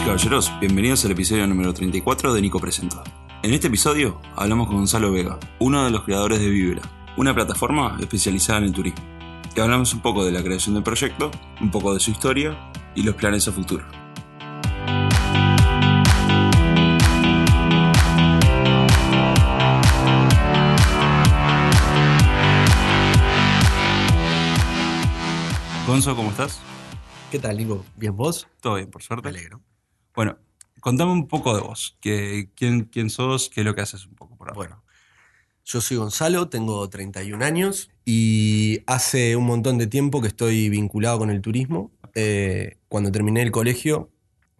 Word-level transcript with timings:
Damas 0.00 0.02
y 0.02 0.04
caballeros, 0.04 0.52
bienvenidos 0.60 1.04
al 1.04 1.10
episodio 1.10 1.46
número 1.46 1.74
34 1.74 2.32
de 2.32 2.40
Nico 2.40 2.58
Presenta. 2.58 3.04
En 3.42 3.52
este 3.52 3.66
episodio 3.66 4.20
hablamos 4.34 4.66
con 4.66 4.76
Gonzalo 4.76 5.12
Vega, 5.12 5.38
uno 5.58 5.84
de 5.84 5.90
los 5.90 6.04
creadores 6.04 6.40
de 6.40 6.48
Vivera, 6.48 6.82
una 7.16 7.34
plataforma 7.34 7.98
especializada 8.00 8.60
en 8.60 8.64
el 8.66 8.72
turismo. 8.72 9.02
Y 9.54 9.60
hablamos 9.60 9.92
un 9.92 10.00
poco 10.00 10.24
de 10.24 10.32
la 10.32 10.42
creación 10.42 10.74
del 10.74 10.84
proyecto, 10.84 11.30
un 11.60 11.70
poco 11.70 11.92
de 11.92 12.00
su 12.00 12.12
historia 12.12 12.56
y 12.94 13.02
los 13.02 13.14
planes 13.14 13.46
a 13.48 13.52
futuro. 13.52 13.84
Gonzo, 25.86 26.16
¿cómo 26.16 26.30
estás? 26.30 26.60
¿Qué 27.30 27.38
tal, 27.38 27.58
Nico? 27.58 27.84
¿Bien 27.96 28.16
vos? 28.16 28.48
Todo 28.60 28.76
bien, 28.76 28.90
por 28.90 29.02
suerte. 29.02 29.30
Me 29.30 29.38
alegro. 29.38 29.60
Bueno, 30.14 30.38
contame 30.80 31.12
un 31.12 31.28
poco 31.28 31.54
de 31.54 31.62
vos. 31.62 31.96
Que, 32.00 32.48
quién, 32.54 32.84
¿Quién 32.84 33.10
sos? 33.10 33.48
¿Qué 33.48 33.60
es 33.60 33.64
lo 33.66 33.74
que 33.74 33.80
haces 33.82 34.06
un 34.06 34.14
poco 34.14 34.36
por 34.36 34.48
ahora? 34.48 34.56
Bueno, 34.56 34.82
yo 35.64 35.80
soy 35.80 35.96
Gonzalo, 35.98 36.48
tengo 36.48 36.88
31 36.88 37.42
años 37.44 37.90
y 38.04 38.80
hace 38.86 39.36
un 39.36 39.44
montón 39.46 39.78
de 39.78 39.86
tiempo 39.86 40.20
que 40.20 40.28
estoy 40.28 40.68
vinculado 40.68 41.18
con 41.18 41.30
el 41.30 41.40
turismo. 41.40 41.90
Eh, 42.14 42.78
cuando 42.88 43.12
terminé 43.12 43.42
el 43.42 43.50
colegio, 43.52 44.10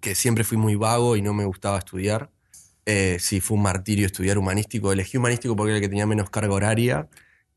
que 0.00 0.14
siempre 0.14 0.44
fui 0.44 0.56
muy 0.56 0.76
vago 0.76 1.16
y 1.16 1.22
no 1.22 1.34
me 1.34 1.44
gustaba 1.44 1.78
estudiar, 1.78 2.30
eh, 2.86 3.18
sí, 3.20 3.40
fue 3.40 3.56
un 3.56 3.62
martirio 3.64 4.06
estudiar 4.06 4.38
humanístico. 4.38 4.92
Elegí 4.92 5.16
humanístico 5.18 5.56
porque 5.56 5.70
era 5.72 5.76
el 5.78 5.82
que 5.82 5.88
tenía 5.88 6.06
menos 6.06 6.30
carga 6.30 6.54
horaria 6.54 7.08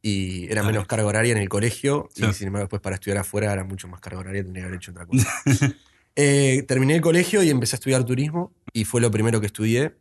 y 0.01 0.51
era 0.51 0.61
Ah, 0.61 0.65
menos 0.65 0.85
carga 0.87 1.05
horaria 1.05 1.31
en 1.31 1.37
el 1.37 1.47
colegio 1.47 2.09
Sí. 2.13 2.25
y 2.25 2.33
sin 2.33 2.47
embargo 2.47 2.65
después 2.65 2.81
para 2.81 2.95
estudiar 2.95 3.19
afuera 3.19 3.53
era 3.53 3.63
mucho 3.63 3.87
más 3.87 4.01
carga 4.01 4.19
horaria, 4.19 4.43
tendría 4.43 4.63
que 4.63 4.67
haber 4.67 4.77
hecho 4.77 4.91
otra 4.91 5.05
cosa. 5.05 5.29
Eh, 6.15 6.63
terminé 6.67 6.95
el 6.95 7.01
colegio 7.01 7.41
y 7.43 7.49
empecé 7.49 7.75
a 7.75 7.77
estudiar 7.77 8.03
turismo 8.03 8.53
y 8.71 8.85
fue 8.85 9.01
lo 9.01 9.09
primero 9.11 9.39
que 9.39 9.47
estudié. 9.47 9.95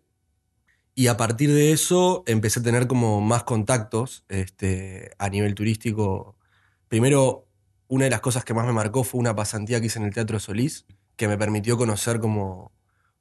Y 0.95 1.07
a 1.07 1.17
partir 1.17 1.51
de 1.51 1.73
eso 1.73 2.23
empecé 2.27 2.61
a 2.61 2.63
tener 2.63 2.87
como 2.87 3.21
más 3.23 3.45
contactos 3.45 4.25
este, 4.29 5.13
a 5.19 5.31
nivel 5.31 5.55
turístico. 5.55 6.37
Primero, 6.89 7.47
una 7.89 8.05
de 8.05 8.11
las 8.11 8.21
cosas 8.21 8.45
que 8.45 8.53
más 8.53 8.67
me 8.67 8.73
marcó 8.73 9.03
fue 9.05 9.19
una 9.21 9.35
pasantía 9.35 9.81
que 9.81 9.87
hice 9.87 9.99
en 9.99 10.05
el 10.05 10.13
Teatro 10.13 10.39
Solís, 10.39 10.85
que 11.17 11.29
me 11.29 11.39
permitió 11.39 11.79
conocer 11.79 12.21
como 12.21 12.73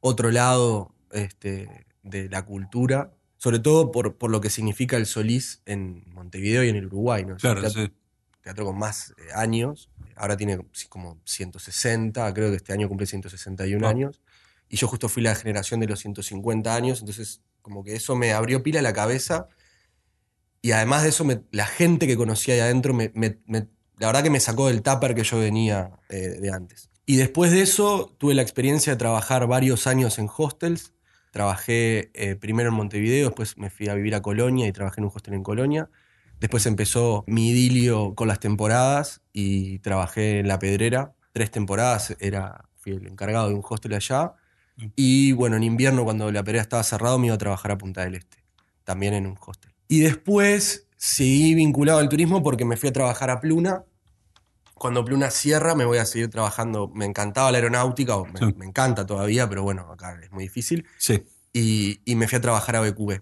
otro 0.02 0.32
lado 0.32 0.94
este, 1.12 1.86
de 2.04 2.28
la 2.28 2.46
cultura, 2.46 3.14
sobre 3.38 3.60
todo 3.60 3.92
por, 3.92 4.18
por 4.18 4.32
lo 4.32 4.42
que 4.42 4.50
significa 4.50 4.98
el 4.98 5.06
Solís 5.06 5.62
en 5.66 6.04
Montevideo 6.08 6.66
y 6.66 6.70
en 6.70 6.76
el 6.76 6.88
Uruguay. 6.88 7.24
Claro, 7.40 7.62
teatro- 7.62 7.86
sí. 7.86 7.92
Teatro 8.42 8.66
con 8.66 8.78
más 8.78 9.12
eh, 9.18 9.32
años. 9.36 9.90
Ahora 10.16 10.38
tiene 10.38 10.60
como 10.90 11.20
160, 11.26 12.34
creo 12.34 12.50
que 12.50 12.58
este 12.58 12.74
año 12.74 12.88
cumple 12.88 13.06
161 13.08 13.86
Ah. 13.88 13.90
años. 13.90 14.22
Y 14.70 14.78
yo 14.78 14.88
justo 14.88 15.10
fui 15.10 15.22
la 15.24 15.36
generación 15.36 15.80
de 15.80 15.88
los 15.88 16.00
150 16.00 16.74
años, 16.76 17.00
entonces 17.02 17.42
como 17.62 17.84
que 17.84 17.96
eso 17.96 18.16
me 18.16 18.32
abrió 18.34 18.64
pila 18.64 18.82
la 18.82 18.94
cabeza. 18.94 19.48
Y 20.62 20.72
además 20.74 21.04
de 21.04 21.10
eso, 21.10 21.24
me- 21.26 21.42
la 21.52 21.66
gente 21.66 22.08
que 22.08 22.16
conocía 22.18 22.54
ahí 22.56 22.60
adentro, 22.62 22.94
me, 22.94 23.12
me- 23.16 23.40
me- 23.48 23.68
la 23.98 24.08
verdad 24.08 24.24
que 24.24 24.30
me 24.30 24.40
sacó 24.40 24.68
del 24.68 24.82
tupper 24.82 25.16
que 25.16 25.24
yo 25.24 25.40
venía 25.40 25.92
eh, 26.10 26.38
de 26.40 26.52
antes. 26.52 26.90
Y 27.06 27.16
después 27.18 27.52
de 27.52 27.62
eso, 27.62 28.16
tuve 28.20 28.34
la 28.36 28.42
experiencia 28.44 28.94
de 28.94 28.98
trabajar 28.98 29.48
varios 29.48 29.88
años 29.88 30.18
en 30.20 30.30
hostels. 30.36 30.94
Trabajé 31.32 32.12
eh, 32.14 32.36
primero 32.36 32.70
en 32.70 32.76
Montevideo, 32.76 33.28
después 33.30 33.58
me 33.58 33.70
fui 33.70 33.88
a 33.90 33.96
vivir 33.96 34.16
a 34.16 34.22
Colonia 34.22 34.68
y 34.68 34.72
trabajé 34.72 35.02
en 35.02 35.06
un 35.06 35.12
hostel 35.14 35.34
en 35.34 35.44
Colonia. 35.44 35.90
Después 36.42 36.66
empezó 36.66 37.24
mi 37.28 37.50
idilio 37.52 38.16
con 38.16 38.28
las 38.28 38.40
temporadas 38.40 39.22
y 39.32 39.78
trabajé 39.80 40.40
en 40.40 40.48
La 40.48 40.58
Pedrera. 40.58 41.14
Tres 41.34 41.52
temporadas, 41.52 42.16
era, 42.20 42.66
fui 42.78 42.94
el 42.94 43.06
encargado 43.08 43.48
de 43.48 43.54
un 43.54 43.62
hostel 43.64 43.94
allá. 43.94 44.34
Mm. 44.76 44.86
Y 44.96 45.32
bueno, 45.34 45.56
en 45.56 45.64
invierno 45.64 46.04
cuando 46.04 46.32
La 46.32 46.44
Pedrera 46.44 46.64
estaba 46.64 46.82
cerrado 46.84 47.20
me 47.20 47.28
iba 47.28 47.36
a 47.36 47.38
trabajar 47.38 47.70
a 47.72 47.78
Punta 47.78 48.02
del 48.04 48.16
Este, 48.16 48.44
también 48.84 49.14
en 49.14 49.28
un 49.28 49.38
hostel. 49.40 49.72
Y 49.88 50.00
después 50.00 50.88
seguí 50.98 51.54
vinculado 51.54 52.00
al 52.00 52.10
turismo 52.10 52.42
porque 52.42 52.66
me 52.66 52.76
fui 52.76 52.90
a 52.90 52.94
trabajar 52.94 53.30
a 53.30 53.40
Pluna. 53.40 53.84
Cuando 54.74 55.06
Pluna 55.06 55.30
cierra 55.30 55.76
me 55.76 55.86
voy 55.86 56.00
a 56.00 56.06
seguir 56.06 56.30
trabajando. 56.32 56.88
Me 56.96 57.06
encantaba 57.06 57.52
la 57.52 57.60
aeronáutica, 57.60 58.16
o 58.16 58.26
me, 58.26 58.40
Sí. 58.40 58.46
me 58.58 58.66
encanta 58.66 59.06
todavía, 59.06 59.48
pero 59.48 59.62
bueno, 59.62 59.84
acá 59.92 60.20
es 60.24 60.32
muy 60.32 60.46
difícil 60.46 60.88
Sí. 60.98 61.24
y, 61.54 62.00
y 62.04 62.16
me 62.16 62.28
fui 62.28 62.40
a 62.40 62.42
trabajar 62.42 62.78
a 62.78 62.82
BQB. 62.82 63.22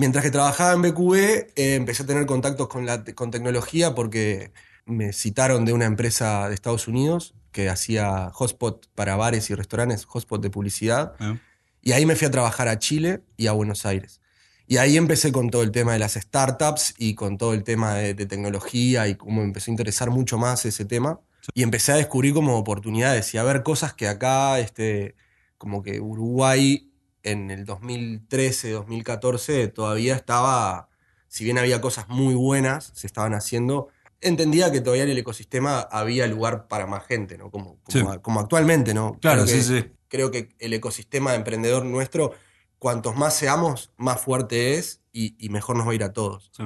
Mientras 0.00 0.24
que 0.24 0.30
trabajaba 0.30 0.72
en 0.72 0.80
BQB, 0.80 1.14
eh, 1.14 1.74
empecé 1.74 2.04
a 2.04 2.06
tener 2.06 2.24
contactos 2.24 2.68
con, 2.68 2.86
la, 2.86 3.04
con 3.04 3.30
tecnología 3.30 3.94
porque 3.94 4.50
me 4.86 5.12
citaron 5.12 5.66
de 5.66 5.74
una 5.74 5.84
empresa 5.84 6.48
de 6.48 6.54
Estados 6.54 6.88
Unidos 6.88 7.34
que 7.52 7.68
hacía 7.68 8.30
hotspot 8.32 8.88
para 8.94 9.16
bares 9.16 9.50
y 9.50 9.54
restaurantes, 9.54 10.06
hotspot 10.06 10.40
de 10.40 10.48
publicidad. 10.48 11.12
Ah, 11.18 11.36
Y 11.82 11.92
ahí 11.92 12.06
me 12.06 12.16
fui 12.16 12.26
a 12.26 12.30
trabajar 12.30 12.66
a 12.68 12.78
Chile 12.78 13.20
y 13.36 13.48
a 13.48 13.52
Buenos 13.52 13.84
Aires. 13.84 14.22
Y 14.66 14.78
ahí 14.78 14.96
empecé 14.96 15.32
con 15.32 15.50
todo 15.50 15.62
el 15.62 15.70
tema 15.70 15.92
de 15.92 15.98
las 15.98 16.14
startups 16.14 16.94
y 16.96 17.14
con 17.14 17.36
todo 17.36 17.52
el 17.52 17.62
tema 17.62 17.92
de, 17.92 18.14
de 18.14 18.24
tecnología 18.24 19.06
y 19.06 19.16
cómo 19.16 19.42
me 19.42 19.48
empezó 19.48 19.70
a 19.70 19.72
interesar 19.72 20.08
mucho 20.08 20.38
más 20.38 20.64
ese 20.64 20.86
tema. 20.86 21.20
Y 21.52 21.62
empecé 21.62 21.92
a 21.92 21.96
descubrir 21.96 22.32
como 22.32 22.56
oportunidades 22.56 23.34
y 23.34 23.36
a 23.36 23.42
ver 23.42 23.62
cosas 23.62 23.92
que 23.92 24.08
acá, 24.08 24.60
este, 24.60 25.14
como 25.58 25.82
que 25.82 26.00
Uruguay 26.00 26.89
en 27.22 27.50
el 27.50 27.64
2013, 27.64 28.70
2014 28.72 29.68
todavía 29.68 30.14
estaba, 30.16 30.88
si 31.28 31.44
bien 31.44 31.58
había 31.58 31.80
cosas 31.80 32.08
muy 32.08 32.34
buenas, 32.34 32.90
se 32.94 33.06
estaban 33.06 33.34
haciendo, 33.34 33.88
entendía 34.20 34.70
que 34.72 34.80
todavía 34.80 35.04
en 35.04 35.10
el 35.10 35.18
ecosistema 35.18 35.80
había 35.80 36.26
lugar 36.26 36.68
para 36.68 36.86
más 36.86 37.06
gente, 37.06 37.38
¿no? 37.38 37.50
Como, 37.50 37.78
como, 37.82 38.12
Sí. 38.12 38.18
como 38.22 38.40
actualmente, 38.40 38.92
¿no? 38.94 39.18
Claro, 39.20 39.44
Creo 39.44 39.56
que- 39.56 39.62
sí, 39.62 39.80
sí. 39.82 39.90
creo 40.08 40.30
que 40.30 40.48
el 40.58 40.72
ecosistema 40.72 41.34
emprendedor 41.34 41.84
nuestro, 41.84 42.32
cuantos 42.78 43.16
más 43.16 43.34
seamos, 43.36 43.92
más 43.96 44.20
fuerte 44.20 44.74
es 44.74 45.00
y, 45.12 45.36
y 45.44 45.48
mejor 45.50 45.76
nos 45.76 45.86
va 45.86 45.92
a 45.92 45.94
ir 45.94 46.04
a 46.04 46.12
todos. 46.12 46.50
Sí. 46.56 46.64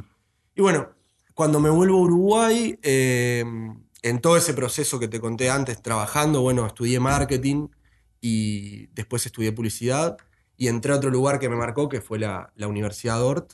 Y 0.54 0.62
bueno, 0.62 0.90
cuando 1.34 1.58
me 1.60 1.70
vuelvo 1.70 1.98
a 1.98 2.02
Uruguay, 2.02 2.78
eh, 2.82 3.44
en 4.02 4.20
todo 4.20 4.36
ese 4.36 4.54
proceso 4.54 4.98
que 5.00 5.08
te 5.08 5.18
conté 5.20 5.50
antes, 5.50 5.80
trabajando, 5.82 6.42
bueno, 6.42 6.66
estudié 6.66 7.00
marketing 7.00 7.68
y 8.20 8.86
después 8.88 9.26
estudié 9.26 9.52
publicidad 9.52 10.16
y 10.56 10.68
entré 10.68 10.92
a 10.92 10.96
otro 10.96 11.10
lugar 11.10 11.38
que 11.38 11.48
me 11.48 11.56
marcó, 11.56 11.88
que 11.88 12.00
fue 12.00 12.18
la, 12.18 12.52
la 12.56 12.68
Universidad 12.68 13.18
Dort, 13.18 13.52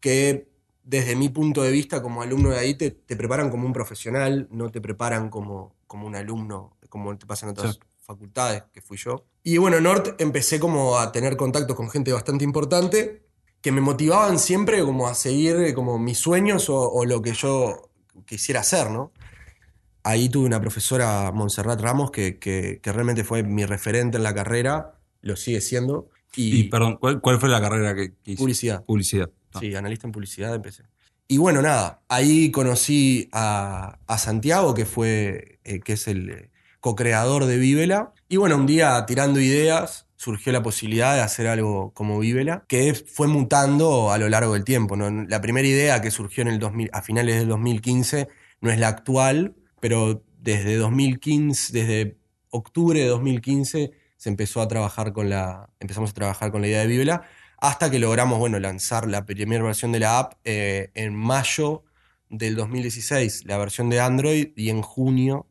que 0.00 0.48
desde 0.84 1.16
mi 1.16 1.28
punto 1.28 1.62
de 1.62 1.70
vista 1.70 2.00
como 2.02 2.22
alumno 2.22 2.50
de 2.50 2.58
ahí 2.58 2.74
te, 2.74 2.90
te 2.90 3.16
preparan 3.16 3.50
como 3.50 3.66
un 3.66 3.72
profesional, 3.72 4.48
no 4.50 4.70
te 4.70 4.80
preparan 4.80 5.28
como, 5.28 5.74
como 5.86 6.06
un 6.06 6.14
alumno, 6.16 6.76
como 6.88 7.16
te 7.18 7.26
pasa 7.26 7.46
en 7.46 7.52
otras 7.52 7.74
Sí. 7.74 7.80
facultades, 8.00 8.62
que 8.72 8.80
fui 8.80 8.96
yo. 8.96 9.26
Y 9.42 9.58
bueno, 9.58 9.76
en 9.76 9.82
Nort 9.84 10.20
empecé 10.20 10.58
como 10.58 10.98
a 10.98 11.12
tener 11.12 11.36
contacto 11.36 11.74
con 11.76 11.90
gente 11.90 12.12
bastante 12.12 12.44
importante 12.44 13.26
que 13.60 13.72
me 13.72 13.80
motivaban 13.82 14.38
siempre 14.38 14.82
como 14.84 15.08
a 15.08 15.14
seguir 15.14 15.56
eh, 15.56 15.74
como 15.74 15.98
mis 15.98 16.18
sueños 16.18 16.70
o, 16.70 16.90
o 16.90 17.04
lo 17.04 17.20
que 17.20 17.32
yo 17.34 17.90
quisiera 18.24 18.60
hacer, 18.60 18.90
¿no? 18.90 19.12
Ahí 20.04 20.28
tuve 20.30 20.46
una 20.46 20.60
profesora, 20.60 21.30
Montserrat 21.32 21.80
Ramos, 21.80 22.10
que, 22.10 22.38
que- 22.38 22.80
que 22.82 22.92
realmente 22.92 23.24
fue 23.24 23.42
mi 23.42 23.66
referente 23.66 24.16
en 24.16 24.22
la 24.22 24.34
carrera, 24.34 24.97
lo 25.22 25.36
sigue 25.36 25.60
siendo. 25.60 26.08
Y, 26.36 26.64
perdón, 26.64 26.98
¿cuál, 27.00 27.20
cuál 27.20 27.40
fue 27.40 27.48
la 27.48 27.60
carrera 27.60 27.94
que, 27.94 28.10
que 28.10 28.32
hiciste? 28.32 28.42
Publicidad. 28.42 28.84
Publicidad. 28.84 29.30
Ah, 29.52 29.60
Sí, 29.60 29.74
analista 29.74 30.06
en 30.06 30.12
publicidad 30.12 30.54
empecé. 30.54 30.84
Y 31.26 31.36
bueno, 31.38 31.60
nada, 31.60 32.02
ahí 32.08 32.50
conocí 32.50 33.28
a, 33.32 33.98
a 34.06 34.18
Santiago, 34.18 34.74
que 34.74 34.86
fue, 34.86 35.58
eh, 35.64 35.80
que 35.80 35.94
es 35.94 36.08
el 36.08 36.30
eh, 36.30 36.50
co-creador 36.80 37.44
de 37.44 37.58
Vívela. 37.58 38.12
Y 38.28 38.36
bueno, 38.36 38.56
un 38.56 38.66
día 38.66 39.04
tirando 39.06 39.40
ideas, 39.40 40.06
surgió 40.16 40.52
la 40.52 40.62
posibilidad 40.62 41.14
de 41.14 41.20
hacer 41.20 41.46
algo 41.46 41.92
como 41.92 42.18
Vívela, 42.18 42.64
que 42.66 42.94
fue 42.94 43.26
mutando 43.26 44.10
a 44.10 44.18
lo 44.18 44.28
largo 44.28 44.54
del 44.54 44.64
tiempo. 44.64 44.96
¿no? 44.96 45.10
La 45.26 45.40
primera 45.40 45.66
idea 45.66 46.00
que 46.00 46.10
surgió 46.10 46.42
en 46.42 46.48
el 46.48 46.58
2000, 46.58 46.90
a 46.92 47.02
finales 47.02 47.38
del 47.38 47.48
2015 47.48 48.28
no 48.60 48.70
es 48.70 48.78
la 48.78 48.88
actual, 48.88 49.54
pero 49.80 50.24
desde 50.40 50.76
2015, 50.76 51.72
desde 51.72 52.16
octubre 52.50 53.00
de 53.00 53.06
2015 53.06 53.92
se 54.18 54.28
empezó 54.28 54.60
a 54.60 54.68
trabajar 54.68 55.12
con 55.12 55.30
la, 55.30 55.70
empezamos 55.80 56.10
a 56.10 56.14
trabajar 56.14 56.50
con 56.50 56.60
la 56.60 56.68
idea 56.68 56.80
de 56.80 56.88
Vívela 56.88 57.22
hasta 57.56 57.90
que 57.90 57.98
logramos, 57.98 58.38
bueno, 58.38 58.58
lanzar 58.60 59.08
la 59.08 59.24
primera 59.24 59.64
versión 59.64 59.90
de 59.92 60.00
la 60.00 60.18
app 60.18 60.34
eh, 60.44 60.90
en 60.94 61.14
mayo 61.14 61.84
del 62.28 62.54
2016, 62.56 63.46
la 63.46 63.56
versión 63.58 63.90
de 63.90 64.00
Android, 64.00 64.50
y 64.54 64.68
en 64.70 64.82
junio 64.82 65.46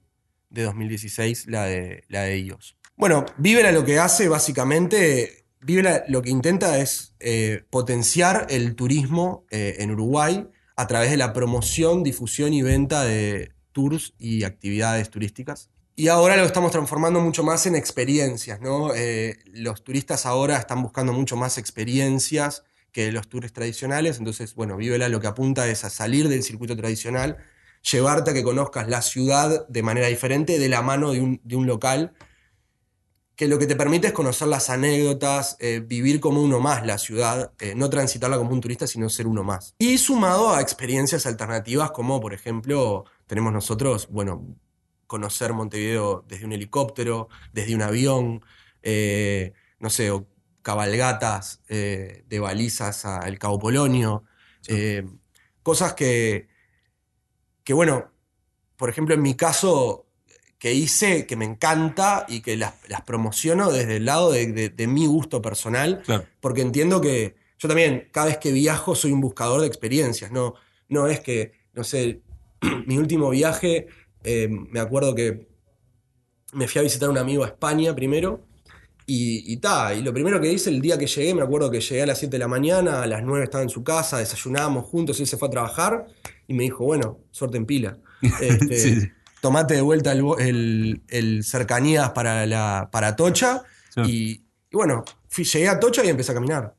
de 0.49 0.63
2016 0.63 1.47
la 1.47 1.65
de, 1.65 2.03
la 2.07 2.21
de 2.21 2.39
iOS. 2.39 2.77
Bueno, 2.95 3.25
Vivera 3.37 3.71
lo 3.71 3.83
que 3.83 3.99
hace 3.99 4.29
básicamente, 4.29 5.45
Vivera 5.61 6.03
lo 6.07 6.21
que 6.21 6.29
intenta 6.29 6.77
es 6.77 7.15
eh, 7.19 7.63
potenciar 7.69 8.47
el 8.49 8.75
turismo 8.75 9.45
eh, 9.51 9.77
en 9.79 9.91
Uruguay 9.91 10.47
a 10.75 10.87
través 10.87 11.09
de 11.11 11.17
la 11.17 11.33
promoción, 11.33 12.03
difusión 12.03 12.53
y 12.53 12.61
venta 12.61 13.03
de 13.03 13.51
tours 13.71 14.13
y 14.17 14.43
actividades 14.43 15.09
turísticas. 15.09 15.69
Y 15.99 16.09
ahora 16.09 16.37
lo 16.37 16.43
estamos 16.43 16.71
transformando 16.71 17.19
mucho 17.21 17.43
más 17.43 17.65
en 17.65 17.75
experiencias, 17.75 18.61
¿no? 18.61 18.93
Eh, 18.93 19.39
los 19.51 19.83
turistas 19.83 20.27
ahora 20.27 20.57
están 20.57 20.83
buscando 20.83 21.11
mucho 21.11 21.35
más 21.35 21.57
experiencias 21.57 22.63
que 22.91 23.11
los 23.11 23.27
tours 23.27 23.51
tradicionales, 23.51 24.19
entonces, 24.19 24.53
bueno, 24.53 24.77
Vivela 24.77 25.09
lo 25.09 25.19
que 25.19 25.25
apunta 25.25 25.67
es 25.67 25.83
a 25.85 25.89
salir 25.89 26.29
del 26.29 26.43
circuito 26.43 26.77
tradicional, 26.77 27.37
llevarte 27.81 28.29
a 28.29 28.33
que 28.35 28.43
conozcas 28.43 28.87
la 28.87 29.01
ciudad 29.01 29.67
de 29.67 29.81
manera 29.81 30.05
diferente 30.05 30.59
de 30.59 30.69
la 30.69 30.83
mano 30.83 31.13
de 31.13 31.19
un, 31.19 31.41
de 31.43 31.55
un 31.55 31.65
local 31.65 32.13
que 33.35 33.47
lo 33.47 33.57
que 33.57 33.65
te 33.65 33.75
permite 33.75 34.05
es 34.05 34.13
conocer 34.13 34.49
las 34.49 34.69
anécdotas, 34.69 35.57
eh, 35.59 35.81
vivir 35.83 36.19
como 36.19 36.43
uno 36.43 36.59
más 36.59 36.85
la 36.85 36.99
ciudad, 36.99 37.53
eh, 37.57 37.73
no 37.75 37.89
transitarla 37.89 38.37
como 38.37 38.51
un 38.51 38.61
turista, 38.61 38.85
sino 38.85 39.09
ser 39.09 39.25
uno 39.25 39.43
más. 39.43 39.73
Y 39.79 39.97
sumado 39.97 40.53
a 40.53 40.61
experiencias 40.61 41.25
alternativas 41.25 41.89
como, 41.89 42.21
por 42.21 42.35
ejemplo, 42.35 43.05
tenemos 43.25 43.51
nosotros, 43.51 44.07
bueno, 44.11 44.45
conocer 45.07 45.53
Montevideo 45.53 46.23
desde 46.27 46.45
un 46.45 46.53
helicóptero, 46.53 47.29
desde 47.53 47.75
un 47.75 47.81
avión, 47.81 48.45
eh, 48.83 49.53
no 49.79 49.89
sé, 49.89 50.11
o 50.11 50.27
cabalgatas 50.61 51.61
de 51.67 52.39
balizas 52.41 53.05
al 53.05 53.39
Cabo 53.39 53.57
Polonio, 53.57 54.25
cosas 55.63 55.93
que, 55.93 56.49
que, 57.63 57.73
bueno, 57.73 58.11
por 58.75 58.89
ejemplo, 58.89 59.15
en 59.15 59.21
mi 59.21 59.35
caso, 59.35 60.07
que 60.59 60.73
hice, 60.73 61.25
que 61.27 61.35
me 61.35 61.45
encanta 61.45 62.25
y 62.27 62.41
que 62.41 62.57
las, 62.57 62.73
promociono 63.05 63.71
desde 63.71 63.97
el 63.97 64.05
lado 64.05 64.31
de, 64.31 64.87
mi 64.87 65.05
gusto 65.05 65.41
personal, 65.41 66.03
porque 66.39 66.61
entiendo 66.61 66.99
que 66.99 67.35
yo 67.59 67.67
también, 67.67 68.09
cada 68.11 68.27
vez 68.27 68.37
que 68.37 68.51
viajo, 68.51 68.95
soy 68.95 69.11
un 69.11 69.21
buscador 69.21 69.61
de 69.61 69.67
experiencias, 69.67 70.31
no, 70.31 70.55
no 70.89 71.07
es 71.07 71.19
que, 71.19 71.53
no 71.73 71.83
sé, 71.83 72.21
mi 72.85 72.97
último 72.97 73.29
viaje, 73.29 73.87
eh, 74.23 74.47
me 74.49 74.79
acuerdo 74.79 75.15
que 75.15 75.47
me 76.53 76.67
fui 76.67 76.79
a 76.79 76.83
visitar 76.83 77.09
a 77.09 77.11
un 77.11 77.17
amigo 77.17 77.43
a 77.43 77.47
España 77.47 77.93
primero, 77.95 78.47
y, 79.09 79.53
y, 79.53 79.61
y 79.97 80.01
lo 80.01 80.13
primero 80.13 80.41
que 80.41 80.51
hice 80.51 80.69
el 80.69 80.81
día 80.81 80.97
que 80.97 81.07
llegué, 81.07 81.33
me 81.33 81.41
acuerdo 81.41 81.71
que 81.71 81.79
llegué 81.79 82.03
a 82.03 82.05
las 82.05 82.19
7 82.19 82.29
de 82.29 82.39
la 82.39 82.49
mañana, 82.49 83.03
a 83.03 83.07
las 83.07 83.23
9 83.23 83.45
estaba 83.45 83.63
en 83.63 83.69
su 83.69 83.81
casa, 83.81 84.17
desayunábamos 84.17 84.85
juntos, 84.85 85.19
él 85.21 85.27
se 85.27 85.37
fue 85.37 85.47
a 85.47 85.51
trabajar 85.51 86.07
y 86.45 86.53
me 86.53 86.63
dijo, 86.63 86.83
bueno, 86.83 87.19
suerte 87.31 87.57
en 87.57 87.65
pila. 87.65 87.97
Este, 88.41 89.13
tomate 89.41 89.75
de 89.75 89.81
vuelta 89.81 90.11
el, 90.11 91.41
cercanías 91.43 92.09
para, 92.11 92.45
la, 92.45 92.89
para 92.91 93.15
Tocha. 93.15 93.63
Y, 94.05 94.41
bueno, 94.71 95.05
llegué 95.35 95.69
a 95.69 95.79
Tocha 95.79 96.03
y 96.03 96.09
empecé 96.09 96.31
a 96.31 96.35
caminar. 96.35 96.75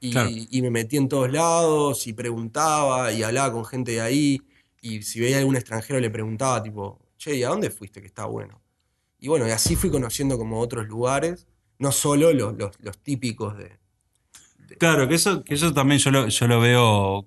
Y, 0.00 0.60
me 0.60 0.70
metí 0.70 0.98
en 0.98 1.08
todos 1.08 1.32
lados 1.32 2.06
y 2.06 2.12
preguntaba 2.12 3.10
y 3.10 3.22
hablaba 3.22 3.52
con 3.52 3.64
gente 3.64 3.92
de 3.92 4.00
ahí. 4.02 4.42
Y 4.84 5.00
si 5.00 5.18
veía 5.18 5.38
algún 5.38 5.56
extranjero 5.56 5.98
le 5.98 6.10
preguntaba, 6.10 6.62
tipo, 6.62 7.00
che, 7.16 7.34
¿y 7.34 7.42
a 7.42 7.48
dónde 7.48 7.70
fuiste 7.70 8.02
que 8.02 8.06
está 8.06 8.26
bueno? 8.26 8.60
Y 9.18 9.28
bueno, 9.28 9.46
así 9.46 9.76
fui 9.76 9.88
conociendo 9.88 10.36
como 10.36 10.60
otros 10.60 10.86
lugares, 10.86 11.46
no 11.78 11.90
solo 11.90 12.34
los, 12.34 12.54
los, 12.58 12.98
típicos 12.98 13.56
de, 13.56 13.78
Claro, 14.78 15.08
que 15.08 15.14
eso, 15.14 15.42
que 15.42 15.54
eso 15.54 15.72
también 15.72 15.98
yo 16.00 16.10
lo, 16.10 16.28
yo 16.28 16.46
lo 16.46 16.60
veo. 16.60 17.26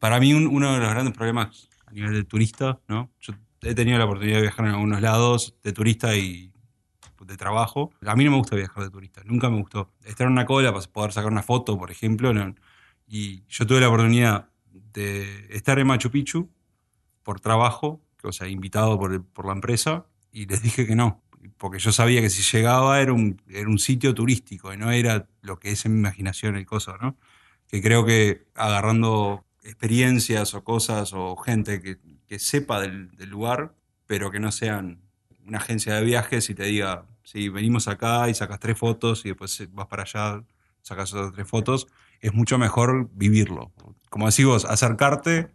Para 0.00 0.18
mí, 0.18 0.34
uno 0.34 0.72
de 0.72 0.80
los 0.80 0.90
grandes 0.90 1.14
problemas 1.14 1.68
a 1.86 1.92
nivel 1.92 2.12
de 2.12 2.24
turista, 2.24 2.80
¿no? 2.88 3.12
Yo 3.20 3.34
he 3.62 3.76
tenido 3.76 3.96
la 3.96 4.06
oportunidad 4.06 4.38
de 4.38 4.42
viajar 4.42 4.66
en 4.66 4.72
algunos 4.72 5.00
lados 5.00 5.54
de 5.62 5.72
turista 5.72 6.16
y 6.16 6.52
de 7.24 7.36
trabajo. 7.36 7.92
A 8.04 8.16
mí 8.16 8.24
no 8.24 8.32
me 8.32 8.38
gusta 8.38 8.56
viajar 8.56 8.82
de 8.82 8.90
turista, 8.90 9.22
nunca 9.24 9.48
me 9.48 9.60
gustó. 9.60 9.92
Estar 10.02 10.26
en 10.26 10.32
una 10.32 10.44
cola 10.44 10.72
para 10.72 10.84
poder 10.88 11.12
sacar 11.12 11.30
una 11.30 11.44
foto, 11.44 11.78
por 11.78 11.92
ejemplo, 11.92 12.32
y 13.06 13.44
yo 13.46 13.64
tuve 13.64 13.80
la 13.80 13.86
oportunidad 13.86 14.48
de 14.72 15.46
estar 15.50 15.78
en 15.78 15.86
Machu 15.86 16.10
Picchu 16.10 16.50
por 17.24 17.40
trabajo, 17.40 18.00
o 18.22 18.32
sea, 18.32 18.46
invitado 18.46 18.98
por, 18.98 19.46
la 19.46 19.52
empresa, 19.52 20.06
y 20.30 20.46
les 20.46 20.62
dije 20.62 20.86
que 20.86 20.94
no, 20.94 21.22
porque 21.58 21.80
yo 21.80 21.90
sabía 21.90 22.20
que 22.20 22.30
si 22.30 22.42
llegaba 22.56 23.00
era 23.00 23.12
un, 23.12 23.40
sitio 23.78 24.14
turístico 24.14 24.72
y 24.72 24.76
no 24.76 24.92
era 24.92 25.26
lo 25.42 25.58
que 25.58 25.72
es 25.72 25.84
en 25.84 25.94
mi 25.94 25.98
imaginación 25.98 26.56
el 26.56 26.66
coso, 26.66 26.96
¿no? 26.98 27.16
Que 27.66 27.82
creo 27.82 28.04
que 28.06 28.46
agarrando 28.54 29.44
experiencias 29.62 30.54
o 30.54 30.62
cosas 30.62 31.12
o 31.12 31.36
gente 31.36 31.80
que 31.80 31.98
que 32.26 32.38
sepa 32.38 32.80
del, 32.80 33.10
lugar, 33.28 33.74
pero 34.06 34.30
que 34.30 34.40
no 34.40 34.52
sean 34.52 35.00
una 35.46 35.58
agencia 35.58 35.94
de 35.94 36.04
viajes 36.04 36.48
y 36.50 36.54
te 36.54 36.64
diga, 36.64 37.06
sí, 37.22 37.48
venimos 37.48 37.88
acá 37.88 38.28
y 38.28 38.34
sacas 38.34 38.60
tres 38.60 38.78
fotos 38.78 39.24
y 39.24 39.30
después 39.30 39.68
vas 39.72 39.86
para 39.86 40.02
allá, 40.02 40.42
sacas 40.82 41.12
otras 41.12 41.32
tres 41.32 41.48
fotos, 41.48 41.86
es 42.20 42.32
mucho 42.32 42.58
mejor 42.58 43.10
vivirlo. 43.12 43.72
Como 44.08 44.26
decís 44.26 44.46
vos, 44.46 44.64
acercarte 44.64 45.50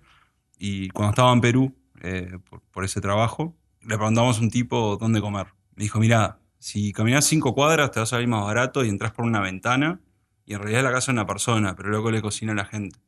y 0.60 0.90
cuando 0.90 1.12
estaba 1.12 1.34
en 1.34 1.42
Perú 1.42 1.76
eh, 2.02 2.38
por, 2.72 2.84
ese 2.84 3.02
trabajo, 3.02 3.56
le 3.82 3.96
preguntamos 3.98 4.38
a 4.38 4.42
un 4.42 4.52
tipo 4.52 4.98
dónde 4.98 5.22
comer. 5.22 5.48
Me 5.76 5.84
dijo, 5.84 6.00
mira, 6.00 6.40
si 6.60 6.94
caminas 6.94 7.26
cinco 7.26 7.56
cuadras 7.56 7.92
te 7.92 8.00
va 8.00 8.04
a 8.04 8.08
salir 8.08 8.28
más 8.28 8.44
barato 8.44 8.84
y 8.84 8.90
entras 8.90 9.14
por 9.14 9.26
una 9.26 9.40
ventana 9.40 10.00
y 10.46 10.54
en 10.54 10.60
realidad 10.60 10.84
la 10.84 10.92
casa 10.92 11.12
de 11.12 11.18
una 11.18 11.26
persona, 11.26 11.76
pero 11.76 11.90
luego 11.90 12.12
le 12.12 12.22
cocina 12.22 12.52
a 12.52 12.56
la 12.56 12.66
gente 12.66 13.00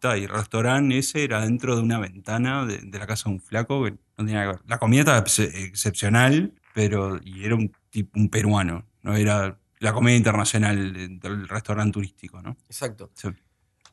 y 0.00 0.24
el 0.24 0.28
restaurante 0.28 0.98
ese 0.98 1.24
era 1.24 1.40
dentro 1.40 1.74
de 1.74 1.82
una 1.82 1.98
ventana 1.98 2.64
de, 2.64 2.98
la 2.98 3.06
casa 3.06 3.28
de 3.28 3.34
un 3.34 3.40
flaco 3.40 3.84
que 3.84 3.90
no 3.92 3.98
tenía 4.16 4.42
que 4.42 4.48
ver. 4.48 4.60
La 4.66 4.78
comida 4.78 5.00
estaba 5.00 5.18
excepcional, 5.18 6.54
pero 6.74 7.18
y 7.22 7.44
era 7.44 7.56
un, 7.56 7.72
tipo, 7.90 8.18
un 8.18 8.28
peruano, 8.28 8.84
no 9.02 9.16
era 9.16 9.58
la 9.80 9.92
comida 9.92 10.16
internacional 10.16 11.20
del 11.20 11.48
restaurante 11.48 11.92
turístico, 11.92 12.40
¿no? 12.42 12.56
Exacto. 12.66 13.10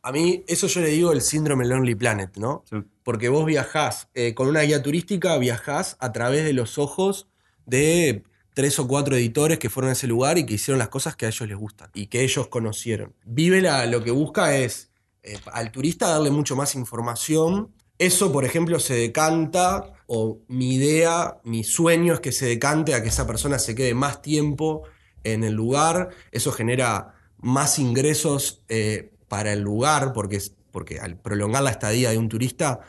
A 0.06 0.12
mí, 0.12 0.44
eso 0.46 0.68
yo 0.68 0.82
le 0.82 0.90
digo 0.90 1.12
el 1.14 1.22
síndrome 1.22 1.66
Lonely 1.66 1.96
Planet, 1.96 2.38
¿no? 2.38 2.64
Porque 3.04 3.28
vos 3.28 3.44
viajás 3.44 4.08
eh, 4.14 4.36
con 4.36 4.48
una 4.48 4.62
guía 4.62 4.84
turística, 4.84 5.36
viajás 5.40 5.98
a 6.00 6.12
través 6.12 6.46
de 6.46 6.54
los 6.54 6.78
ojos 6.78 7.28
de 7.66 8.22
tres 8.54 8.78
o 8.78 8.88
cuatro 8.88 9.16
editores 9.16 9.58
que 9.58 9.72
fueron 9.72 9.90
a 9.90 9.94
ese 9.94 10.06
lugar 10.06 10.38
y 10.38 10.46
que 10.46 10.54
hicieron 10.54 10.78
las 10.78 10.90
cosas 10.90 11.16
que 11.16 11.26
a 11.26 11.30
ellos 11.30 11.50
les 11.50 11.58
gustan 11.58 11.90
y 11.96 12.06
que 12.06 12.22
ellos 12.22 12.50
conocieron. 12.50 13.16
Vive 13.26 13.64
lo 13.88 14.04
que 14.04 14.12
busca 14.12 14.56
es 14.56 14.92
eh, 15.24 15.40
al 15.52 15.72
turista 15.72 16.08
darle 16.08 16.30
mucho 16.30 16.56
más 16.56 16.76
información. 16.76 17.74
Eso, 17.98 18.32
por 18.32 18.46
ejemplo, 18.46 18.80
se 18.80 18.94
decanta, 18.94 19.92
o 20.06 20.38
mi 20.48 20.76
idea, 20.76 21.40
mi 21.46 21.64
sueño 21.64 22.14
es 22.14 22.20
que 22.20 22.32
se 22.32 22.46
decante 22.46 22.94
a 22.94 23.02
que 23.02 23.10
esa 23.10 23.26
persona 23.26 23.58
se 23.58 23.74
quede 23.74 23.96
más 23.96 24.22
tiempo 24.22 24.84
en 25.24 25.44
el 25.44 25.56
lugar. 25.56 26.10
Eso 26.32 26.52
genera 26.52 27.16
más 27.40 27.80
ingresos 27.80 28.62
eh, 28.70 29.15
para 29.36 29.52
el 29.52 29.60
lugar, 29.60 30.14
porque, 30.14 30.42
porque 30.72 30.98
al 30.98 31.18
prolongar 31.18 31.62
la 31.62 31.72
estadía 31.72 32.10
de 32.10 32.18
un 32.18 32.30
turista, 32.30 32.80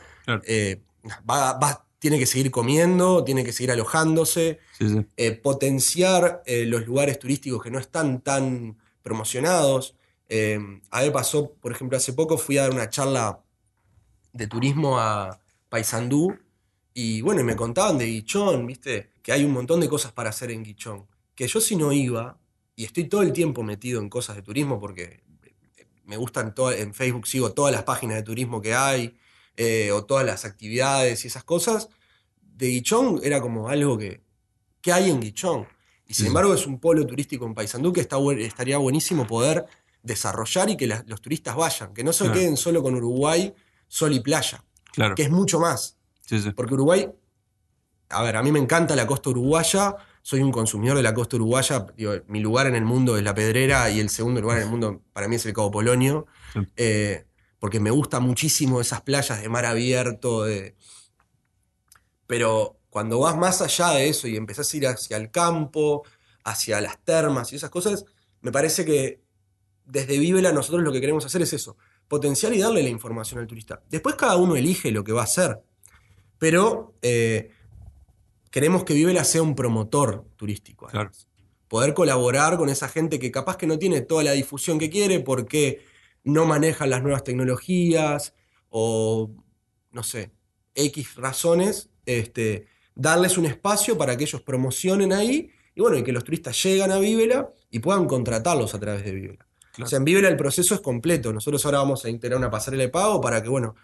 eh, 0.45 0.81
tiene 1.99 2.17
que 2.17 2.25
seguir 2.25 2.51
comiendo, 2.51 3.25
tiene 3.25 3.43
que 3.43 3.51
seguir 3.51 3.71
alojándose, 3.71 4.59
potenciar 5.43 6.41
los 6.45 6.87
lugares 6.87 7.19
turísticos 7.19 7.61
que 7.61 7.69
no 7.69 7.79
están 7.79 8.21
tan 8.21 8.77
promocionados. 9.03 9.93
Eh, 10.29 10.57
a 10.89 11.01
mí 11.01 11.09
pasó, 11.09 11.51
por 11.51 11.73
ejemplo, 11.73 11.97
hace 11.97 12.13
poco 12.13 12.37
fui 12.37 12.57
a 12.57 12.61
dar 12.61 12.71
una 12.71 12.89
charla 12.89 13.41
de 14.31 14.47
turismo 14.47 14.97
a 14.97 15.41
Paysandú 15.67 16.33
y 16.93 17.19
bueno, 17.19 17.43
me 17.43 17.57
contaban 17.57 17.97
de 17.97 18.05
Guichón, 18.05 18.65
¿viste? 18.65 19.09
Que 19.21 19.33
hay 19.33 19.43
un 19.43 19.51
montón 19.51 19.81
de 19.81 19.89
cosas 19.89 20.13
para 20.13 20.29
hacer 20.29 20.51
en 20.51 20.63
Guichón. 20.63 21.07
Que 21.35 21.45
yo 21.45 21.59
si 21.59 21.75
no 21.75 21.91
iba, 21.91 22.37
y 22.73 22.85
estoy 22.85 23.03
todo 23.09 23.21
el 23.21 23.33
tiempo 23.33 23.63
metido 23.63 23.99
en 23.99 24.07
cosas 24.07 24.37
de 24.37 24.43
turismo 24.43 24.79
porque 24.79 25.26
me 26.07 26.17
gustan, 26.17 26.55
todo, 26.55 26.71
en 26.71 26.93
Facebook 26.93 27.27
sigo 27.27 27.51
todas 27.51 27.71
las 27.71 27.83
páginas 27.83 28.15
de 28.17 28.23
turismo 28.23 28.61
que 28.61 28.73
hay, 28.73 29.17
eh, 29.57 29.91
o 29.91 30.05
todas 30.05 30.25
las 30.25 30.45
actividades 30.45 31.23
y 31.23 31.27
esas 31.27 31.43
cosas, 31.43 31.89
de 32.41 32.67
Guichón 32.67 33.19
era 33.23 33.41
como 33.41 33.69
algo 33.69 33.97
que, 33.97 34.21
que 34.81 34.91
hay 34.91 35.09
en 35.09 35.19
Guichón. 35.19 35.67
Y 36.07 36.13
sin 36.13 36.27
embargo 36.27 36.53
es 36.53 36.65
un 36.65 36.79
polo 36.79 37.05
turístico 37.05 37.45
en 37.45 37.53
Paysandú 37.53 37.91
que 37.91 37.99
está, 37.99 38.17
estaría 38.39 38.77
buenísimo 38.77 39.27
poder 39.27 39.65
desarrollar 40.01 40.69
y 40.69 40.77
que 40.77 40.87
los 40.87 41.21
turistas 41.21 41.55
vayan, 41.55 41.93
que 41.93 42.03
no 42.03 42.13
se 42.13 42.31
queden 42.31 42.55
solo 42.55 42.81
con 42.81 42.95
Uruguay, 42.95 43.53
sol 43.89 44.13
y 44.13 44.21
playa, 44.21 44.63
claro. 44.93 45.15
que 45.15 45.23
es 45.23 45.29
mucho 45.29 45.59
más. 45.59 45.97
Porque 46.55 46.73
Uruguay, 46.73 47.09
a 48.09 48.23
ver, 48.23 48.37
a 48.37 48.43
mí 48.43 48.51
me 48.51 48.59
encanta 48.59 48.95
la 48.95 49.05
costa 49.05 49.29
uruguaya, 49.29 49.97
soy 50.27 50.41
un 50.41 50.51
consumidor 50.51 50.97
de 50.97 51.03
la 51.03 51.13
costa 51.13 51.37
uruguaya, 51.37 51.85
mi 52.27 52.41
lugar 52.41 52.67
en 52.67 52.75
el 52.75 52.83
mundo 52.83 53.15
es 53.15 53.23
la 53.23 53.33
Pedrera 53.33 53.89
y 53.89 54.01
el 54.01 54.09
segundo 54.09 54.41
lugar 54.41 54.57
en 54.57 54.63
el 54.63 54.69
mundo 54.69 55.01
para 55.13 55.29
mí 55.29 55.37
es 55.37 55.45
el 55.45 55.53
Cabo 55.53 55.71
Polonio, 55.71 56.25
eh, 56.75 57.25
porque 57.59 57.79
me 57.79 57.91
gusta 57.91 58.19
muchísimo 58.19 58.81
esas 58.81 58.99
playas 59.03 59.41
de 59.41 59.47
mar 59.47 59.65
abierto, 59.65 60.45
pero 62.25 62.77
cuando 62.89 63.19
vas 63.19 63.37
más 63.37 63.61
allá 63.61 63.91
de 63.91 64.09
eso 64.09 64.27
y 64.27 64.35
empezás 64.35 64.73
a 64.73 64.75
ir 64.75 64.87
hacia 64.87 65.15
el 65.15 65.31
campo, 65.31 66.03
hacia 66.43 66.81
las 66.81 67.01
termas 67.05 67.53
y 67.53 67.55
esas 67.55 67.69
cosas, 67.69 68.03
me 68.41 68.51
parece 68.51 68.83
que 68.83 69.21
desde 69.85 70.19
Vivela 70.19 70.51
nosotros 70.51 70.83
lo 70.83 70.91
que 70.91 70.99
queremos 70.99 71.25
hacer 71.25 71.41
es 71.41 71.53
eso, 71.53 71.77
potenciar 72.09 72.53
y 72.53 72.59
darle 72.59 72.83
la 72.83 72.89
información 72.89 73.39
al 73.39 73.47
turista. 73.47 73.81
Después 73.89 74.15
cada 74.15 74.35
uno 74.35 74.57
elige 74.57 74.91
lo 74.91 75.05
que 75.05 75.13
va 75.13 75.21
a 75.21 75.23
hacer, 75.23 75.63
pero 76.37 76.95
eh, 77.01 77.51
queremos 78.51 78.83
que 78.83 78.93
Vivela 78.93 79.23
sea 79.23 79.41
un 79.41 79.55
promotor 79.55 80.25
turístico. 80.35 80.89
Poder 81.67 81.93
colaborar 81.93 82.57
con 82.57 82.69
esa 82.69 82.87
gente 82.87 83.19
que 83.19 83.31
capaz 83.31 83.57
que 83.57 83.67
no 83.67 83.77
tiene 83.77 84.01
toda 84.01 84.23
la 84.23 84.31
difusión 84.31 84.79
que 84.79 84.89
quiere 84.89 85.19
porque 85.19 85.81
no 86.23 86.45
manejan 86.45 86.89
las 86.89 87.03
nuevas 87.03 87.23
tecnologías 87.23 88.33
o, 88.69 89.31
no 89.91 90.03
sé, 90.03 90.31
X 90.75 91.15
razones, 91.15 91.89
este, 92.05 92.67
darles 92.95 93.37
un 93.37 93.45
espacio 93.45 93.97
para 93.97 94.15
que 94.15 94.23
ellos 94.23 94.41
promocionen 94.41 95.13
ahí 95.13 95.51
y 95.75 95.81
bueno, 95.81 95.97
y 95.97 96.03
que 96.03 96.11
los 96.11 96.23
turistas 96.23 96.61
llegan 96.63 96.91
a 96.91 96.99
Vivela 96.99 97.53
y 97.69 97.79
puedan 97.79 98.07
contratarlos 98.07 98.73
a 98.73 98.79
través 98.79 99.03
de 99.03 99.11
Vivela. 99.11 99.47
O 99.79 99.85
sea, 99.85 99.97
en 99.97 100.05
Vivela 100.05 100.27
el 100.27 100.37
proceso 100.37 100.73
es 100.73 100.81
completo. 100.81 101.31
Nosotros 101.31 101.63
ahora 101.65 101.79
vamos 101.79 102.03
a 102.03 102.09
integrar 102.09 102.39
una 102.39 102.49
pasarela 102.49 102.83
de 102.83 102.89
pago 102.89 103.21
para 103.21 103.43
que, 103.43 103.49
bueno, 103.49 103.75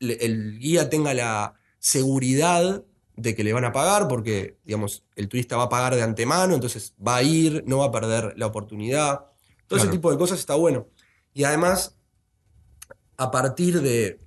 el 0.00 0.58
guía 0.58 0.88
tenga 0.88 1.12
la 1.12 1.54
seguridad 1.78 2.82
de 3.16 3.34
que 3.34 3.44
le 3.44 3.52
van 3.52 3.64
a 3.64 3.72
pagar 3.72 4.08
porque, 4.08 4.58
digamos, 4.64 5.04
el 5.14 5.28
turista 5.28 5.56
va 5.56 5.64
a 5.64 5.68
pagar 5.68 5.94
de 5.94 6.02
antemano, 6.02 6.54
entonces 6.54 6.94
va 7.04 7.16
a 7.16 7.22
ir, 7.22 7.62
no 7.66 7.78
va 7.78 7.86
a 7.86 7.90
perder 7.92 8.34
la 8.36 8.46
oportunidad. 8.46 9.26
Todo 9.66 9.78
ese 9.78 9.88
tipo 9.88 10.10
de 10.10 10.18
cosas 10.18 10.38
está 10.38 10.54
bueno. 10.54 10.88
Y 11.32 11.44
además, 11.44 11.96
a 13.16 13.30
partir 13.30 13.80
de, 13.80 14.18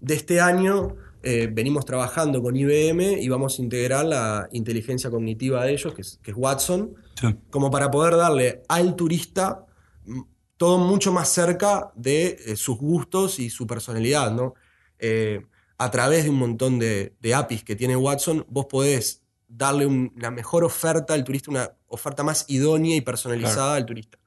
de 0.00 0.14
este 0.14 0.40
año, 0.40 0.96
eh, 1.22 1.48
venimos 1.52 1.84
trabajando 1.84 2.42
con 2.42 2.56
IBM 2.56 3.20
y 3.20 3.28
vamos 3.28 3.58
a 3.58 3.62
integrar 3.62 4.04
la 4.04 4.48
inteligencia 4.52 5.10
cognitiva 5.10 5.64
de 5.64 5.72
ellos, 5.72 5.94
que 5.94 6.02
es, 6.02 6.18
que 6.22 6.30
es 6.32 6.36
Watson, 6.36 6.94
Sí. 7.18 7.34
como 7.50 7.70
para 7.70 7.90
poder 7.90 8.14
darle 8.14 8.62
al 8.68 8.94
turista 8.94 9.64
mm, 10.04 10.20
todo 10.58 10.76
mucho 10.78 11.12
más 11.12 11.30
cerca 11.30 11.90
de 11.94 12.36
eh, 12.44 12.56
sus 12.56 12.76
gustos 12.76 13.38
y 13.38 13.48
su 13.48 13.66
personalidad, 13.66 14.32
¿no? 14.32 14.52
Eh, 14.98 15.46
a 15.78 15.90
través 15.90 16.24
de 16.24 16.30
un 16.30 16.36
montón 16.36 16.78
de, 16.78 17.14
de 17.20 17.34
APIs 17.34 17.64
que 17.64 17.76
tiene 17.76 17.96
Watson, 17.96 18.44
vos 18.48 18.66
podés 18.66 19.22
darle 19.48 19.86
un- 19.86 20.12
una 20.16 20.30
mejor 20.30 20.64
oferta 20.64 21.14
al 21.14 21.24
turista, 21.24 21.50
una 21.50 21.70
oferta 21.88 22.22
más 22.22 22.44
idónea 22.48 22.96
y 22.96 23.00
personalizada 23.00 23.74
al 23.76 23.86
turista. 23.86 24.18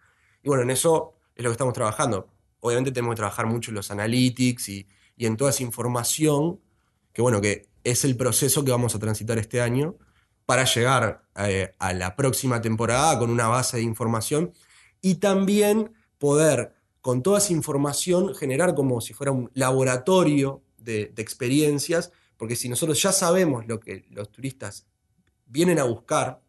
Y 0.43 0.47
bueno, 0.47 0.63
en 0.63 0.69
eso 0.71 1.15
es 1.35 1.43
lo 1.43 1.49
que 1.49 1.53
estamos 1.53 1.73
trabajando. 1.73 2.27
Obviamente 2.61 2.91
tenemos 2.91 3.13
que 3.13 3.17
trabajar 3.17 3.45
mucho 3.47 3.71
en 3.71 3.75
los 3.75 3.89
analytics 3.91 4.69
y, 4.69 4.87
y 5.17 5.25
en 5.25 5.35
toda 5.37 5.49
esa 5.49 5.63
información, 5.63 6.59
que 7.13 7.21
bueno, 7.21 7.41
que 7.41 7.67
es 7.83 8.05
el 8.05 8.15
proceso 8.15 8.63
que 8.63 8.71
vamos 8.71 8.93
a 8.95 8.99
transitar 8.99 9.37
este 9.37 9.61
año 9.61 9.95
para 10.45 10.65
llegar 10.65 11.23
eh, 11.35 11.73
a 11.79 11.93
la 11.93 12.15
próxima 12.15 12.61
temporada 12.61 13.17
con 13.19 13.29
una 13.29 13.47
base 13.47 13.77
de 13.77 13.83
información 13.83 14.51
y 15.01 15.15
también 15.15 15.91
poder 16.17 16.73
con 17.01 17.21
toda 17.23 17.37
esa 17.39 17.53
información 17.53 18.35
generar 18.35 18.75
como 18.75 18.99
si 19.01 19.13
fuera 19.13 19.31
un 19.31 19.49
laboratorio 19.53 20.61
de, 20.89 21.11
de 21.15 21.21
experiencias, 21.21 22.11
porque 22.37 22.55
si 22.55 22.67
nosotros 22.69 23.01
ya 23.01 23.11
sabemos 23.11 23.67
lo 23.67 23.79
que 23.79 24.05
los 24.09 24.31
turistas 24.31 24.87
vienen 25.45 25.79
a 25.79 25.83
buscar, 25.83 26.41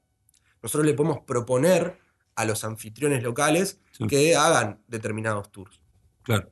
nosotros 0.63 0.87
le 0.87 0.95
podemos 0.95 1.21
proponer 1.27 1.99
a 2.35 2.45
los 2.45 2.65
anfitriones 2.65 3.23
locales 3.23 3.81
Sí. 3.93 4.07
que 4.07 4.35
hagan 4.37 4.81
determinados 4.89 5.51
tours. 5.53 5.81
Claro. 6.23 6.51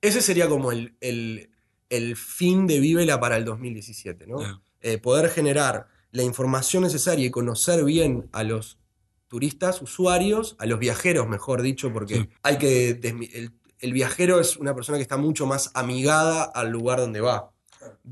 Ese 0.00 0.20
sería 0.22 0.48
como 0.48 0.72
el, 0.72 0.96
el- 1.00 1.50
el 1.90 2.16
fin 2.16 2.66
de 2.66 2.80
Vivela 2.80 3.20
para 3.20 3.36
el 3.36 3.44
2017, 3.44 4.26
¿no? 4.26 4.38
Eh, 4.80 4.98
poder 4.98 5.30
generar 5.30 5.86
la 6.10 6.22
información 6.22 6.82
necesaria 6.82 7.26
y 7.26 7.30
conocer 7.30 7.84
bien 7.84 8.28
a 8.32 8.42
los 8.42 8.78
turistas, 9.28 9.82
usuarios, 9.82 10.56
a 10.58 10.66
los 10.66 10.78
viajeros, 10.78 11.28
mejor 11.28 11.62
dicho, 11.62 11.92
porque 11.92 12.14
Sí. 12.16 12.28
hay 12.42 12.58
que 12.58 12.90
el, 12.90 13.52
el 13.84 13.92
viajero 13.92 14.40
es 14.40 14.56
una 14.56 14.74
persona 14.74 14.98
que 14.98 15.02
está 15.02 15.16
mucho 15.16 15.46
más 15.46 15.70
amigada 15.74 16.42
al 16.44 16.70
lugar 16.70 16.98
donde 17.00 17.20
va. 17.20 17.50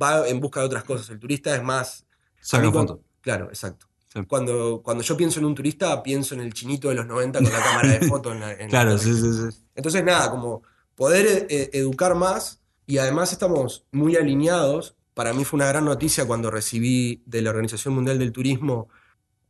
Va 0.00 0.28
en 0.28 0.38
busca 0.40 0.60
de 0.60 0.66
otras 0.66 0.84
cosas. 0.84 1.08
El 1.10 1.18
turista 1.18 1.54
es 1.56 1.62
más. 1.62 2.04
Saca 2.40 2.70
foto. 2.70 3.02
Claro, 3.20 3.46
exacto. 3.46 3.86
Sí. 4.12 4.20
Cuando, 4.28 4.82
cuando 4.82 5.02
yo 5.02 5.16
pienso 5.16 5.40
en 5.40 5.46
un 5.46 5.54
turista, 5.54 6.02
pienso 6.02 6.34
en 6.34 6.40
el 6.42 6.52
chinito 6.52 6.88
de 6.90 6.94
los 6.96 7.06
90 7.06 7.38
con 7.42 7.50
la 7.52 7.62
cámara 7.62 7.88
de 7.98 8.06
foto 8.06 8.32
en 8.32 8.40
la, 8.40 8.52
en 8.52 8.58
la 8.60 8.68
Claro, 8.68 8.98
sí, 8.98 9.14
sí, 9.14 9.32
sí. 9.32 9.58
Entonces, 9.74 10.04
nada, 10.04 10.30
como 10.30 10.62
poder 10.94 11.46
eh, 11.48 11.70
educar 11.72 12.14
más 12.14 12.60
y 12.86 12.98
además 12.98 13.32
estamos 13.32 13.86
muy 13.92 14.16
alineados. 14.16 14.96
Para 15.14 15.32
mí 15.32 15.44
fue 15.44 15.56
una 15.56 15.66
gran 15.68 15.84
noticia 15.86 16.26
cuando 16.26 16.50
recibí 16.50 17.22
de 17.26 17.40
la 17.42 17.50
Organización 17.50 17.94
Mundial 17.94 18.18
del 18.18 18.32
Turismo 18.32 18.88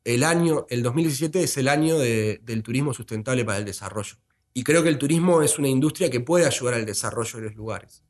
el 0.04 0.24
año, 0.24 0.66
el 0.68 0.82
2017 0.82 1.42
es 1.44 1.56
el 1.56 1.68
año 1.68 1.98
de- 1.98 2.40
del 2.42 2.62
turismo 2.64 2.92
sustentable 2.92 3.44
para 3.44 3.58
el 3.58 3.64
desarrollo. 3.64 4.16
Y 4.54 4.64
creo 4.64 4.82
que 4.82 4.88
el 4.90 4.98
turismo 4.98 5.42
es 5.42 5.58
una 5.58 5.68
industria 5.68 6.10
que 6.10 6.20
puede 6.20 6.46
ayudar 6.46 6.74
al 6.74 6.84
desarrollo 6.86 7.38
de 7.38 7.44
los 7.46 7.54
lugares. 7.54 8.02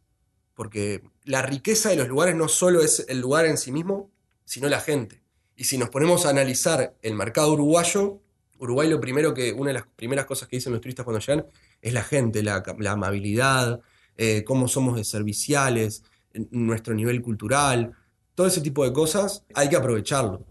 Porque 0.55 1.03
la 1.25 1.43
riqueza 1.43 1.91
de 1.91 1.97
los 1.97 2.09
lugares 2.09 2.35
no 2.35 2.49
solo 2.49 2.83
es 2.83 3.07
el 3.09 3.21
lugar 3.21 3.47
en 3.47 3.57
sí 3.57 3.73
mismo, 3.73 4.11
sino 4.45 4.69
la 4.69 4.81
gente. 4.81 5.23
Y 5.57 5.65
si 5.65 5.79
nos 5.79 5.91
ponemos 5.91 6.27
a 6.27 6.31
analizar 6.31 6.95
el 7.03 7.15
mercado 7.15 7.53
uruguayo, 7.53 8.21
Uruguay 8.59 8.89
lo 8.89 9.01
primero 9.01 9.35
que, 9.35 9.53
una 9.53 9.69
de 9.71 9.75
las 9.75 9.87
primeras 9.97 10.25
cosas 10.25 10.47
que 10.49 10.57
dicen 10.57 10.73
los 10.73 10.81
turistas 10.81 11.05
cuando 11.05 11.19
llegan 11.19 11.47
es 11.81 11.93
la 11.93 12.05
gente, 12.05 12.45
la, 12.45 12.63
amabilidad, 12.89 13.81
eh, 14.17 14.45
cómo 14.45 14.69
somos 14.69 14.97
de 14.97 15.03
serviciales, 15.05 16.05
nuestro 16.51 16.95
nivel 16.95 17.23
cultural, 17.23 17.93
todo 18.37 18.47
ese 18.47 18.61
tipo 18.61 18.85
de 18.85 18.93
cosas 18.93 19.45
hay 19.55 19.69
que 19.69 19.75
aprovecharlo 19.77 20.47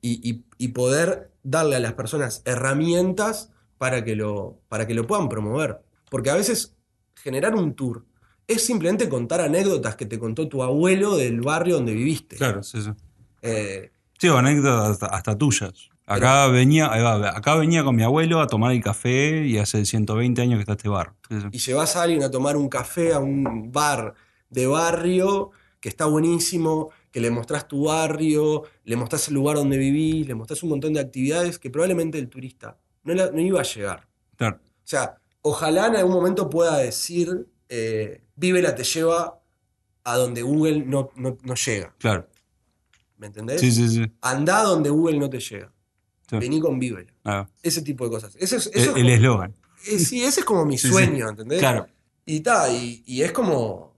y, 0.00 0.26
y- 0.28 0.44
y 0.56 0.68
poder 0.68 1.30
darle 1.42 1.76
a 1.76 1.80
las 1.80 1.92
personas 1.92 2.40
herramientas 2.46 3.50
para 3.80 4.04
que, 4.04 4.14
lo, 4.14 4.60
para 4.68 4.86
que 4.86 4.92
lo 4.92 5.06
puedan 5.06 5.30
promover. 5.30 5.80
Porque 6.10 6.28
a 6.28 6.34
veces 6.34 6.76
generar 7.14 7.54
un 7.54 7.72
tour 7.72 8.04
es 8.46 8.62
simplemente 8.62 9.08
contar 9.08 9.40
anécdotas 9.40 9.96
que 9.96 10.04
te 10.04 10.18
contó 10.18 10.48
tu 10.48 10.62
abuelo 10.62 11.16
del 11.16 11.40
barrio 11.40 11.76
donde 11.76 11.94
viviste. 11.94 12.36
Claro, 12.36 12.62
sí, 12.62 12.82
sí. 12.82 12.90
Eh, 13.40 13.90
Sí, 14.18 14.28
o 14.28 14.36
anécdotas 14.36 14.90
hasta, 14.90 15.06
hasta 15.06 15.38
tuyas. 15.38 15.88
Acá 16.04 16.48
venía, 16.48 16.88
va, 16.88 17.30
acá 17.30 17.54
venía 17.54 17.82
con 17.82 17.96
mi 17.96 18.02
abuelo 18.02 18.42
a 18.42 18.48
tomar 18.48 18.72
el 18.72 18.82
café 18.82 19.46
y 19.46 19.56
hace 19.56 19.86
120 19.86 20.42
años 20.42 20.56
que 20.56 20.60
está 20.60 20.72
este 20.72 20.90
bar. 20.90 21.14
Sí, 21.30 21.40
sí. 21.40 21.46
y 21.50 21.58
llevas 21.58 21.96
a 21.96 22.02
alguien 22.02 22.22
a 22.22 22.30
tomar 22.30 22.58
un 22.58 22.68
café 22.68 23.14
a 23.14 23.18
un 23.18 23.72
bar 23.72 24.12
de 24.50 24.66
barrio 24.66 25.52
que 25.80 25.88
está 25.88 26.04
buenísimo, 26.04 26.90
que 27.10 27.20
le 27.20 27.30
mostrás 27.30 27.66
tu 27.66 27.84
barrio, 27.84 28.64
le 28.84 28.96
mostrás 28.96 29.28
el 29.28 29.34
lugar 29.34 29.56
donde 29.56 29.78
vivís, 29.78 30.26
le 30.26 30.34
mostrás 30.34 30.62
un 30.62 30.68
montón 30.68 30.92
de 30.92 31.00
actividades 31.00 31.58
que 31.58 31.70
probablemente 31.70 32.18
el 32.18 32.28
turista 32.28 32.76
no, 33.04 33.14
la- 33.14 33.30
no 33.30 33.40
iba 33.40 33.60
a 33.60 33.64
llegar. 33.64 34.06
Claro. 34.36 34.56
O 34.62 34.86
sea, 34.90 35.16
ojalá 35.42 35.86
en 35.86 35.96
algún 35.96 36.12
momento 36.14 36.48
pueda 36.50 36.76
decir, 36.78 37.46
eh, 37.68 38.22
Vívela 38.36 38.74
te 38.74 38.84
lleva 38.84 39.40
a 40.04 40.16
donde 40.16 40.42
Google 40.42 40.84
no, 40.86 41.10
no- 41.16 41.38
no 41.42 41.54
llega. 41.54 41.94
Claro. 41.98 42.26
¿Me 43.18 43.26
entendés? 43.26 43.60
Sí, 43.60 43.70
sí, 43.70 43.88
sí. 43.88 44.12
Andá 44.22 44.62
donde 44.62 44.88
Google 44.90 45.18
no 45.18 45.28
te 45.28 45.38
llega. 45.40 45.70
Sí. 46.28 46.36
Vení 46.38 46.60
con 46.60 46.78
Vívela. 46.78 47.12
Ah, 47.24 47.46
Ese 47.62 47.82
tipo 47.82 48.04
de 48.04 48.10
cosas. 48.10 48.34
Eso 48.36 48.56
es, 48.56 48.70
eso 48.72 48.96
el 48.96 49.08
es 49.08 49.16
eslogan. 49.16 49.54
eh, 49.88 49.98
sí, 49.98 50.22
ese 50.24 50.40
es 50.40 50.46
como 50.46 50.64
mi 50.64 50.78
Sí, 50.78 50.88
sueño, 50.88 51.28
¿entendés? 51.28 51.58
Claro. 51.58 51.86
Y, 52.24 52.40
ta, 52.40 52.70
y, 52.72 53.02
y 53.06 53.22
es 53.22 53.32
como 53.32 53.90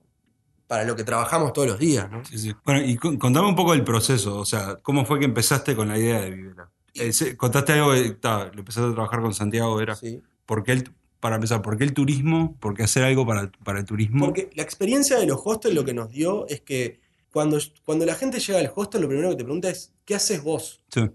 para 0.66 0.84
lo 0.84 0.96
que 0.96 1.04
trabajamos 1.04 1.52
todos 1.52 1.68
los 1.68 1.78
días, 1.78 2.10
¿no? 2.10 2.24
Sí, 2.24 2.38
sí. 2.38 2.52
Bueno, 2.64 2.80
y 2.82 2.96
con- 2.96 3.18
contame 3.18 3.46
un 3.46 3.54
poco 3.54 3.74
el 3.74 3.84
proceso, 3.84 4.38
o 4.38 4.44
sea, 4.46 4.76
¿cómo 4.82 5.04
fue 5.04 5.18
que 5.18 5.26
empezaste 5.26 5.76
con 5.76 5.88
la 5.88 5.98
idea 5.98 6.20
de 6.22 6.30
Vivera? 6.30 6.70
Eh, 6.94 7.36
contaste 7.36 7.72
algo, 7.72 7.92
que, 7.92 8.10
ta, 8.10 8.50
lo 8.52 8.60
empezaste 8.60 8.90
a 8.90 8.94
trabajar 8.94 9.20
con 9.20 9.34
Santiago, 9.34 9.80
era, 9.80 9.94
Sí. 9.94 10.20
¿por 10.46 10.62
qué 10.62 10.72
el, 10.72 10.90
para 11.20 11.36
empezar, 11.36 11.62
¿por 11.62 11.78
qué 11.78 11.84
el 11.84 11.94
turismo? 11.94 12.56
¿Por 12.60 12.74
qué 12.74 12.82
hacer 12.82 13.04
algo 13.04 13.26
para, 13.26 13.50
para 13.64 13.78
el 13.78 13.84
turismo? 13.84 14.24
Porque 14.26 14.50
la 14.54 14.62
experiencia 14.62 15.18
de 15.18 15.26
los 15.26 15.40
hostels 15.44 15.74
lo 15.74 15.84
que 15.84 15.94
nos 15.94 16.10
dio 16.10 16.46
es 16.48 16.60
que 16.60 17.00
cuando, 17.30 17.58
cuando 17.84 18.04
la 18.04 18.14
gente 18.14 18.40
llega 18.40 18.58
al 18.58 18.70
hostel, 18.74 19.00
lo 19.02 19.08
primero 19.08 19.30
que 19.30 19.36
te 19.36 19.44
pregunta 19.44 19.70
es, 19.70 19.92
¿qué 20.04 20.14
haces 20.14 20.42
vos? 20.42 20.82
Sí, 20.92 21.08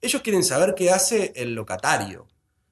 Ellos 0.00 0.22
quieren 0.22 0.42
saber 0.42 0.74
qué 0.74 0.90
hace 0.90 1.32
el 1.36 1.54
locatario. 1.54 2.26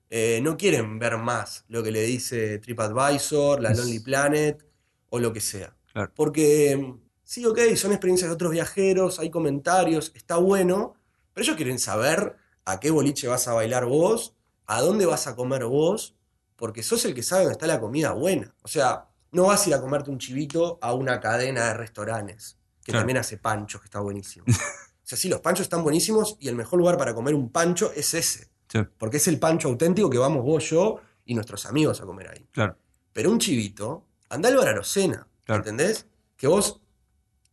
Eh, 0.08 0.40
no 0.42 0.56
quieren 0.56 0.98
ver 0.98 1.18
más 1.18 1.64
lo 1.68 1.82
que 1.82 1.90
le 1.90 2.02
dice 2.02 2.58
TripAdvisor, 2.58 3.60
la 3.60 3.74
Lonely 3.74 3.98
Planet 3.98 4.64
o 5.10 5.18
lo 5.18 5.32
que 5.32 5.40
sea. 5.40 5.76
Claro. 5.92 6.12
Porque 6.14 6.76
mm, 6.76 7.00
sí, 7.24 7.44
ok, 7.44 7.58
son 7.74 7.90
experiencias 7.90 8.30
de 8.30 8.34
otros 8.34 8.52
viajeros, 8.52 9.18
hay 9.18 9.28
comentarios, 9.28 10.12
está 10.14 10.36
bueno, 10.36 10.94
pero 11.34 11.44
ellos 11.44 11.56
quieren 11.56 11.78
saber 11.78 12.36
a 12.66 12.78
qué 12.80 12.90
boliche 12.90 13.26
vas 13.28 13.48
a 13.48 13.54
bailar 13.54 13.86
vos, 13.86 14.34
a 14.66 14.82
dónde 14.82 15.06
vas 15.06 15.26
a 15.26 15.34
comer 15.34 15.64
vos, 15.64 16.14
porque 16.56 16.82
sos 16.82 17.04
el 17.06 17.14
que 17.14 17.22
sabe 17.22 17.42
dónde 17.44 17.52
está 17.54 17.66
la 17.66 17.80
comida 17.80 18.12
buena. 18.12 18.54
O 18.62 18.68
sea, 18.68 19.06
no 19.32 19.44
vas 19.46 19.64
a 19.64 19.68
ir 19.70 19.74
a 19.74 19.80
comerte 19.80 20.10
un 20.10 20.18
chivito 20.18 20.78
a 20.82 20.92
una 20.92 21.20
cadena 21.20 21.66
de 21.68 21.74
restaurantes, 21.74 22.58
que 22.84 22.92
Claro. 22.92 23.00
también 23.00 23.16
hace 23.18 23.38
panchos, 23.38 23.80
que 23.80 23.86
está 23.86 24.00
buenísimo. 24.00 24.44
O 25.06 25.08
sea, 25.08 25.16
sí, 25.16 25.28
los 25.28 25.40
panchos 25.40 25.62
están 25.62 25.84
buenísimos 25.84 26.36
y 26.40 26.48
el 26.48 26.56
mejor 26.56 26.80
lugar 26.80 26.98
para 26.98 27.14
comer 27.14 27.32
un 27.36 27.50
pancho 27.52 27.92
es 27.94 28.12
ese. 28.14 28.48
sí, 28.68 28.80
Porque 28.98 29.18
es 29.18 29.28
el 29.28 29.38
pancho 29.38 29.68
auténtico 29.68 30.10
que 30.10 30.18
vamos 30.18 30.42
vos, 30.42 30.68
yo 30.68 30.96
y 31.24 31.34
nuestros 31.36 31.64
amigos 31.66 32.00
a 32.00 32.04
comer 32.04 32.28
ahí. 32.28 32.48
claro. 32.50 32.76
Pero 33.12 33.30
un 33.30 33.38
chivito, 33.38 34.04
anda 34.28 34.48
al 34.48 34.56
bar 34.56 34.66
Arocena, 34.66 35.28
Claro. 35.44 35.60
¿entendés? 35.60 36.06
Que 36.36 36.48
vos, 36.48 36.80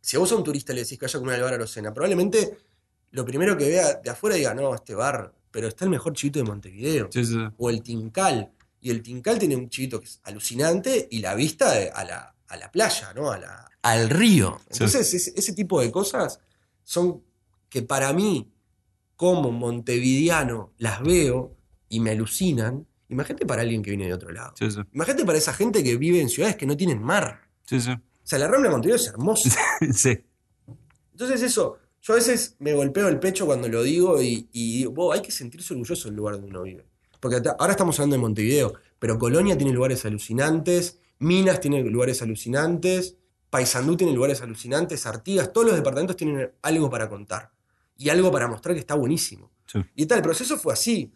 si 0.02 0.18
vos 0.18 0.32
a 0.32 0.36
un 0.36 0.44
turista 0.44 0.74
le 0.74 0.82
decís 0.82 0.98
que 0.98 1.06
vaya 1.06 1.18
a 1.18 1.22
comer 1.22 1.36
al 1.36 1.42
bar 1.44 1.54
Arocena, 1.54 1.94
probablemente 1.94 2.58
lo 3.14 3.24
primero 3.26 3.58
que 3.58 3.70
vea 3.70 3.94
de 4.04 4.10
afuera 4.10 4.36
diga, 4.36 4.54
no, 4.54 4.76
este 4.76 4.94
bar, 4.94 5.34
pero 5.50 5.68
está 5.68 5.86
el 5.86 5.92
mejor 5.92 6.14
chivito 6.14 6.40
de 6.40 6.44
Montevideo. 6.46 7.08
Sí, 7.12 7.24
sí. 7.26 7.38
O 7.58 7.70
el 7.70 7.82
Tincal. 7.82 8.52
Y 8.82 8.90
el 8.90 9.02
Tincal 9.02 9.40
tiene 9.40 9.56
un 9.56 9.70
chivito 9.70 10.00
que 10.00 10.08
es 10.08 10.20
alucinante 10.24 11.08
y 11.10 11.20
la 11.20 11.34
vista 11.36 11.72
de- 11.74 11.90
a, 11.92 12.04
la, 12.04 12.36
a 12.48 12.58
la 12.58 12.70
playa, 12.72 13.14
¿no? 13.14 13.32
A 13.32 13.38
la- 13.40 13.70
al 13.82 14.10
río. 14.10 14.60
Sí. 14.66 14.68
Entonces, 14.84 15.14
ese, 15.14 15.34
ese 15.36 15.54
tipo 15.54 15.80
de 15.80 15.90
cosas 15.92 16.40
son 16.84 17.22
que 17.70 17.82
para 17.82 18.12
mí, 18.14 18.52
como 19.16 19.52
montevideano, 19.52 20.74
las 20.78 21.02
veo 21.02 21.56
y 21.90 22.00
me 22.00 22.12
alucinan. 22.12 22.86
Imagínate 23.10 23.46
para 23.46 23.62
alguien 23.62 23.84
que 23.84 23.92
viene 23.92 24.08
de 24.08 24.14
otro 24.14 24.32
lado. 24.32 24.54
Sí, 24.58 24.70
sí. 24.72 24.80
Imagínate 24.92 25.24
para 25.26 25.38
esa 25.38 25.54
gente 25.54 25.84
que 25.84 25.98
vive 25.98 26.20
en 26.20 26.30
ciudades 26.30 26.56
que 26.56 26.66
no 26.66 26.76
tienen 26.76 27.02
mar. 27.02 27.42
Sí, 27.66 27.80
sí. 27.80 27.92
O 27.92 28.02
sea, 28.26 28.40
la 28.40 28.48
Rambla 28.48 28.70
de 28.70 28.74
Montevideo 28.74 28.96
es 28.96 29.08
hermosa. 29.08 29.50
Sí. 29.94 30.18
Entonces 31.12 31.42
eso, 31.44 31.78
yo 32.04 32.14
a 32.14 32.18
veces 32.18 32.58
me 32.60 32.74
golpeo 32.74 33.08
el 33.08 33.18
pecho 33.18 33.46
cuando 33.46 33.70
lo 33.70 33.82
digo 33.82 34.22
y, 34.22 34.50
y 34.52 34.80
digo, 34.80 34.92
"Vos, 34.92 35.16
hay 35.16 35.22
que 35.22 35.32
sentirse 35.32 35.74
orgulloso 35.74 36.10
del 36.10 36.18
lugar 36.18 36.36
donde 36.36 36.50
uno 36.50 36.64
vive. 36.64 36.86
Porque 37.22 37.42
ahora 37.58 37.72
estamos 37.72 37.98
hablando 37.98 38.18
de 38.18 38.22
Montevideo, 38.22 38.74
pero 39.00 39.18
Colonia 39.18 39.58
tiene 39.58 39.72
lugares 39.72 40.04
alucinantes, 40.04 41.00
Minas 41.20 41.62
tiene 41.62 41.82
lugares 41.82 42.22
alucinantes, 42.22 43.16
Paysandú 43.50 43.96
tiene 43.96 44.12
lugares 44.12 44.42
alucinantes, 44.42 45.06
Artigas, 45.06 45.54
todos 45.54 45.68
los 45.68 45.76
departamentos 45.78 46.18
tienen 46.18 46.52
algo 46.62 46.90
para 46.90 47.08
contar 47.08 47.52
y 47.98 48.10
algo 48.10 48.30
para 48.30 48.50
mostrar 48.50 48.76
que 48.76 48.82
está 48.82 48.96
buenísimo. 48.96 49.52
Sí. 49.66 49.80
Y 49.96 50.06
tal, 50.06 50.18
el 50.18 50.24
proceso 50.24 50.58
fue 50.58 50.74
así. 50.74 51.14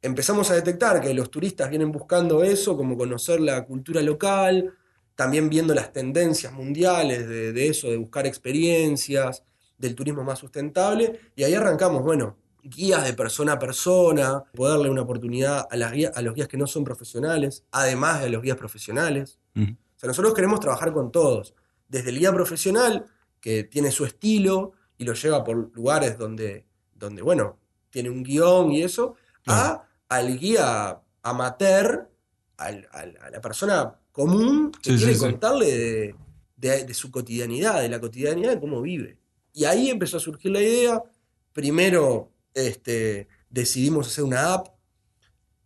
Empezamos 0.00 0.48
a 0.52 0.54
detectar 0.54 1.00
que 1.00 1.12
los 1.12 1.32
turistas 1.32 1.68
vienen 1.68 1.90
buscando 1.90 2.44
eso, 2.44 2.76
como 2.76 2.96
conocer 2.96 3.40
la 3.40 3.64
cultura 3.64 4.00
local, 4.02 4.72
también 5.16 5.48
viendo 5.48 5.74
las 5.74 5.92
tendencias 5.92 6.52
mundiales 6.52 7.28
de, 7.28 7.52
de 7.52 7.66
eso, 7.66 7.90
de 7.90 7.96
buscar 7.96 8.24
experiencias, 8.24 9.42
del 9.78 9.94
turismo 9.94 10.24
más 10.24 10.38
sustentable, 10.40 11.20
y 11.36 11.44
ahí 11.44 11.54
arrancamos, 11.54 12.02
bueno, 12.02 12.36
guías 12.62 13.04
de 13.04 13.14
persona 13.14 13.52
a 13.52 13.58
persona, 13.58 14.42
poderle 14.54 14.90
una 14.90 15.02
oportunidad 15.02 15.66
a, 15.70 15.76
las 15.76 15.92
guías- 15.92 16.12
a 16.16 16.20
los 16.22 16.34
guías 16.34 16.48
que 16.48 16.56
no 16.58 16.66
son 16.66 16.84
profesionales, 16.84 17.64
además 17.70 18.20
de 18.20 18.30
los 18.30 18.42
guías 18.42 18.56
profesionales. 18.56 19.38
O 19.54 19.60
sea, 20.00 20.06
nosotros 20.08 20.34
queremos 20.34 20.60
trabajar 20.60 20.92
con 20.92 21.10
todos, 21.12 21.54
desde 21.88 22.10
el 22.10 22.18
guía 22.18 22.32
profesional, 22.32 23.06
que 23.40 23.64
tiene 23.64 23.90
su 23.92 24.04
estilo 24.04 24.72
y 24.98 25.04
lo 25.04 25.14
lleva 25.14 25.44
por 25.44 25.72
lugares 25.74 26.18
donde, 26.18 26.66
donde 26.94 27.22
bueno, 27.22 27.58
tiene 27.90 28.10
un 28.10 28.22
guion 28.24 28.72
y 28.72 28.82
eso, 28.82 29.14
a, 29.46 29.84
al 30.08 30.38
guía 30.38 31.00
amateur, 31.22 32.10
al- 32.56 32.88
al- 32.92 33.16
a 33.22 33.30
la 33.30 33.40
persona 33.40 33.94
común 34.12 34.72
que 34.82 34.90
Sí, 34.90 34.96
quiere 34.98 35.12
sí, 35.14 35.18
sí. 35.20 35.24
contarle 35.24 35.66
de, 35.78 36.14
de- 36.56 36.84
de 36.84 36.94
su 36.94 37.10
cotidianidad, 37.12 37.80
de 37.80 37.88
la 37.88 38.00
cotidianidad 38.00 38.50
de 38.50 38.60
cómo 38.60 38.82
vive. 38.82 39.16
Y 39.58 39.64
ahí 39.64 39.90
empezó 39.90 40.18
a 40.18 40.20
surgir 40.20 40.52
la 40.52 40.62
idea. 40.62 41.02
Primero 41.52 42.30
este, 42.54 43.26
decidimos 43.50 44.06
hacer 44.06 44.22
una 44.22 44.54
app, 44.54 44.68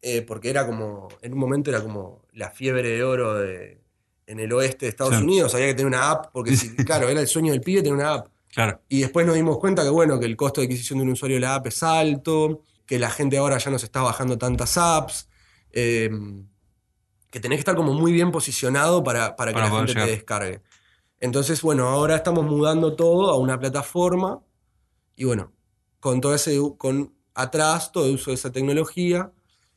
eh, 0.00 0.22
porque 0.22 0.48
era 0.48 0.64
como, 0.66 1.08
en 1.20 1.34
un 1.34 1.38
momento 1.38 1.68
era 1.70 1.82
como 1.82 2.22
la 2.32 2.50
fiebre 2.50 2.88
de 2.88 3.04
oro 3.04 3.34
de- 3.34 3.82
en 4.26 4.40
el 4.40 4.50
oeste 4.54 4.86
de 4.86 4.90
Estados. 4.90 5.20
Unidos, 5.20 5.54
había 5.54 5.66
que 5.66 5.74
tener 5.74 5.88
una 5.88 6.10
app, 6.10 6.32
porque 6.32 6.56
si- 6.56 6.74
claro, 6.86 7.08
era 7.10 7.20
el 7.20 7.26
sueño 7.26 7.52
del 7.52 7.60
pibe 7.60 7.82
tener 7.82 7.92
una 7.98 8.14
app. 8.14 8.28
Claro. 8.48 8.80
Y 8.88 9.00
después 9.00 9.26
nos 9.26 9.34
dimos 9.34 9.58
cuenta 9.58 9.82
que, 9.82 9.90
bueno, 9.90 10.18
que 10.18 10.24
el 10.26 10.36
costo 10.36 10.60
de 10.62 10.66
adquisición 10.68 10.98
de 10.98 11.04
un 11.04 11.10
usuario 11.10 11.36
de 11.36 11.40
la 11.42 11.54
app 11.56 11.66
es 11.66 11.82
alto, 11.82 12.62
que 12.86 12.98
la 12.98 13.10
gente 13.10 13.36
ahora 13.36 13.58
ya 13.58 13.70
no 13.70 13.78
se 13.78 13.84
está 13.86 14.00
bajando 14.00 14.38
tantas 14.38 14.78
apps, 14.78 15.28
eh, 15.70 16.10
que 17.30 17.40
tenés 17.40 17.56
que 17.56 17.60
estar 17.60 17.76
como 17.76 17.92
muy 17.94 18.12
bien 18.12 18.30
posicionado 18.30 19.02
para, 19.04 19.36
para 19.36 19.52
que 19.52 19.54
Para 19.60 19.66
la 19.68 19.76
gente 19.86 19.94
te 19.94 20.10
descargue. 20.10 20.60
Entonces, 21.22 21.62
bueno, 21.62 21.88
ahora 21.88 22.16
estamos 22.16 22.44
mudando 22.44 22.96
todo 22.96 23.30
a 23.30 23.36
una 23.38 23.56
plataforma 23.58 24.42
y 25.14 25.22
bueno, 25.24 25.52
con 26.00 26.20
todo 26.20 26.34
ese, 26.34 26.58
con 26.76 27.14
atrás, 27.32 27.92
todo 27.92 28.06
el 28.06 28.14
uso 28.16 28.32
de 28.32 28.34
esa 28.34 28.50
tecnología 28.50 29.30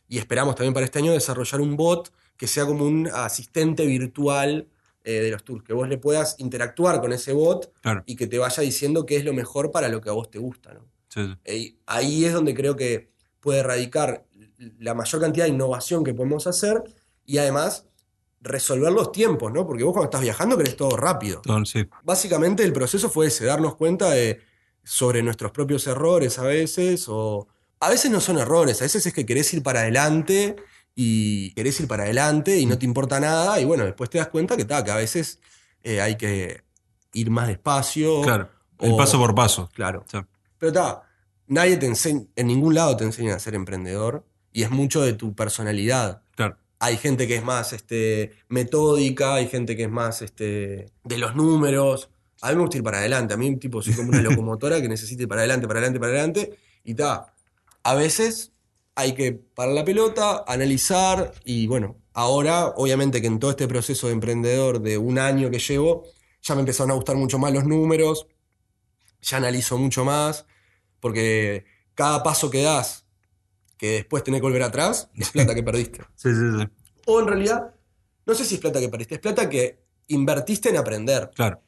y 0.08 0.18
esperamos 0.18 0.56
también 0.56 0.74
para 0.74 0.86
este 0.88 0.98
año 0.98 1.12
desarrollar 1.12 1.62
un 1.62 1.76
bot 1.78 2.12
que 2.36 2.48
sea 2.48 2.66
como 2.66 2.84
un 2.84 3.08
asistente 3.14 3.86
virtual 3.86 4.68
eh, 5.04 5.12
de 5.22 5.30
los 5.30 5.44
tours, 5.44 5.64
que 5.64 5.74
vos 5.74 5.88
le 5.88 6.00
puedas 6.00 6.36
interactuar 6.40 7.00
con 7.00 7.14
ese 7.14 7.32
bot 7.32 7.72
Claro. 7.82 8.02
y 8.08 8.16
que 8.16 8.26
te 8.26 8.40
vaya 8.40 8.64
diciendo 8.64 9.06
qué 9.06 9.18
es 9.18 9.24
lo 9.24 9.32
mejor 9.34 9.70
para 9.70 9.88
lo 9.88 10.02
que 10.02 10.10
a 10.10 10.14
vos 10.14 10.32
te 10.32 10.40
gusta. 10.40 10.74
¿no? 10.74 10.88
Sí, 11.10 11.26
sí. 11.28 11.34
Eh, 11.46 11.76
ahí 11.86 12.26
es 12.26 12.34
donde 12.34 12.56
creo 12.56 12.76
que 12.76 13.12
puede 13.40 13.62
radicar 13.62 14.26
la 14.80 14.96
mayor 14.96 15.22
cantidad 15.22 15.46
de 15.46 15.52
innovación 15.52 16.04
que 16.04 16.16
podemos 16.16 16.48
hacer 16.48 16.82
y 17.24 17.38
además 17.38 17.86
resolver 18.46 18.92
los 18.94 19.12
tiempos, 19.12 19.52
¿no? 19.52 19.66
Porque 19.68 19.84
vos 19.84 19.92
cuando 19.94 20.06
estás 20.06 20.22
viajando 20.22 20.58
querés 20.58 20.78
todo 20.78 20.96
rápido. 20.96 21.42
Sí. 21.66 21.88
Básicamente 22.04 22.64
el 22.64 22.72
proceso 22.74 23.10
fue 23.10 23.28
ese, 23.28 23.46
darnos 23.46 23.76
cuenta 23.76 24.12
de 24.12 24.40
sobre 24.84 25.24
nuestros 25.24 25.52
propios 25.52 25.88
errores 25.88 26.38
a 26.40 26.44
veces, 26.44 27.06
o 27.10 27.48
a 27.80 27.90
veces 27.90 28.12
no 28.12 28.22
son 28.22 28.38
errores, 28.38 28.80
a 28.82 28.86
veces 28.86 29.06
es 29.06 29.14
que 29.14 29.26
querés 29.26 29.52
ir 29.54 29.64
para 29.64 29.80
adelante 29.82 30.56
y 30.96 31.52
querés 31.56 31.80
ir 31.80 31.88
para 31.88 32.04
adelante 32.04 32.58
y 32.60 32.66
no 32.68 32.78
te 32.78 32.86
importa 32.86 33.20
nada, 33.20 33.60
y 33.60 33.66
bueno, 33.66 33.84
después 33.84 34.10
te 34.10 34.20
das 34.20 34.28
cuenta 34.28 34.56
que, 34.56 34.64
ta, 34.66 34.84
que 34.84 34.92
a 34.92 34.96
veces 34.98 35.40
eh, 35.84 36.02
hay 36.02 36.16
que 36.16 36.64
ir 37.14 37.30
más 37.32 37.48
despacio. 37.48 38.22
Claro. 38.22 38.50
El 38.80 38.92
o- 38.92 38.98
paso 38.98 39.18
por 39.18 39.34
paso. 39.34 39.70
Claro. 39.74 40.06
Sí. 40.10 40.20
Pero 40.60 40.70
está, 40.72 41.04
nadie 41.48 41.78
te 41.78 41.88
enseña, 41.88 42.26
en 42.36 42.48
ningún 42.48 42.76
lado 42.76 42.96
te 42.96 43.04
enseña 43.06 43.36
a 43.36 43.40
ser 43.40 43.56
emprendedor 43.56 44.24
y 44.54 44.64
es 44.64 44.70
mucho 44.70 45.02
de 45.02 45.14
tu 45.14 45.34
personalidad. 45.34 46.22
Hay 46.80 46.98
gente 46.98 47.28
que 47.28 47.36
es 47.36 47.44
más 47.44 47.74
este, 47.74 48.34
metódica, 48.50 49.36
hay 49.36 49.48
gente 49.48 49.76
que 49.76 49.84
es 49.84 49.90
más 49.90 50.22
este, 50.22 50.92
de 51.04 51.18
los 51.18 51.36
números. 51.36 52.10
A 52.42 52.50
mí 52.50 52.56
me 52.56 52.62
gusta 52.62 52.78
ir 52.78 52.84
para 52.84 53.00
adelante. 53.00 53.34
A 53.34 53.38
mí, 53.38 53.56
tipo, 53.58 53.82
soy 53.82 53.94
como 53.94 54.10
una 54.10 54.22
locomotora 54.24 54.82
que 54.82 54.90
necesita 54.90 55.24
ir 55.24 55.30
para 55.30 55.42
adelante, 55.42 55.68
para 55.68 55.80
adelante, 55.80 56.00
para 56.00 56.12
adelante. 56.12 56.58
Y 56.84 56.94
ta. 56.96 57.34
A 57.84 57.96
veces 57.96 58.52
hay 58.96 59.14
que 59.14 59.34
parar 59.34 59.74
la 59.74 59.86
pelota, 59.86 60.44
analizar. 60.48 61.34
Y 61.44 61.68
bueno, 61.68 61.98
ahora, 62.14 62.68
obviamente, 62.76 63.22
que 63.22 63.28
en 63.28 63.40
todo 63.40 63.52
este 63.52 63.68
proceso 63.68 64.08
de 64.08 64.14
emprendedor 64.14 64.82
de 64.82 64.98
un 64.98 65.20
año 65.20 65.50
que 65.50 65.60
llevo, 65.60 66.06
ya 66.42 66.56
me 66.56 66.62
empezaron 66.62 66.92
a 66.92 66.96
gustar 66.96 67.16
mucho 67.16 67.40
más 67.40 67.54
los 67.54 67.66
números. 67.66 68.28
Ya 69.22 69.38
analizo 69.38 69.78
mucho 69.78 70.06
más. 70.06 70.46
Porque 71.00 71.66
cada 71.96 72.24
paso 72.24 72.50
que 72.50 72.62
das, 72.62 73.05
que 73.78 73.92
después 73.92 74.24
tenés 74.24 74.40
que 74.42 74.46
volver 74.48 74.64
atrás, 74.64 75.10
es 75.16 75.30
plata 75.32 75.54
que 75.56 75.64
perdiste. 75.64 76.02
Sí, 76.16 76.30
sí, 76.34 76.60
sí. 76.60 76.68
O 77.06 77.20
en 77.20 77.28
realidad, 77.28 77.74
no 78.26 78.34
sé 78.34 78.46
si 78.46 78.56
es 78.56 78.62
plata 78.62 78.80
que 78.80 78.90
perdiste, 78.90 79.16
es 79.16 79.22
plata 79.22 79.50
que 79.50 79.80
invertiste 80.08 80.70
en 80.70 80.78
aprender. 80.78 81.30
Claro. 81.36 81.62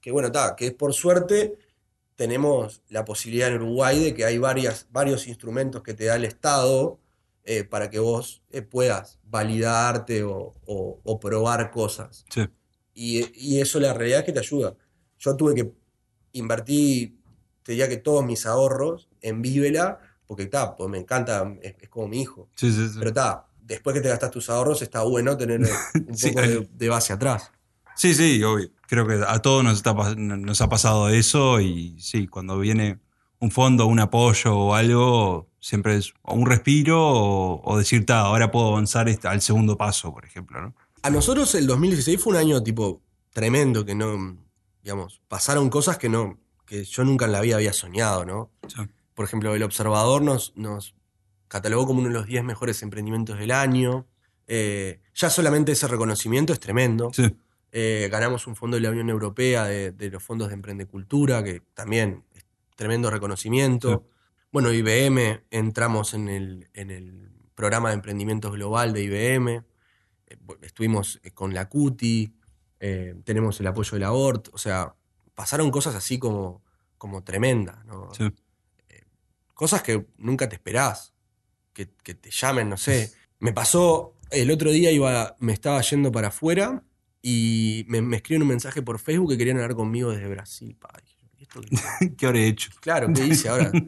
Que 0.00 0.10
bueno, 0.10 0.26
está, 0.28 0.56
que 0.56 0.72
por 0.72 0.92
suerte 0.92 1.56
tenemos 2.16 2.82
la 2.88 3.04
posibilidad 3.04 3.48
en 3.48 3.56
Uruguay 3.62 3.98
de 4.02 4.14
que 4.14 4.24
hay 4.24 4.38
varias, 4.38 4.86
varios 4.90 5.26
instrumentos 5.28 5.82
que 5.82 5.94
te 5.94 6.04
da 6.06 6.16
el 6.16 6.24
Estado 6.24 6.98
eh, 7.44 7.64
para 7.64 7.90
que 7.90 7.98
vos 7.98 8.42
eh, 8.50 8.62
puedas 8.62 9.18
validarte 9.24 10.22
o, 10.24 10.54
o- 10.66 11.00
o 11.02 11.20
probar 11.20 11.70
cosas. 11.70 12.24
Sí. 12.30 12.42
Y, 12.94 13.24
y 13.34 13.60
eso 13.60 13.80
la 13.80 13.94
realidad 13.94 14.20
es 14.20 14.26
que 14.26 14.32
te 14.32 14.38
ayuda. 14.40 14.74
Yo 15.18 15.36
tuve 15.36 15.54
que 15.54 15.72
invertir, 16.32 17.16
te 17.62 17.72
diría 17.72 17.88
que 17.88 17.96
todos 17.96 18.24
mis 18.24 18.46
ahorros 18.46 19.08
en 19.20 19.42
Vívela, 19.42 19.98
porque 20.26 20.44
está, 20.44 20.76
pues 20.76 20.88
me 20.90 20.98
encanta, 20.98 21.52
es, 21.62 21.74
es 21.80 21.88
como 21.88 22.08
mi 22.08 22.20
hijo. 22.22 22.48
Sí, 22.56 22.72
sí, 22.72 22.88
sí. 22.88 22.94
Pero 22.98 23.08
está, 23.08 23.46
después 23.60 23.94
que 23.94 24.00
te 24.00 24.08
gastas 24.08 24.30
tus 24.30 24.48
ahorros, 24.50 24.82
está 24.82 25.02
bueno 25.02 25.36
tener 25.36 25.60
un 25.60 25.66
poco 26.22 26.40
de, 26.40 26.68
de 26.72 26.88
base 26.88 27.12
atrás. 27.12 27.50
Sí, 27.96 28.14
sí, 28.14 28.42
obvio. 28.42 28.70
Creo 28.88 29.06
que 29.06 29.20
a 29.26 29.38
todos 29.40 29.62
nos, 29.64 29.76
está, 29.76 29.94
nos 30.16 30.60
ha 30.60 30.68
pasado 30.68 31.08
eso 31.08 31.60
y 31.60 31.98
sí, 32.00 32.26
cuando 32.26 32.58
viene 32.58 32.98
un 33.38 33.50
fondo, 33.50 33.86
un 33.86 33.98
apoyo 34.00 34.56
o 34.56 34.74
algo, 34.74 35.48
siempre 35.60 35.96
es 35.96 36.12
o 36.22 36.34
un 36.34 36.46
respiro 36.46 37.00
o, 37.02 37.60
o 37.64 37.78
decir, 37.78 38.06
"Ta, 38.06 38.20
ahora 38.20 38.50
puedo 38.50 38.68
avanzar 38.68 39.08
este- 39.08 39.28
al 39.28 39.40
segundo 39.42 39.76
paso, 39.76 40.12
por 40.12 40.24
ejemplo, 40.24 40.60
¿no? 40.60 40.74
A 41.02 41.10
nosotros 41.10 41.54
el 41.56 41.66
2016 41.66 42.20
fue 42.22 42.32
un 42.34 42.38
año 42.38 42.62
tipo 42.62 43.02
tremendo, 43.32 43.84
que 43.84 43.94
no, 43.94 44.36
digamos, 44.84 45.20
pasaron 45.28 45.68
cosas 45.70 45.98
que 45.98 46.08
no, 46.08 46.38
que 46.66 46.84
yo 46.84 47.04
nunca 47.04 47.24
en 47.24 47.32
la 47.32 47.40
vida 47.40 47.56
había 47.56 47.72
soñado, 47.72 48.24
¿no? 48.24 48.50
Sí. 48.68 48.82
Por 49.14 49.24
ejemplo, 49.24 49.54
el 49.54 49.62
Observador 49.62 50.22
nos, 50.22 50.52
nos 50.56 50.94
catalogó 51.48 51.86
como 51.86 52.00
uno 52.00 52.08
de 52.08 52.14
los 52.14 52.26
10 52.26 52.44
mejores 52.44 52.82
emprendimientos 52.82 53.38
del 53.38 53.50
año. 53.50 54.06
Eh, 54.46 55.00
ya 55.14 55.30
solamente 55.30 55.72
ese 55.72 55.88
reconocimiento 55.88 56.52
es 56.52 56.60
tremendo. 56.60 57.10
Sí, 57.12 57.34
Eh, 57.74 58.08
ganamos 58.10 58.46
un 58.46 58.54
fondo 58.54 58.76
de 58.76 58.82
la 58.82 58.90
Unión 58.90 59.08
Europea 59.08 59.64
de, 59.64 59.92
de 59.92 60.10
los 60.10 60.22
fondos 60.22 60.48
de 60.48 60.54
Emprendecultura, 60.54 61.42
que 61.42 61.62
también 61.72 62.24
es 62.34 62.44
tremendo 62.76 63.10
reconocimiento. 63.10 64.06
Bueno, 64.50 64.70
IBM, 64.72 65.44
entramos 65.50 66.12
en 66.12 66.28
el, 66.28 66.68
en 66.74 66.90
el 66.90 67.30
programa 67.54 67.88
de 67.88 67.94
emprendimientos 67.94 68.52
global 68.52 68.92
de 68.92 69.04
IBM. 69.04 69.64
Eh, 70.26 70.36
estuvimos 70.60 71.20
con 71.32 71.54
la 71.54 71.68
CUTI, 71.70 72.34
eh, 72.80 73.14
tenemos 73.24 73.58
el 73.60 73.66
apoyo 73.68 73.92
de 73.92 74.00
la 74.00 74.12
ORT. 74.12 74.48
O 74.52 74.58
sea, 74.58 74.94
pasaron 75.34 75.70
cosas 75.70 75.94
así 75.94 76.18
como, 76.18 76.62
como 76.98 77.24
tremendas, 77.24 77.84
¿no? 77.86 78.12
sí. 78.12 78.30
Cosas 79.54 79.82
que 79.82 80.06
nunca 80.18 80.48
te 80.48 80.56
esperás, 80.56 81.14
que, 81.72 81.88
que 82.02 82.14
te 82.14 82.30
llamen, 82.30 82.68
no 82.68 82.76
sé. 82.76 83.12
Me 83.38 83.52
pasó, 83.52 84.18
el 84.30 84.50
otro 84.50 84.70
día 84.70 84.90
iba, 84.90 85.36
me 85.40 85.52
estaba 85.52 85.80
yendo 85.82 86.12
para 86.12 86.28
afuera 86.28 86.84
y 87.22 87.84
me, 87.88 88.02
me 88.02 88.16
escribieron 88.16 88.42
un 88.42 88.48
mensaje 88.48 88.82
por 88.82 88.98
Facebook 88.98 89.30
que 89.30 89.38
querían 89.38 89.58
hablar 89.58 89.74
conmigo 89.76 90.10
desde 90.10 90.28
Brasil. 90.28 90.76
pa. 90.76 90.90
Y 91.04 91.08
yo, 91.08 91.28
¿y 91.38 91.42
esto 91.42 91.60
qué? 91.60 91.70
¿Qué 92.16 92.26
habré 92.26 92.46
hecho? 92.48 92.70
claro, 92.80 93.12
¿qué 93.12 93.24
hice 93.24 93.48
ahora? 93.48 93.76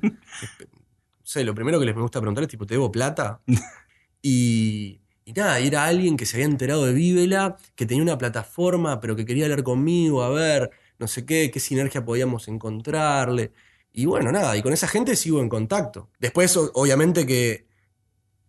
No 1.19 1.29
sé, 1.29 1.43
lo 1.45 1.55
primero 1.55 1.81
que 1.81 1.87
les 1.87 1.97
me 1.97 2.03
gusta 2.03 2.21
preguntar 2.21 2.45
es 2.45 2.51
tipo, 2.51 2.67
¿te 2.67 2.75
debo 2.75 2.91
plata? 2.93 3.43
Y, 4.27 5.03
y 5.27 5.35
nada, 5.35 5.59
era 5.59 5.85
alguien 5.85 6.17
que 6.17 6.25
se 6.25 6.37
había 6.37 6.47
enterado 6.47 6.87
de 6.87 6.95
Vívela, 6.95 7.59
que 7.75 7.85
tenía 7.85 8.03
una 8.03 8.17
plataforma, 8.17 8.99
pero 9.01 9.17
que 9.17 9.27
quería 9.27 9.45
hablar 9.45 9.63
conmigo, 9.63 10.23
a 10.23 10.31
ver, 10.31 10.71
no 10.99 11.09
sé 11.09 11.27
qué, 11.27 11.51
qué 11.51 11.61
sinergia 11.61 12.07
podíamos 12.07 12.49
encontrarle. 12.49 13.53
Y 13.97 14.07
bueno, 14.07 14.33
nada, 14.33 14.57
y 14.57 14.63
con 14.63 14.73
esa 14.73 14.89
gente 14.89 15.15
sigo 15.15 15.41
en 15.41 15.49
contacto. 15.49 16.11
Después, 16.19 16.57
obviamente 16.57 17.27
que 17.27 17.69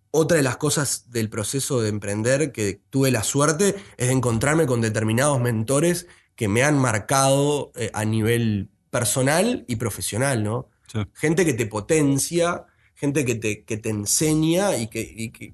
otra 0.10 0.38
de 0.38 0.44
las 0.44 0.58
cosas 0.58 1.12
del 1.12 1.30
proceso 1.30 1.82
de 1.82 1.90
emprender 1.90 2.52
que 2.52 2.82
tuve 2.90 3.12
la 3.12 3.22
suerte 3.24 3.76
es 3.98 4.08
de 4.08 4.14
encontrarme 4.14 4.66
con 4.66 4.82
determinados 4.82 5.40
mentores 5.40 6.08
que 6.36 6.48
me 6.48 6.64
han 6.64 6.80
marcado 6.80 7.72
eh, 7.76 7.92
a 7.94 8.06
nivel 8.06 8.72
personal 8.90 9.66
y 9.68 9.76
profesional, 9.76 10.44
¿no? 10.44 10.70
Sí. 10.92 11.00
Gente 11.14 11.46
que 11.46 11.54
te 11.54 11.68
potencia, 11.68 12.66
gente 12.96 13.24
que 13.24 13.36
te, 13.36 13.64
que 13.66 13.78
te 13.78 13.90
enseña 13.90 14.76
y 14.78 14.88
que, 14.88 15.02
y 15.02 15.30
que- 15.32 15.54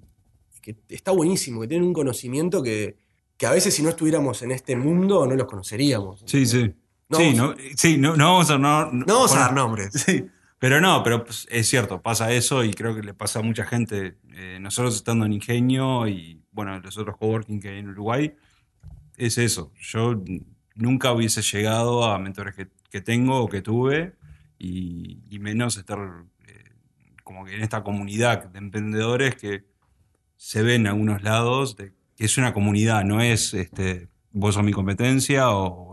y 0.56 0.62
que 0.62 0.78
está 0.90 1.12
buenísimo, 1.12 1.60
que 1.60 1.68
tienen 1.68 1.88
un 1.88 1.94
conocimiento 1.94 2.64
que, 2.64 2.98
que 3.36 3.46
a 3.48 3.52
veces 3.52 3.74
si 3.74 3.82
no 3.82 3.90
estuviéramos 3.90 4.42
en 4.44 4.52
este 4.52 4.76
mundo 4.76 5.26
no 5.26 5.36
los 5.36 5.48
conoceríamos. 5.48 6.24
Sí, 6.28 6.46
sí. 6.46 6.72
No 7.12 7.18
sí, 7.18 7.34
vamos 7.38 7.56
no, 7.58 7.64
sí, 7.76 7.98
no, 7.98 8.16
no 8.16 8.32
vamos 8.32 8.50
a. 8.50 8.58
No, 8.58 8.92
No 8.92 9.06
vamos 9.06 9.36
a 9.36 9.40
dar 9.40 9.54
nombres. 9.54 9.92
Sí, 10.06 10.26
pero 10.60 10.80
no, 10.80 11.04
pero 11.04 11.26
pues, 11.26 11.48
es 11.50 11.68
cierto, 11.68 12.02
pasa 12.02 12.32
eso 12.32 12.64
y 12.64 12.74
creo 12.74 12.96
que 12.96 13.02
le 13.02 13.14
pasa 13.14 13.40
a 13.40 13.42
mucha 13.42 13.66
gente. 13.66 14.18
Eh, 14.34 14.60
nosotros 14.62 14.96
estando 14.96 15.26
en 15.26 15.34
Ingenio 15.34 16.08
y, 16.08 16.42
bueno, 16.52 16.80
los 16.80 16.98
otros 16.98 17.18
coworking 17.18 17.60
que 17.60 17.70
hay 17.70 17.80
en 17.80 17.90
Uruguay, 17.90 18.34
es 19.18 19.38
eso. 19.38 19.74
Yo 19.80 20.24
nunca 20.76 21.12
hubiese 21.12 21.42
llegado 21.42 22.06
a 22.06 22.18
mentores 22.18 22.56
que, 22.56 22.68
que 22.90 23.02
tengo 23.02 23.40
o 23.42 23.50
que 23.50 23.62
tuve 23.62 24.16
y, 24.58 25.20
y 25.30 25.40
menos 25.40 25.78
estar 25.78 26.00
eh, 26.48 26.64
como 27.24 27.46
que 27.46 27.56
en 27.56 27.62
esta 27.62 27.84
comunidad 27.84 28.46
de 28.46 28.60
emprendedores 28.60 29.36
que 29.36 29.66
se 30.38 30.64
ve 30.64 30.76
en 30.76 30.88
algunos 30.88 31.24
lados, 31.24 31.76
de, 31.76 31.92
que 32.16 32.26
es 32.26 32.38
una 32.38 32.54
comunidad, 32.54 33.04
no 33.04 33.22
es 33.22 33.54
este, 33.54 34.08
vos 34.32 34.56
sos 34.56 34.64
mi 34.64 34.72
competencia 34.72 35.52
o, 35.52 35.91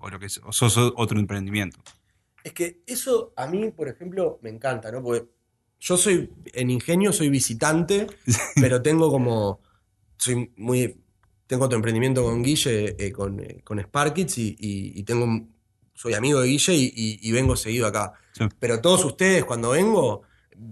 o 0.00 0.08
lo 0.10 0.18
que 0.18 0.26
o 0.44 0.52
sos 0.52 0.76
otro 0.96 1.18
emprendimiento. 1.18 1.78
Es 2.42 2.52
que 2.52 2.80
eso 2.86 3.32
a 3.36 3.46
mí, 3.46 3.70
por 3.70 3.88
ejemplo, 3.88 4.38
me 4.42 4.50
encanta, 4.50 4.90
¿no? 4.90 5.02
Porque 5.02 5.28
yo 5.78 5.96
soy, 5.96 6.30
en 6.52 6.70
Ingenio 6.70 7.12
soy 7.12 7.28
visitante, 7.28 8.06
pero 8.56 8.82
tengo 8.82 9.10
como, 9.10 9.60
soy 10.16 10.50
muy, 10.56 10.96
tengo 11.46 11.64
otro 11.66 11.76
emprendimiento 11.76 12.22
con 12.22 12.42
Guille, 12.42 12.96
eh, 12.98 13.12
con, 13.12 13.40
eh, 13.40 13.60
con 13.64 13.80
Sparkits 13.80 14.38
y, 14.38 14.56
y- 14.58 14.98
y 15.00 15.02
tengo, 15.04 15.26
soy 15.94 16.14
amigo 16.14 16.40
de 16.40 16.48
Guille 16.48 16.74
y, 16.74 16.84
y- 16.94 17.18
y 17.22 17.32
vengo 17.32 17.56
seguido 17.56 17.86
acá. 17.86 18.12
Sí. 18.32 18.44
Pero 18.58 18.80
todos 18.80 19.04
ustedes 19.04 19.44
cuando 19.44 19.70
vengo 19.70 20.22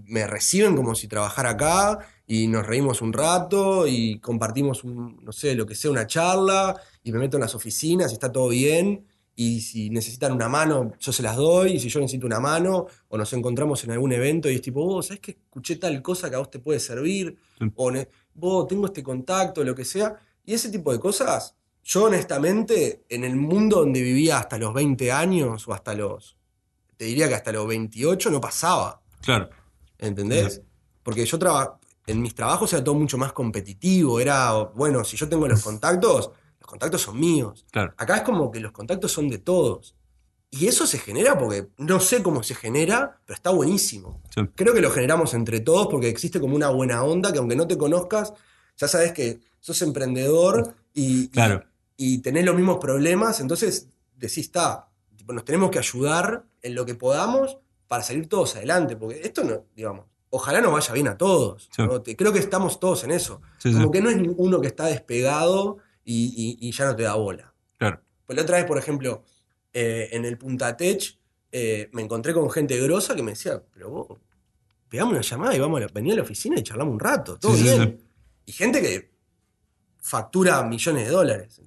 me 0.05 0.27
reciben 0.27 0.75
como 0.75 0.93
si 0.95 1.07
trabajara 1.07 1.51
acá 1.51 1.99
y 2.27 2.47
nos 2.47 2.65
reímos 2.65 3.01
un 3.01 3.11
rato 3.11 3.87
y 3.87 4.19
compartimos, 4.19 4.83
un, 4.83 5.23
no 5.23 5.31
sé, 5.31 5.55
lo 5.55 5.65
que 5.65 5.73
sea, 5.75 5.89
una 5.89 6.05
charla 6.05 6.79
y 7.03 7.11
me 7.11 7.17
meto 7.19 7.37
en 7.37 7.41
las 7.41 7.55
oficinas 7.55 8.11
y 8.11 8.13
está 8.13 8.31
todo 8.31 8.49
bien. 8.49 9.05
Y 9.41 9.61
si 9.61 9.89
necesitan 9.89 10.33
una 10.33 10.49
mano, 10.49 10.91
yo 10.99 11.13
se 11.13 11.23
las 11.23 11.37
doy. 11.37 11.73
Y 11.75 11.79
si 11.79 11.87
yo 11.87 12.01
necesito 12.01 12.25
una 12.25 12.41
mano, 12.41 12.87
o 13.07 13.17
nos 13.17 13.31
encontramos 13.31 13.81
en 13.85 13.91
algún 13.91 14.11
evento 14.11 14.49
y 14.49 14.55
es 14.55 14.61
tipo, 14.61 14.83
vos, 14.83 15.07
¿sabés 15.07 15.21
que 15.21 15.31
escuché 15.31 15.77
tal 15.77 16.01
cosa 16.01 16.29
que 16.29 16.35
a 16.35 16.39
vos 16.39 16.51
te 16.51 16.59
puede 16.59 16.79
servir? 16.81 17.37
Sí. 17.57 17.71
O 17.77 17.89
vos, 18.33 18.67
tengo 18.67 18.87
este 18.87 19.01
contacto, 19.01 19.63
lo 19.63 19.73
que 19.73 19.85
sea. 19.85 20.13
Y 20.45 20.53
ese 20.55 20.69
tipo 20.69 20.91
de 20.91 20.99
cosas, 20.99 21.55
yo 21.85 22.03
honestamente, 22.05 23.05
en 23.07 23.23
el 23.23 23.37
mundo 23.37 23.77
donde 23.79 24.01
vivía 24.01 24.39
hasta 24.39 24.57
los 24.57 24.73
20 24.73 25.09
años 25.11 25.65
o 25.69 25.73
hasta 25.73 25.93
los, 25.93 26.35
te 26.97 27.05
diría 27.05 27.29
que 27.29 27.35
hasta 27.35 27.53
los 27.53 27.65
28 27.65 28.29
no 28.31 28.41
pasaba. 28.41 29.01
Claro. 29.21 29.49
¿Entendés? 29.97 30.61
Porque 31.01 31.25
yo 31.25 31.39
traba- 31.39 31.79
en 32.07 32.21
mis 32.21 32.35
trabajos 32.35 32.73
era 32.73 32.83
todo 32.83 32.95
mucho 32.95 33.17
más 33.17 33.31
competitivo. 33.31 34.19
Era, 34.19 34.51
bueno, 34.75 35.05
si 35.05 35.15
yo 35.15 35.29
tengo 35.29 35.47
los 35.47 35.61
contactos, 35.63 36.31
contactos 36.69 37.01
son 37.01 37.19
míos. 37.19 37.65
Claro. 37.71 37.93
Acá 37.97 38.17
es 38.17 38.21
como 38.23 38.51
que 38.51 38.59
los 38.59 38.71
contactos 38.71 39.11
son 39.11 39.27
de 39.29 39.37
todos. 39.39 39.95
Y 40.51 40.67
eso 40.67 40.87
se 40.87 40.97
genera 40.97 41.37
porque 41.37 41.67
no 41.77 41.99
sé 41.99 42.23
cómo 42.23 42.41
se 42.41 42.55
genera, 42.55 43.19
pero 43.25 43.35
está 43.35 43.51
buenísimo. 43.51 44.21
Sí. 44.33 44.41
Creo 44.55 44.73
que 44.73 44.81
lo 44.81 44.89
generamos 44.89 45.33
entre 45.35 45.59
todos 45.59 45.87
porque 45.87 46.09
existe 46.09 46.39
como 46.39 46.55
una 46.55 46.69
buena 46.69 47.03
onda 47.03 47.31
que 47.31 47.37
aunque 47.39 47.55
no 47.55 47.67
te 47.67 47.77
conozcas, 47.77 48.33
ya 48.77 48.87
sabes 48.87 49.11
que 49.13 49.41
sos 49.59 49.81
emprendedor 49.83 50.73
y, 50.93 51.25
y- 51.25 51.27
Claro. 51.29 51.63
y 51.97 52.19
tenés 52.19 52.45
los 52.45 52.55
mismos 52.55 52.77
problemas, 52.79 53.39
entonces 53.41 53.89
decís, 54.15 54.37
está, 54.39 54.87
nos 55.27 55.45
tenemos 55.45 55.69
que 55.69 55.77
ayudar 55.79 56.45
en 56.63 56.73
lo 56.73 56.85
que 56.85 56.95
podamos 56.95 57.57
para 57.87 58.01
salir 58.03 58.27
todos 58.27 58.55
adelante, 58.55 58.95
porque 58.95 59.21
esto 59.23 59.43
no, 59.43 59.65
digamos, 59.75 60.05
ojalá 60.31 60.61
nos 60.61 60.71
vaya 60.73 60.93
bien 60.93 61.07
a 61.09 61.17
todos. 61.17 61.69
Sí. 61.75 61.83
¿no? 61.83 62.01
Te- 62.01 62.15
Creo 62.15 62.33
que 62.33 62.39
estamos 62.39 62.79
todos 62.79 63.03
en 63.03 63.11
eso. 63.11 63.41
Sí. 63.59 63.71
Como 63.71 63.91
que 63.91 64.01
no 64.01 64.09
es 64.09 64.17
uno 64.37 64.61
que 64.61 64.67
está 64.67 64.85
despegado 64.87 65.77
y, 66.11 66.57
y- 66.61 66.67
y 66.67 66.71
ya 66.71 66.85
no 66.85 66.95
te 66.95 67.03
da 67.03 67.15
bola. 67.15 67.53
Claro. 67.77 68.01
Pues 68.25 68.35
la 68.35 68.43
otra 68.43 68.57
vez, 68.57 68.65
por 68.65 68.77
ejemplo, 68.77 69.23
eh, 69.73 70.09
en 70.11 70.25
el 70.25 70.37
Punta 70.37 70.75
Tech, 70.75 71.17
eh, 71.51 71.89
me 71.93 72.01
encontré 72.01 72.33
con 72.33 72.49
gente 72.49 72.79
grosa 72.79 73.15
que 73.15 73.23
me 73.23 73.31
decía, 73.31 73.61
pero 73.73 73.89
vos, 73.89 74.07
pegame 74.87 75.11
una 75.11 75.21
llamada 75.21 75.55
y 75.55 75.59
vamos 75.59 75.77
a 75.77 75.81
la, 75.85 75.87
vení 75.93 76.11
a 76.11 76.15
la 76.15 76.21
oficina 76.23 76.59
y 76.59 76.63
charlamos 76.63 76.93
un 76.93 76.99
rato, 76.99 77.37
todo 77.37 77.55
Sí, 77.55 77.63
bien. 77.63 77.97
sí. 77.99 78.05
Y 78.47 78.51
gente 78.53 78.81
que 78.81 79.11
factura 80.01 80.63
millones 80.63 81.05
de 81.05 81.11
dólares, 81.11 81.61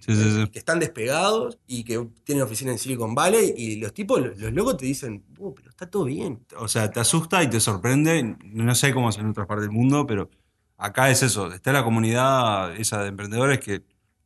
que 0.52 0.58
están 0.58 0.80
despegados 0.80 1.58
y 1.66 1.84
que 1.84 2.08
tienen 2.24 2.42
oficina 2.42 2.72
en 2.72 2.78
Silicon 2.78 3.14
Valley 3.14 3.52
y 3.56 3.76
los 3.76 3.92
tipos, 3.92 4.20
los, 4.20 4.38
los 4.38 4.52
locos 4.52 4.78
te 4.78 4.86
dicen, 4.86 5.22
"Oh, 5.38 5.54
pero 5.54 5.68
está 5.70 5.88
todo 5.88 6.04
bien. 6.06 6.44
O 6.58 6.66
sea, 6.66 6.90
te 6.90 6.98
asusta 6.98 7.42
y 7.42 7.50
te 7.50 7.60
sorprende. 7.60 8.36
No 8.44 8.74
sé 8.74 8.92
cómo 8.94 9.10
es 9.10 9.18
en 9.18 9.26
otras 9.28 9.46
partes 9.46 9.64
del 9.64 9.70
mundo, 9.72 10.06
pero 10.06 10.30
acá 10.78 11.10
es 11.10 11.22
eso. 11.22 11.52
Está 11.52 11.72
la 11.72 11.84
comunidad 11.84 12.74
esa 12.76 13.02
de 13.02 13.08
emprendedores 13.08 13.60
que 13.60 13.82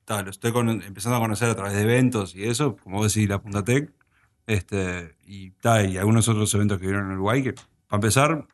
ta, 0.07 0.23
lo 0.23 0.31
estoy 0.31 0.53
con- 0.53 0.83
empezando 0.83 1.17
a 1.17 1.21
conocer 1.21 1.51
a 1.51 1.55
través 1.55 1.75
de 1.75 1.83
eventos 1.83 2.35
y 2.35 2.45
eso, 2.45 2.77
como 2.77 3.05
decís, 3.05 3.29
la 3.29 3.43
Punta 3.43 3.63
Tech. 3.63 3.93
Este, 4.47 5.17
y, 5.27 5.51
ta, 5.51 5.85
y 5.85 5.99
algunos 5.99 6.29
otros 6.29 6.55
eventos 6.55 6.79
que 6.79 6.87
vieron 6.87 7.07
en 7.07 7.13
Uruguay, 7.15 7.43
que 7.43 7.53
para 7.53 7.99
empezar, 7.99 8.47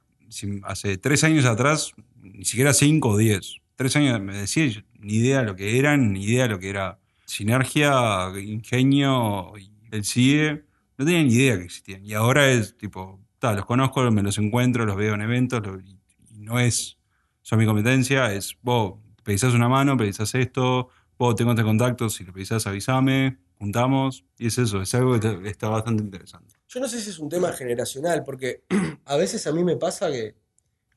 hace 0.64 0.96
tres 0.96 1.22
años 1.22 1.44
atrás, 1.44 1.92
ni 2.22 2.46
siquiera 2.46 2.72
cinco 2.72 3.10
o 3.10 3.16
diez, 3.18 3.56
tres 3.76 3.94
años 3.96 4.18
me 4.20 4.34
decía, 4.34 4.82
ni 4.98 5.16
idea 5.16 5.42
lo 5.42 5.54
que 5.54 5.78
eran, 5.78 6.12
ni 6.14 6.24
idea 6.24 6.46
lo 6.48 6.58
que 6.58 6.70
era 6.70 6.98
sinergia, 7.26 8.30
ingenio, 8.40 9.52
el 9.90 10.04
CIE, 10.04 10.64
no 10.96 11.04
tenía 11.04 11.22
ni 11.22 11.34
idea 11.34 11.58
que 11.58 11.64
existían. 11.64 12.04
Y 12.06 12.14
ahora 12.14 12.50
es 12.50 12.76
tipo, 12.78 13.20
ta, 13.38 13.52
los 13.52 13.66
conozco, 13.66 14.10
me 14.10 14.22
los 14.22 14.38
encuentro, 14.38 14.86
los 14.86 14.96
veo 14.96 15.12
en 15.14 15.20
eventos, 15.20 15.62
y, 15.84 15.98
no 16.38 16.58
es, 16.58 16.98
son 17.42 17.58
mi 17.58 17.66
competencia, 17.66 18.32
es 18.32 18.56
vos 18.62 18.94
precisás 19.22 19.54
una 19.54 19.68
mano, 19.68 19.96
precisás 19.96 20.34
esto, 20.34 20.88
tengo 21.34 21.52
este 21.52 21.62
contacto, 21.62 22.08
si 22.10 22.24
lo 22.24 22.32
precisás 22.32 22.66
avísame, 22.66 23.38
juntamos, 23.58 24.24
y 24.38 24.46
es 24.48 24.58
eso, 24.58 24.82
es 24.82 24.94
algo 24.94 25.18
que 25.20 25.48
está 25.48 25.68
bastante 25.68 26.02
interesante. 26.02 26.54
Yo 26.68 26.80
no 26.80 26.88
sé 26.88 27.00
si 27.00 27.10
es 27.10 27.18
un 27.18 27.28
tema 27.28 27.52
generacional, 27.52 28.24
porque 28.24 28.64
a 29.04 29.16
veces 29.16 29.46
a 29.46 29.52
mí 29.52 29.62
me 29.64 29.76
pasa 29.76 30.10
que 30.10 30.34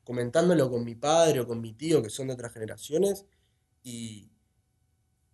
comentándolo 0.04 0.70
con 0.70 0.84
mi 0.84 0.94
padre 0.94 1.40
o 1.40 1.46
con 1.46 1.60
mi 1.60 1.72
tío, 1.72 2.02
que 2.02 2.10
son 2.10 2.26
de 2.28 2.34
otras 2.34 2.52
generaciones, 2.52 3.24
y, 3.82 4.28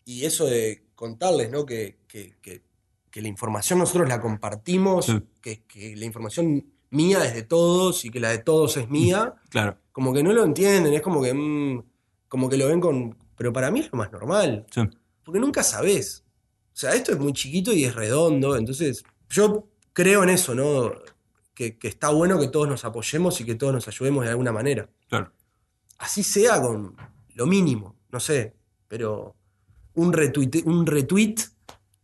y 0.05 0.25
eso 0.25 0.47
de 0.47 0.87
contarles, 0.95 1.51
¿no? 1.51 1.65
Que, 1.67 1.99
que- 2.07 2.37
que- 2.43 2.63
que 3.11 3.21
la 3.21 3.29
información 3.29 3.79
nosotros 3.79 4.09
la 4.09 4.21
compartimos, 4.23 5.05
Sí. 5.07 5.21
que, 5.43 5.65
que 5.65 5.95
la 5.97 6.07
información 6.07 6.67
mía 6.91 7.23
es 7.27 7.35
de 7.35 7.43
todos 7.43 8.05
y 8.07 8.11
que 8.11 8.21
la 8.21 8.31
de 8.31 8.39
todos 8.39 8.77
es 8.79 8.89
mía, 8.89 9.35
Claro, 9.51 9.77
como 9.93 10.15
que 10.15 10.23
no 10.23 10.33
lo 10.33 10.45
entienden, 10.45 10.95
es 10.95 11.03
como 11.03 11.21
que, 11.23 11.35
mm, 11.35 11.83
como 12.29 12.49
que 12.49 12.57
lo 12.57 12.69
ven 12.69 12.81
con... 12.81 13.17
Pero 13.43 13.53
para 13.53 13.73
mí 13.73 13.81
es 13.81 13.91
lo 13.91 13.99
más 13.99 14.13
normal. 14.13 14.65
sí, 14.73 14.83
Porque 15.25 15.41
nunca 15.41 15.65
sabés. 15.65 16.23
O 16.73 16.77
sea, 16.77 16.95
esto 16.95 17.11
es 17.11 17.19
muy 17.19 17.33
chiquito 17.33 17.73
y 17.73 17.85
es 17.85 17.93
redondo. 17.93 18.55
Entonces, 18.57 19.03
yo 19.29 19.67
creo 19.93 20.23
en 20.23 20.29
eso, 20.31 20.55
¿no? 20.55 20.93
Que, 21.55 21.77
que 21.77 21.89
está 21.89 22.11
bueno 22.11 22.39
que 22.39 22.47
todos 22.47 22.69
nos 22.69 22.85
apoyemos 22.85 23.41
y 23.41 23.45
que 23.45 23.57
todos 23.57 23.73
nos 23.75 23.89
ayudemos 23.89 24.23
de 24.25 24.31
alguna 24.31 24.53
manera. 24.53 24.89
claro. 25.09 25.33
Así 25.99 26.23
sea 26.23 26.63
con 26.63 26.97
lo 27.35 27.47
mínimo, 27.47 27.97
no 28.13 28.21
sé. 28.21 28.55
Pero 28.87 29.35
un 29.95 30.13
retweet, 30.13 30.63
un 30.65 30.87
retweet 30.87 31.35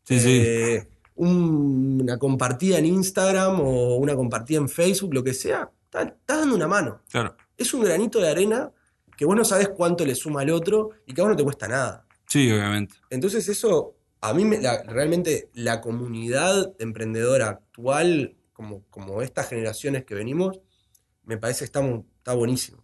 Sí, 0.02 0.18
sí, 0.18 0.42
eh, 0.44 0.88
un- 1.14 2.00
una 2.02 2.18
compartida 2.18 2.78
en 2.78 2.86
Instagram 2.86 3.60
o 3.60 3.94
una 3.96 4.16
compartida 4.16 4.58
en 4.58 4.68
Facebook, 4.68 5.14
lo 5.14 5.22
que 5.22 5.34
sea, 5.34 5.70
está- 5.84 6.02
estás 6.02 6.38
dando 6.40 6.56
una 6.56 6.66
mano. 6.66 7.00
claro. 7.08 7.36
Es 7.56 7.72
un 7.74 7.82
granito 7.84 8.18
de 8.20 8.28
arena 8.28 8.72
que 9.18 9.26
vos 9.26 9.36
no 9.36 9.44
sabés 9.44 9.68
cuánto 9.68 10.06
le 10.06 10.14
suma 10.14 10.40
al 10.42 10.50
otro 10.50 10.90
y 11.04 11.12
que 11.12 11.20
a 11.20 11.24
vos 11.24 11.32
no 11.32 11.36
te 11.36 11.44
cuesta 11.44 11.68
nada. 11.68 12.06
Sí, 12.26 12.50
obviamente. 12.50 12.94
Entonces 13.10 13.48
eso, 13.48 13.96
a 14.20 14.32
mí 14.32 14.44
me- 14.44 14.60
la- 14.62 14.82
realmente 14.84 15.50
la 15.54 15.80
comunidad 15.80 16.72
emprendedora 16.78 17.48
actual, 17.48 18.36
como, 18.52 18.84
como 18.90 19.20
estas 19.20 19.48
generaciones 19.48 20.04
que 20.04 20.14
venimos, 20.14 20.60
me 21.24 21.36
parece 21.36 21.60
que 21.60 21.64
está, 21.66 22.34
buenísimo. 22.34 22.82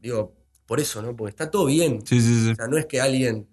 Digo, 0.00 0.34
por 0.66 0.80
eso, 0.80 1.02
¿no? 1.02 1.14
Porque 1.14 1.30
está 1.30 1.50
todo 1.50 1.66
bien. 1.66 2.00
Sí, 2.06 2.20
sí, 2.20 2.44
sí. 2.44 2.50
O 2.52 2.54
sea, 2.56 2.66
no 2.66 2.78
es 2.78 2.86
que 2.86 3.00
alguien... 3.00 3.46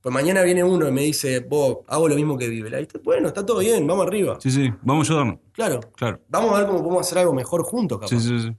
Pues 0.00 0.14
mañana 0.14 0.42
viene 0.42 0.62
uno 0.62 0.86
y 0.88 0.92
me 0.92 1.02
dice, 1.02 1.40
vos, 1.40 1.78
hago 1.88 2.08
lo 2.08 2.14
mismo 2.14 2.38
que 2.38 2.46
vive. 2.48 2.86
Bueno, 3.02 3.26
está 3.28 3.44
todo 3.44 3.58
bien, 3.58 3.84
vamos 3.84 4.06
arriba. 4.06 4.38
Sí, 4.40 4.50
sí, 4.50 4.70
vamos 4.82 5.08
a 5.08 5.12
ayudarnos. 5.12 5.40
Claro. 5.52 5.80
Claro. 5.96 6.20
Vamos 6.28 6.52
a 6.54 6.58
ver 6.58 6.66
cómo 6.68 6.78
podemos 6.84 7.00
hacer 7.06 7.18
algo 7.18 7.32
mejor 7.34 7.64
juntos, 7.64 7.98
capaz. 7.98 8.10
Sí, 8.10 8.20
sí, 8.20 8.38
sí. 8.40 8.56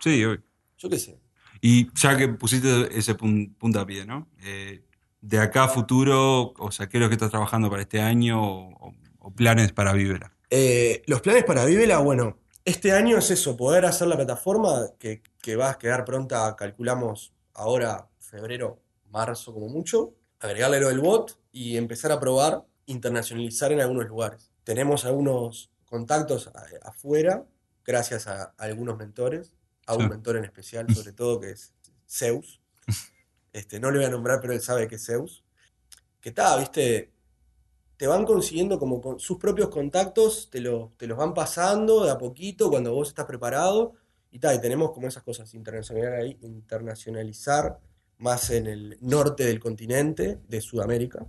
Sí, 0.00 0.24
obvio. 0.24 0.42
Yo 0.78 0.88
qué 0.88 0.98
sé. 0.98 1.18
Y 1.60 1.90
ya 1.94 2.16
que 2.16 2.28
pusiste 2.28 2.96
ese 2.98 3.16
pun- 3.16 3.54
puntapié, 3.56 4.04
¿no? 4.06 4.28
Eh, 4.42 4.84
de 5.20 5.38
acá 5.38 5.64
a 5.64 5.68
futuro, 5.68 6.52
o 6.58 6.70
sea, 6.70 6.88
¿qué 6.88 6.98
es 6.98 7.02
lo 7.02 7.08
que 7.08 7.14
estás 7.14 7.30
trabajando 7.30 7.68
para 7.70 7.82
este 7.82 8.00
año 8.00 8.40
o, 8.40 8.94
o 9.18 9.30
planes 9.32 9.72
para 9.72 9.92
Vivera? 9.92 10.32
Eh, 10.50 11.02
los 11.06 11.20
planes 11.20 11.44
para 11.44 11.64
Vivela, 11.64 11.98
bueno, 11.98 12.38
este 12.64 12.92
año 12.92 13.18
es 13.18 13.30
eso, 13.30 13.56
poder 13.56 13.84
hacer 13.84 14.08
la 14.08 14.16
plataforma 14.16 14.90
que, 14.98 15.22
que 15.42 15.56
va 15.56 15.70
a 15.70 15.78
quedar 15.78 16.04
pronta, 16.04 16.54
calculamos 16.56 17.32
ahora, 17.54 18.08
febrero, 18.18 18.80
marzo 19.10 19.52
como 19.52 19.68
mucho, 19.68 20.14
agregarle 20.38 20.80
lo 20.80 20.88
del 20.88 21.00
bot 21.00 21.38
y 21.50 21.76
empezar 21.76 22.12
a 22.12 22.20
probar, 22.20 22.64
internacionalizar 22.86 23.72
en 23.72 23.80
algunos 23.80 24.06
lugares. 24.06 24.52
Tenemos 24.64 25.04
algunos 25.04 25.70
contactos 25.86 26.50
afuera, 26.82 27.44
gracias 27.84 28.26
a 28.28 28.54
algunos 28.58 28.96
mentores, 28.98 29.54
a 29.88 29.94
un 29.94 30.02
Sí. 30.04 30.08
mentor 30.08 30.36
en 30.36 30.44
especial, 30.44 30.94
sobre 30.94 31.12
todo, 31.12 31.40
que 31.40 31.50
es 31.50 31.72
Zeus. 32.08 32.60
Este, 33.52 33.80
no 33.80 33.90
le 33.90 33.98
voy 33.98 34.06
a 34.06 34.10
nombrar, 34.10 34.40
pero 34.40 34.52
él 34.52 34.60
sabe 34.60 34.86
que 34.86 34.96
es 34.96 35.04
Zeus. 35.06 35.42
que 36.20 36.28
está, 36.28 36.56
viste, 36.58 37.10
te 37.96 38.06
van 38.06 38.24
consiguiendo 38.24 38.78
como 38.78 39.00
con 39.00 39.18
sus 39.18 39.38
propios 39.38 39.68
contactos, 39.70 40.48
te, 40.50 40.60
lo- 40.60 40.92
te 40.98 41.06
los 41.06 41.16
van 41.16 41.32
pasando 41.34 42.04
de 42.04 42.10
a 42.10 42.18
poquito 42.18 42.68
cuando 42.70 42.92
vos 42.92 43.08
estás 43.08 43.24
preparado. 43.26 43.94
Y 44.30 44.38
tal, 44.38 44.56
y 44.56 44.60
tenemos 44.60 44.92
como 44.92 45.08
esas 45.08 45.22
cosas, 45.22 45.54
internacional- 45.54 46.36
internacionalizar 46.42 47.78
más 48.18 48.50
en 48.50 48.66
el 48.66 48.98
norte 49.00 49.44
del 49.46 49.58
continente, 49.58 50.38
de 50.46 50.60
Sudamérica. 50.60 51.24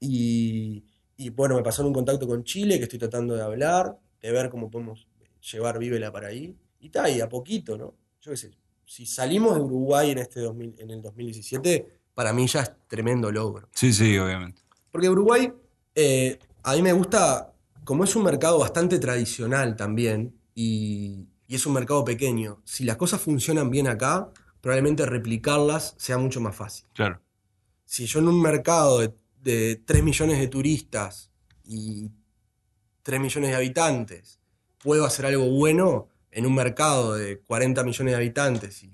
Y, 0.00 0.84
y, 1.16 1.30
bueno, 1.30 1.54
me 1.56 1.62
pasaron 1.62 1.88
un 1.88 1.94
contacto 1.94 2.26
con 2.26 2.44
Chile 2.44 2.76
que 2.76 2.84
estoy 2.84 2.98
tratando 2.98 3.34
de 3.34 3.42
hablar, 3.42 3.96
de 4.20 4.30
ver 4.32 4.50
cómo 4.50 4.70
podemos 4.70 5.08
llevar 5.50 5.78
Vívela 5.78 6.12
para 6.12 6.28
ahí. 6.28 6.54
Y 6.84 6.90
tal, 6.90 7.16
y 7.16 7.22
a 7.22 7.28
poquito, 7.30 7.78
¿no? 7.78 7.94
Yo 8.20 8.30
qué 8.30 8.36
sé, 8.36 8.50
si 8.84 9.06
salimos 9.06 9.54
de 9.54 9.62
Uruguay 9.62 10.10
en, 10.10 10.18
este 10.18 10.40
2000 10.40 10.74
en 10.80 10.90
el 10.90 11.00
2017, 11.00 11.88
para 12.12 12.34
mí 12.34 12.46
ya 12.46 12.60
es 12.60 12.72
tremendo 12.86 13.32
logro. 13.32 13.70
Sí, 13.72 13.90
sí, 13.90 14.18
obviamente. 14.18 14.60
Porque 14.92 15.08
Uruguay, 15.08 15.50
eh, 15.94 16.38
a 16.62 16.74
mí 16.74 16.82
me 16.82 16.92
gusta, 16.92 17.54
como 17.84 18.04
es 18.04 18.14
un 18.14 18.24
mercado 18.24 18.58
bastante 18.58 18.98
tradicional 18.98 19.76
también, 19.76 20.34
y, 20.54 21.26
y 21.48 21.54
es 21.54 21.64
un 21.64 21.72
mercado 21.72 22.04
pequeño, 22.04 22.60
si 22.64 22.84
las 22.84 22.98
cosas 22.98 23.18
funcionan 23.22 23.70
bien 23.70 23.88
acá, 23.88 24.28
probablemente 24.60 25.06
replicarlas 25.06 25.94
sea 25.96 26.18
mucho 26.18 26.38
más 26.42 26.54
fácil. 26.54 26.84
Claro. 26.92 27.18
Si 27.86 28.04
yo 28.04 28.18
en 28.18 28.28
un 28.28 28.42
mercado 28.42 28.98
de, 28.98 29.14
de 29.40 29.76
3 29.76 30.04
millones 30.04 30.38
de 30.38 30.48
turistas 30.48 31.30
y 31.64 32.10
3 33.04 33.20
millones 33.20 33.50
de 33.52 33.56
habitantes 33.56 34.38
puedo 34.82 35.06
hacer 35.06 35.24
algo 35.24 35.50
bueno, 35.50 36.08
en 36.34 36.46
un 36.46 36.54
mercado 36.54 37.14
de 37.14 37.40
40 37.40 37.84
millones 37.84 38.12
de 38.12 38.16
habitantes 38.16 38.82
y 38.82 38.90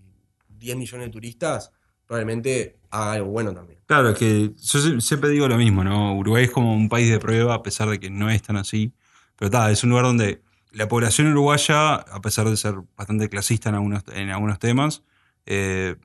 10 0.49 0.77
millones 0.77 1.07
de 1.09 1.13
turistas, 1.13 1.73
probablemente 2.07 2.79
haga 2.91 3.13
algo 3.13 3.31
bueno 3.31 3.55
también. 3.55 3.81
Claro, 3.87 4.11
es 4.11 4.19
que 4.19 4.53
yo 4.57 4.79
sie- 4.79 5.01
siempre 5.01 5.31
digo 5.31 5.49
lo 5.49 5.57
mismo, 5.57 5.83
¿no? 5.85 6.15
Uruguay 6.17 6.45
es 6.45 6.51
como 6.51 6.75
un 6.75 6.89
país 6.89 7.11
de 7.11 7.19
prueba, 7.19 7.55
a 7.55 7.63
pesar 7.63 7.89
de 7.89 7.99
que 7.99 8.11
no 8.11 8.31
es 8.31 8.43
tan 8.43 8.57
así. 8.57 8.93
Pero 9.37 9.47
está, 9.47 9.71
es 9.71 9.83
un 9.85 9.91
lugar 9.91 10.05
donde 10.05 10.43
la 10.73 10.87
población 10.89 11.29
uruguaya, 11.29 11.95
a 11.95 12.21
pesar 12.21 12.49
de 12.49 12.57
ser 12.57 12.75
bastante 12.97 13.29
clasista 13.29 13.71
en 13.71 13.77
algunos, 13.77 14.03
en 14.13 14.31
algunos 14.31 14.59
temas, 14.59 15.03
eh, 15.47 15.97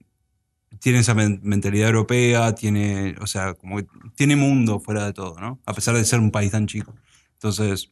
tiene 0.79 0.99
esa 0.99 1.13
men- 1.13 1.39
mentalidad 1.43 1.89
europea, 1.89 2.53
tiene, 2.55 3.15
o 3.21 3.27
sea, 3.27 3.53
como 3.53 3.77
que 3.77 3.87
tiene 4.15 4.35
mundo 4.35 4.79
fuera 4.79 5.05
de 5.05 5.13
todo, 5.13 5.39
¿no? 5.39 5.59
A 5.65 5.73
pesar 5.73 5.95
de 5.95 6.03
ser 6.05 6.19
un 6.19 6.31
país 6.31 6.51
tan 6.51 6.67
chico. 6.67 6.93
Entonces, 7.33 7.89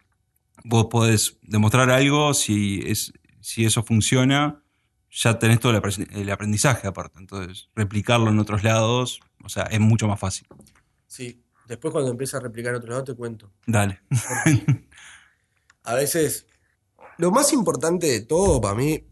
vos 0.63 0.87
podés 0.87 1.37
demostrar 1.41 1.89
algo, 1.91 2.33
si, 2.33 2.81
es, 2.85 3.13
si 3.43 3.65
eso 3.65 3.83
funciona, 3.83 4.63
ya 5.11 5.37
tenés 5.37 5.59
todo 5.59 5.71
el 5.73 5.81
apre- 5.81 6.07
el 6.11 6.29
aprendizaje 6.31 6.87
aparte. 6.87 7.19
Entonces, 7.19 7.69
replicarlo 7.75 8.29
en 8.31 8.39
otros 8.39 8.63
lados, 8.63 9.19
o 9.43 9.49
sea, 9.49 9.63
es 9.63 9.79
mucho 9.79 10.07
más 10.07 10.19
fácil. 10.19 10.47
Sí, 11.07 11.43
después 11.67 11.91
cuando 11.91 12.09
empiece 12.11 12.35
a 12.37 12.39
replicar 12.39 12.71
en 12.71 12.77
otro 12.77 12.89
lado 12.91 13.03
te 13.03 13.13
cuento. 13.13 13.51
Dale. 13.67 14.01
A 15.83 15.95
veces, 15.95 16.47
lo 17.17 17.31
más 17.31 17.51
importante 17.53 18.07
de 18.07 18.21
todo 18.21 18.61
para 18.61 18.73
mí, 18.75 19.03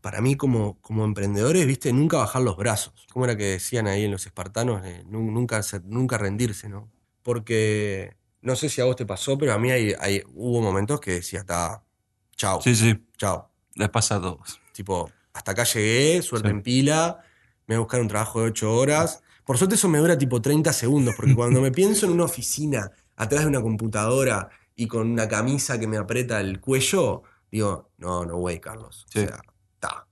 para 0.00 0.20
mí 0.20 0.36
como, 0.36 0.78
como 0.80 1.04
emprendedores, 1.04 1.66
viste, 1.66 1.92
nunca 1.92 2.18
bajar 2.18 2.42
los 2.42 2.56
brazos. 2.56 3.06
Como 3.12 3.24
era 3.24 3.36
que 3.36 3.44
decían 3.44 3.86
ahí 3.86 4.04
en 4.04 4.10
los 4.12 4.26
espartanos, 4.26 4.82
nu- 5.06 5.30
nunca, 5.30 5.60
nunca 5.84 6.18
rendirse, 6.18 6.68
¿no? 6.68 6.90
Porque 7.22 8.16
no 8.42 8.56
sé 8.56 8.68
si 8.68 8.80
a 8.80 8.84
vos 8.84 8.96
te 8.96 9.06
pasó, 9.06 9.38
pero 9.38 9.54
a 9.54 9.58
mí 9.58 9.70
hay, 9.70 9.94
hay- 9.98 10.22
hubo 10.34 10.60
momentos 10.60 11.00
que 11.00 11.12
decía, 11.12 11.40
está, 11.40 11.82
chao, 12.36 12.60
Sí, 12.60 12.74
sí, 12.76 13.06
chao. 13.16 13.50
Les 13.78 13.88
pasa 13.88 14.16
a 14.16 14.20
todos. 14.20 14.60
Tipo, 14.72 15.10
hasta 15.32 15.52
acá 15.52 15.64
llegué, 15.64 16.20
suerte 16.22 16.48
Sí. 16.48 16.54
en 16.54 16.62
pila, 16.62 17.20
me 17.66 17.76
voy 17.76 17.76
a 17.76 17.84
buscar 17.84 18.00
un 18.00 18.08
trabajo 18.08 18.40
de 18.40 18.48
8 18.48 18.74
horas. 18.74 19.22
Por 19.44 19.56
suerte 19.56 19.76
eso 19.76 19.88
me 19.88 19.98
dura 19.98 20.18
tipo 20.18 20.42
30 20.42 20.72
segundos, 20.72 21.14
porque 21.16 21.34
cuando 21.36 21.60
me 21.60 21.70
pienso 21.72 22.06
en 22.06 22.12
una 22.12 22.24
oficina, 22.24 22.90
atrás 23.16 23.42
de 23.42 23.48
una 23.48 23.62
computadora 23.62 24.50
y 24.76 24.86
con 24.86 25.10
una 25.10 25.26
camisa 25.28 25.78
que 25.80 25.86
me 25.86 25.96
aprieta 25.96 26.40
el 26.40 26.60
cuello, 26.60 27.22
digo, 27.50 27.90
no, 27.98 28.24
no, 28.24 28.36
güey, 28.36 28.60
Carlos. 28.60 29.06
Sí. 29.10 29.20
O 29.20 29.26
sea, 29.26 29.40
ta. 29.80 30.06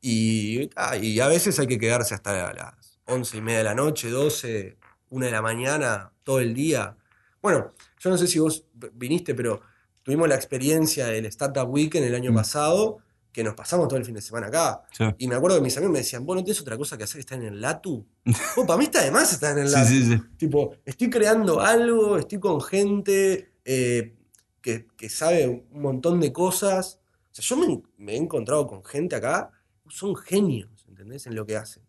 Y, 0.00 0.68
ta, 0.68 0.96
y 0.96 1.18
a 1.20 1.28
veces 1.28 1.58
hay 1.58 1.66
que 1.66 1.78
quedarse 1.78 2.14
hasta 2.14 2.52
las 2.52 3.00
11 3.06 3.36
y 3.36 3.40
media 3.40 3.58
de 3.58 3.64
la 3.64 3.74
noche, 3.74 4.08
12, 4.10 4.78
1 5.10 5.26
de 5.26 5.32
la 5.32 5.42
mañana, 5.42 6.12
todo 6.24 6.40
el 6.40 6.54
día. 6.54 6.96
Bueno, 7.42 7.72
yo 7.98 8.10
no 8.10 8.18
sé 8.18 8.26
si 8.26 8.38
vos 8.38 8.64
viniste, 8.94 9.34
pero 9.34 9.60
tuvimos 10.06 10.28
la 10.28 10.36
experiencia 10.36 11.06
del 11.08 11.26
Startup 11.26 11.68
Weekend 11.68 12.06
el 12.06 12.14
año 12.14 12.30
Mm. 12.30 12.36
pasado, 12.36 12.98
que 13.32 13.42
nos 13.44 13.54
pasamos 13.54 13.88
todo 13.88 13.98
el 13.98 14.04
fin 14.06 14.14
de 14.14 14.22
semana 14.22 14.46
acá. 14.46 14.82
Sí, 14.96 15.04
Y 15.18 15.26
me 15.28 15.34
acuerdo 15.34 15.56
que 15.58 15.62
mis 15.64 15.76
amigos 15.76 15.92
me 15.92 15.98
decían, 15.98 16.24
vos 16.24 16.36
no 16.36 16.44
tienes 16.44 16.60
otra 16.62 16.78
cosa 16.78 16.96
que 16.96 17.04
hacer 17.04 17.16
que 17.16 17.20
estar 17.20 17.38
en 17.38 17.46
el 17.46 17.60
Latu. 17.60 18.06
Vos, 18.56 18.64
para 18.66 18.78
mí 18.78 18.84
está 18.84 19.02
de 19.04 19.10
más 19.10 19.30
estar 19.32 19.58
en 19.58 19.64
el 19.66 19.72
Latu. 19.72 19.88
sí, 19.88 20.04
sí. 20.04 20.16
Tipo, 20.38 20.76
estoy 20.84 21.10
creando 21.10 21.60
algo, 21.60 22.16
estoy 22.16 22.38
con 22.40 22.62
gente 22.62 23.50
eh, 23.64 24.14
que, 24.62 24.86
que 24.96 25.08
sabe 25.10 25.48
un 25.70 25.82
montón 25.82 26.18
de 26.20 26.32
cosas. 26.32 26.98
O 27.32 27.34
sea, 27.34 27.44
yo 27.44 27.56
me, 27.58 27.82
me 27.98 28.12
he 28.14 28.16
encontrado 28.16 28.66
con 28.66 28.82
gente 28.84 29.16
acá, 29.16 29.50
son 29.88 30.16
genios, 30.16 30.86
¿entendés? 30.88 31.26
En 31.26 31.34
lo 31.34 31.44
que 31.44 31.56
hacen. 31.56 31.82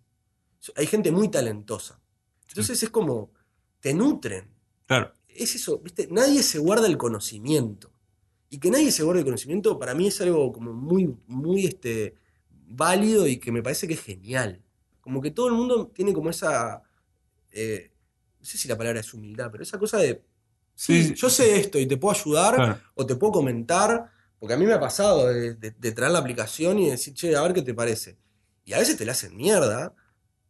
Hay 0.76 0.88
gente 0.88 1.12
muy 1.14 1.30
talentosa. 1.30 2.02
Entonces 2.50 2.82
es 2.84 2.90
como, 2.90 3.32
te 3.80 3.94
nutren. 3.94 4.50
Claro. 4.86 5.14
Es 5.30 5.56
eso, 5.56 5.78
¿viste? 5.80 6.08
Nadie 6.12 6.44
se 6.44 6.58
guarda 6.60 6.88
el 6.88 6.98
conocimiento. 6.98 7.92
Y 8.50 8.60
que 8.60 8.72
nadie 8.72 8.92
se 8.92 9.04
guarde 9.04 9.20
el 9.22 9.26
conocimiento, 9.26 9.78
para 9.78 9.94
mí 9.94 10.08
es 10.08 10.22
algo 10.22 10.52
como 10.54 10.72
muy, 10.74 11.14
muy 11.28 11.66
este, 11.66 12.16
válido 12.68 13.28
y 13.28 13.38
que 13.38 13.52
me 13.52 13.62
parece 13.62 13.88
que 13.88 13.94
es 13.96 14.02
genial. 14.02 14.62
Como 15.02 15.22
que 15.22 15.32
todo 15.32 15.48
el 15.48 15.54
mundo 15.54 15.88
tiene 15.94 16.14
como 16.14 16.30
esa, 16.30 16.82
eh, 17.52 17.92
no 18.40 18.46
sé 18.46 18.58
si 18.58 18.68
la 18.68 18.78
palabra 18.78 19.00
es 19.02 19.14
humildad, 19.14 19.50
pero 19.52 19.64
esa 19.64 19.78
cosa 19.78 19.98
de, 19.98 20.22
sí, 20.76 21.14
yo 21.16 21.30
sé 21.30 21.60
esto 21.60 21.78
y 21.80 21.86
te 21.88 21.98
puedo 21.98 22.16
ayudar 22.18 22.56
Claro. 22.56 22.80
o 22.96 23.06
te 23.06 23.16
puedo 23.16 23.34
comentar, 23.34 24.10
porque 24.40 24.54
a 24.54 24.58
mí 24.58 24.66
me 24.66 24.74
ha 24.74 24.80
pasado 24.80 25.28
de, 25.28 25.56
de- 25.56 25.72
de 25.72 25.92
traer 25.92 26.12
la 26.14 26.20
aplicación 26.20 26.80
y 26.80 26.90
decir, 26.90 27.14
che, 27.14 27.36
a 27.36 27.42
ver 27.42 27.54
qué 27.54 27.62
te 27.62 27.74
parece. 27.74 28.18
Y 28.64 28.74
a 28.74 28.80
veces 28.80 28.98
te 28.98 29.06
la 29.06 29.14
hacen 29.14 29.36
mierda 29.36 29.94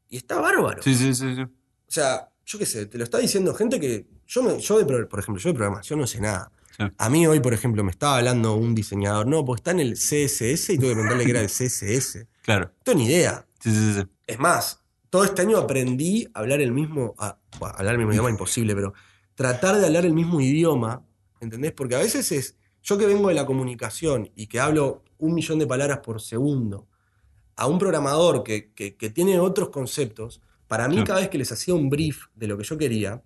y 0.09 0.17
está 0.17 0.39
bárbaro. 0.39 0.81
Sí, 0.83 0.93
sí, 0.95 1.13
sí, 1.15 1.35
sí. 1.35 1.41
O 1.41 1.51
sea, 1.91 2.29
yo 2.45 2.59
qué 2.59 2.65
sé, 2.65 2.85
te 2.87 2.97
lo 2.97 3.03
está 3.03 3.17
diciendo 3.19 3.53
gente 3.53 3.79
que. 3.79 4.07
Yo, 4.25 4.41
no- 4.43 4.57
yo 4.57 4.77
de, 4.79 5.05
por 5.05 5.19
ejemplo, 5.19 5.41
yo 5.41 5.49
de 5.49 5.55
programación 5.55 5.99
no 5.99 6.07
sé 6.07 6.19
nada. 6.19 6.51
A 6.97 7.09
mí 7.09 7.25
hoy, 7.25 7.39
por 7.39 7.53
ejemplo, 7.53 7.83
me 7.83 7.91
estaba 7.91 8.17
hablando 8.17 8.53
un 8.55 8.75
diseñador, 8.75 9.25
no, 9.27 9.43
porque 9.43 9.59
está 9.61 9.71
en 9.71 9.79
el 9.79 9.93
CSS 9.95 10.73
y 10.73 10.77
tuve 10.77 10.89
que 10.89 10.93
preguntarle 10.93 11.23
qué 11.25 11.31
era 11.31 11.41
el 11.41 11.49
CSS. 11.49 12.27
Claro. 12.47 12.67
No 12.77 12.83
tengo 12.83 12.99
ni 12.99 13.07
idea. 13.07 13.45
Sí, 13.59 13.71
sí, 13.71 13.93
sí. 13.95 14.07
Es 14.25 14.39
más, 14.39 14.81
todo 15.09 15.25
este 15.25 15.41
año 15.41 15.57
aprendí 15.57 16.27
a 16.33 16.39
hablar 16.39 16.61
el 16.61 16.71
mismo. 16.71 17.13
a- 17.17 17.37
bueno, 17.59 17.75
hablar 17.77 17.95
el 17.95 17.97
mismo 17.99 18.13
idioma 18.13 18.29
imposible, 18.29 18.73
pero 18.73 18.93
tratar 19.35 19.77
de 19.77 19.85
hablar 19.85 20.05
el 20.05 20.13
mismo 20.13 20.39
idioma, 20.39 21.03
¿entendés? 21.41 21.73
Porque 21.73 21.95
a 21.95 21.99
veces 21.99 22.31
es. 22.31 22.55
Yo 22.83 22.97
que 22.97 23.05
vengo 23.05 23.27
de 23.27 23.33
la 23.35 23.45
comunicación 23.45 24.31
y 24.35 24.47
que 24.47 24.61
hablo 24.61 25.03
un 25.17 25.33
millón 25.33 25.59
de 25.59 25.67
palabras 25.67 25.99
por 25.99 26.21
segundo, 26.21 26.87
a 27.57 27.67
un 27.67 27.79
programador 27.79 28.43
que, 28.43 28.71
que- 28.73 28.95
que 28.95 29.09
tiene 29.09 29.39
otros 29.39 29.67
conceptos, 29.69 30.39
para 30.67 30.87
mí 30.87 30.97
cada 31.03 31.19
vez 31.19 31.27
que 31.29 31.37
les 31.37 31.51
hacía 31.51 31.73
un 31.73 31.89
brief 31.89 32.27
de 32.35 32.47
lo 32.47 32.57
que 32.57 32.63
yo 32.63 32.77
quería, 32.77 33.21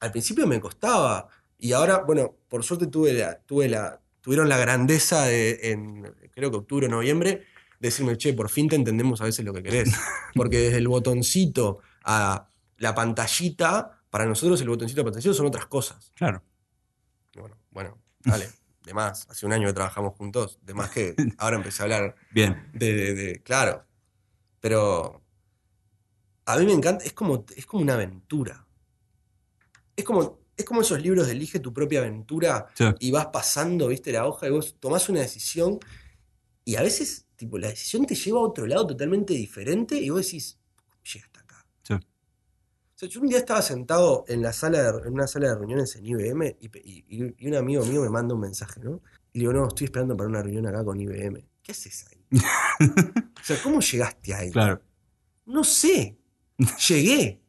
al 0.00 0.10
principio 0.12 0.46
me 0.46 0.58
costaba. 0.60 1.28
Y 1.58 1.72
ahora, 1.72 1.98
bueno, 2.06 2.36
por 2.48 2.62
suerte 2.64 2.86
tuve 2.86 3.12
la, 3.14 3.40
tuve 3.40 3.68
la, 3.68 4.00
tuvieron 4.20 4.48
la 4.48 4.56
grandeza 4.58 5.24
de, 5.24 5.58
en, 5.72 6.02
creo 6.32 6.50
que 6.50 6.56
octubre 6.58 6.86
o 6.86 6.90
noviembre, 6.90 7.44
de 7.80 7.88
decirme, 7.88 8.16
che, 8.16 8.32
por 8.32 8.48
fin 8.48 8.68
te 8.68 8.76
entendemos 8.76 9.20
a 9.20 9.24
veces 9.24 9.44
lo 9.44 9.52
que 9.52 9.62
querés. 9.62 9.90
Porque 10.34 10.58
desde 10.58 10.78
el 10.78 10.88
botoncito 10.88 11.80
a 12.04 12.48
la 12.78 12.94
pantallita, 12.94 14.02
para 14.10 14.24
nosotros 14.26 14.60
el 14.60 14.68
botoncito 14.68 15.00
a 15.00 15.04
pantallita 15.04 15.34
son 15.34 15.46
otras 15.46 15.66
cosas. 15.66 16.12
Claro. 16.14 16.42
Bueno, 17.34 17.56
bueno, 17.70 17.98
dale, 18.20 18.48
de 18.84 18.94
más. 18.94 19.28
Hace 19.28 19.46
un 19.46 19.52
año 19.52 19.66
que 19.66 19.72
trabajamos 19.74 20.14
juntos, 20.14 20.58
de 20.62 20.74
más 20.74 20.90
que 20.90 21.14
ahora 21.38 21.56
empecé 21.56 21.82
a 21.82 21.84
hablar 21.84 22.14
Bien. 22.30 22.68
de, 22.72 22.92
de- 22.94 23.14
de- 23.14 23.42
claro. 23.42 23.84
Pero 24.60 25.22
a 26.46 26.56
mí 26.56 26.66
me 26.66 26.72
encanta, 26.72 27.04
es 27.04 27.12
como, 27.12 27.44
es 27.56 27.66
como 27.66 27.82
una 27.82 27.94
aventura. 27.94 28.66
Es 29.94 30.04
como, 30.04 30.37
es 30.58 30.64
como 30.64 30.82
esos 30.82 31.00
libros 31.00 31.26
de 31.26 31.32
Elige 31.32 31.60
tu 31.60 31.72
propia 31.72 32.00
aventura 32.00 32.66
Sí. 32.74 32.84
y 33.00 33.10
vas 33.12 33.26
pasando, 33.26 33.88
viste, 33.88 34.12
la 34.12 34.26
hoja 34.26 34.46
y 34.48 34.50
vos 34.50 34.76
tomás 34.78 35.08
una 35.08 35.20
decisión 35.20 35.78
y 36.64 36.76
a 36.76 36.82
veces, 36.82 37.26
tipo, 37.36 37.56
la 37.58 37.68
decisión 37.68 38.04
te 38.04 38.14
lleva 38.14 38.40
a 38.40 38.42
otro 38.42 38.66
lado 38.66 38.86
totalmente 38.88 39.32
diferente 39.34 39.96
y 39.98 40.10
vos 40.10 40.24
decís, 40.26 40.58
¿cómo 40.76 41.02
llegué 41.04 41.24
hasta 41.24 41.40
acá? 41.40 41.66
Sí. 41.84 41.94
O 41.94 42.00
sea, 42.98 43.08
yo 43.08 43.20
un 43.20 43.28
día 43.28 43.38
estaba 43.38 43.62
sentado 43.62 44.24
en, 44.28 44.42
la 44.42 44.52
sala 44.52 44.82
de- 44.92 45.06
en 45.06 45.12
una 45.14 45.26
sala 45.28 45.48
de 45.48 45.54
reuniones 45.54 45.94
en 45.96 46.04
IBM 46.06 46.56
y, 46.60 47.46
un 47.46 47.54
amigo 47.54 47.84
mío 47.86 48.02
me 48.02 48.10
manda 48.10 48.34
un 48.34 48.40
mensaje, 48.40 48.80
¿no? 48.80 49.00
Y 49.32 49.38
le 49.38 49.42
digo, 49.42 49.52
no, 49.52 49.68
estoy 49.68 49.84
esperando 49.84 50.16
para 50.16 50.28
una 50.28 50.42
reunión 50.42 50.66
acá 50.66 50.84
con 50.84 51.00
IBM. 51.00 51.46
¿Qué 51.62 51.72
haces 51.72 52.06
ahí? 52.10 52.24
O 53.40 53.44
sea, 53.44 53.62
¿cómo 53.62 53.80
llegaste 53.80 54.34
ahí? 54.34 54.50
Claro. 54.50 54.82
No 55.46 55.62
sé. 55.64 56.18
Llegué. 56.88 57.40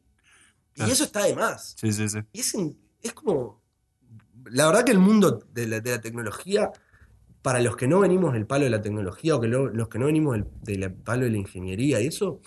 Y 0.76 0.82
eso 0.90 1.04
está 1.04 1.24
de 1.24 1.34
más. 1.34 1.74
Sí, 1.78 1.92
sí, 1.92 2.08
sí. 2.08 2.18
Y 2.32 2.40
es, 2.40 2.54
en- 2.54 2.78
es 3.02 3.12
como. 3.12 3.60
La 4.46 4.66
verdad 4.66 4.84
que 4.84 4.92
el 4.92 4.98
mundo 4.98 5.44
de 5.52 5.66
la, 5.66 5.80
de 5.80 5.90
la 5.90 6.00
tecnología, 6.00 6.70
para 7.42 7.60
los 7.60 7.76
que 7.76 7.86
no 7.86 8.00
venimos 8.00 8.32
del 8.32 8.46
palo 8.46 8.64
de 8.64 8.70
la 8.70 8.80
tecnología 8.82 9.36
o 9.36 9.40
que 9.40 9.48
lo- 9.48 9.68
los 9.68 9.88
que 9.88 9.98
no 9.98 10.06
venimos 10.06 10.34
del, 10.34 10.46
del 10.80 10.92
palo 10.92 11.24
de 11.24 11.30
la 11.30 11.36
ingeniería 11.38 12.00
y 12.00 12.06
eso, 12.06 12.40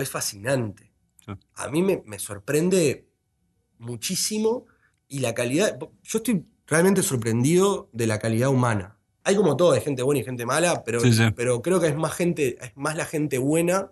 es 0.00 0.08
fascinante. 0.10 0.92
Sí. 1.24 1.32
A 1.54 1.68
mí 1.68 1.82
me, 1.82 2.02
me 2.06 2.18
sorprende 2.18 3.08
muchísimo 3.78 4.66
y 5.08 5.20
la 5.20 5.34
calidad. 5.34 5.78
Yo 6.02 6.18
estoy 6.18 6.44
realmente 6.66 7.02
sorprendido 7.02 7.90
de 7.92 8.06
la 8.06 8.18
calidad 8.18 8.48
humana. 8.48 8.96
Hay 9.24 9.36
como 9.36 9.56
todo, 9.56 9.72
hay 9.72 9.80
gente 9.80 10.02
buena 10.02 10.20
y 10.20 10.24
gente 10.24 10.46
mala, 10.46 10.82
pero, 10.84 11.00
Sí, 11.00 11.12
sí. 11.12 11.24
pero 11.36 11.62
creo 11.62 11.80
que 11.80 11.88
es 11.88 11.96
más 11.96 12.12
gente, 12.14 12.58
es 12.64 12.76
más 12.76 12.96
la 12.96 13.04
gente 13.04 13.38
buena. 13.38 13.90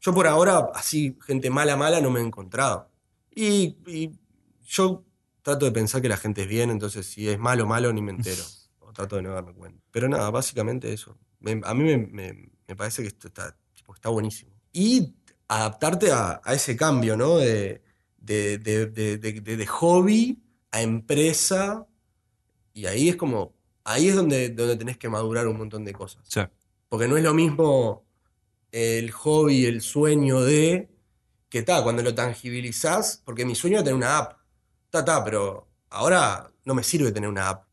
Yo 0.00 0.12
por 0.12 0.26
ahora, 0.26 0.70
así, 0.74 1.16
gente 1.26 1.48
mala, 1.50 1.76
mala, 1.76 2.00
no 2.00 2.10
me 2.10 2.20
he 2.20 2.24
encontrado. 2.24 2.90
Y, 3.34 3.76
y 3.86 4.10
yo 4.64 5.04
trato 5.42 5.64
de 5.66 5.72
pensar 5.72 6.00
que 6.02 6.08
la 6.08 6.16
gente 6.16 6.42
es 6.42 6.48
bien, 6.48 6.70
entonces 6.70 7.06
si 7.06 7.28
es 7.28 7.38
malo, 7.38 7.66
malo, 7.66 7.92
ni 7.92 8.02
me 8.02 8.12
entero. 8.12 8.42
o 8.80 8.92
trato 8.92 9.16
de 9.16 9.22
no 9.22 9.32
darme 9.34 9.52
cuenta. 9.54 9.82
Pero 9.90 10.08
nada, 10.08 10.30
básicamente 10.30 10.92
eso. 10.92 11.16
Me- 11.40 11.60
a 11.64 11.74
mí 11.74 11.84
me, 11.84 11.98
me- 11.98 12.50
me 12.66 12.76
parece 12.76 13.02
que 13.02 13.08
esto 13.08 13.28
está, 13.28 13.56
tipo, 13.74 13.94
está 13.94 14.08
buenísimo. 14.08 14.52
Y 14.72 15.14
adaptarte 15.48 16.10
a, 16.12 16.40
a 16.44 16.54
ese 16.54 16.76
cambio, 16.76 17.16
¿no? 17.16 17.36
De, 17.36 17.82
de, 18.16 18.58
de- 18.58 18.86
de- 19.18 19.66
hobby 19.66 20.42
a 20.70 20.80
empresa. 20.82 21.86
Y 22.72 22.86
ahí 22.86 23.08
es 23.10 23.16
como, 23.16 23.54
ahí 23.84 24.08
es 24.08 24.16
donde, 24.16 24.48
donde 24.50 24.76
tenés 24.76 24.96
que 24.96 25.08
madurar 25.08 25.46
un 25.46 25.58
montón 25.58 25.84
de 25.84 25.92
cosas. 25.92 26.24
Sí. 26.28 26.40
Porque 26.88 27.06
no 27.08 27.16
es 27.16 27.22
lo 27.22 27.34
mismo 27.34 28.04
el 28.72 29.10
hobby, 29.12 29.66
el 29.66 29.82
sueño 29.82 30.40
de 30.40 30.88
que 31.48 31.58
está, 31.58 31.82
cuando 31.84 32.02
lo 32.02 32.14
tangibilizás, 32.14 33.22
porque 33.24 33.44
mi 33.44 33.54
sueño 33.54 33.78
es 33.78 33.84
tener 33.84 33.94
una 33.96 34.18
app. 34.18 34.38
Ta, 34.94 35.04
ta, 35.04 35.24
pero 35.24 35.66
ahora 35.90 36.50
no 36.64 36.74
me 36.74 36.82
sirve 36.82 37.10
tener 37.12 37.28
una 37.28 37.48
app. 37.48 37.64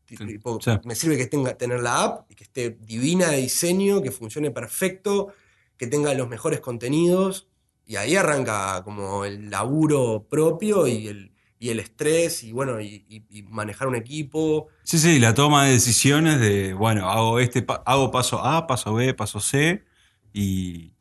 Me 0.84 0.94
sirve 0.94 1.16
que 1.16 1.26
tenga, 1.26 1.56
tener 1.56 1.80
la 1.80 2.02
app 2.04 2.30
y 2.30 2.34
que 2.34 2.44
esté 2.44 2.70
divina 2.80 3.28
de 3.30 3.38
diseño, 3.38 4.02
que 4.02 4.10
funcione 4.10 4.50
perfecto, 4.50 5.32
que 5.78 5.86
tenga 5.86 6.12
los 6.14 6.28
mejores 6.28 6.60
contenidos. 6.60 7.48
Y 7.86 7.96
ahí 7.96 8.16
arranca 8.16 8.82
como 8.84 9.24
el 9.24 9.50
laburo 9.50 10.26
propio 10.28 10.86
y 10.86 11.08
el, 11.08 11.32
y 11.58 11.70
el 11.70 11.80
estrés 11.80 12.42
y 12.42 12.52
bueno, 12.52 12.80
y, 12.80 13.04
y- 13.08 13.24
y 13.38 13.42
manejar 13.42 13.88
un 13.88 13.96
equipo. 13.96 14.68
Sí, 14.84 14.98
sí, 14.98 15.18
la 15.18 15.34
toma 15.34 15.66
de 15.66 15.72
decisiones 15.72 16.40
de, 16.40 16.74
bueno, 16.74 17.08
hago 17.10 17.38
este, 17.40 17.64
hago 17.86 18.10
paso 18.10 18.44
A, 18.44 18.66
paso 18.66 18.94
B, 18.94 19.14
paso 19.14 19.40
C, 19.40 19.84
y. 20.32 20.92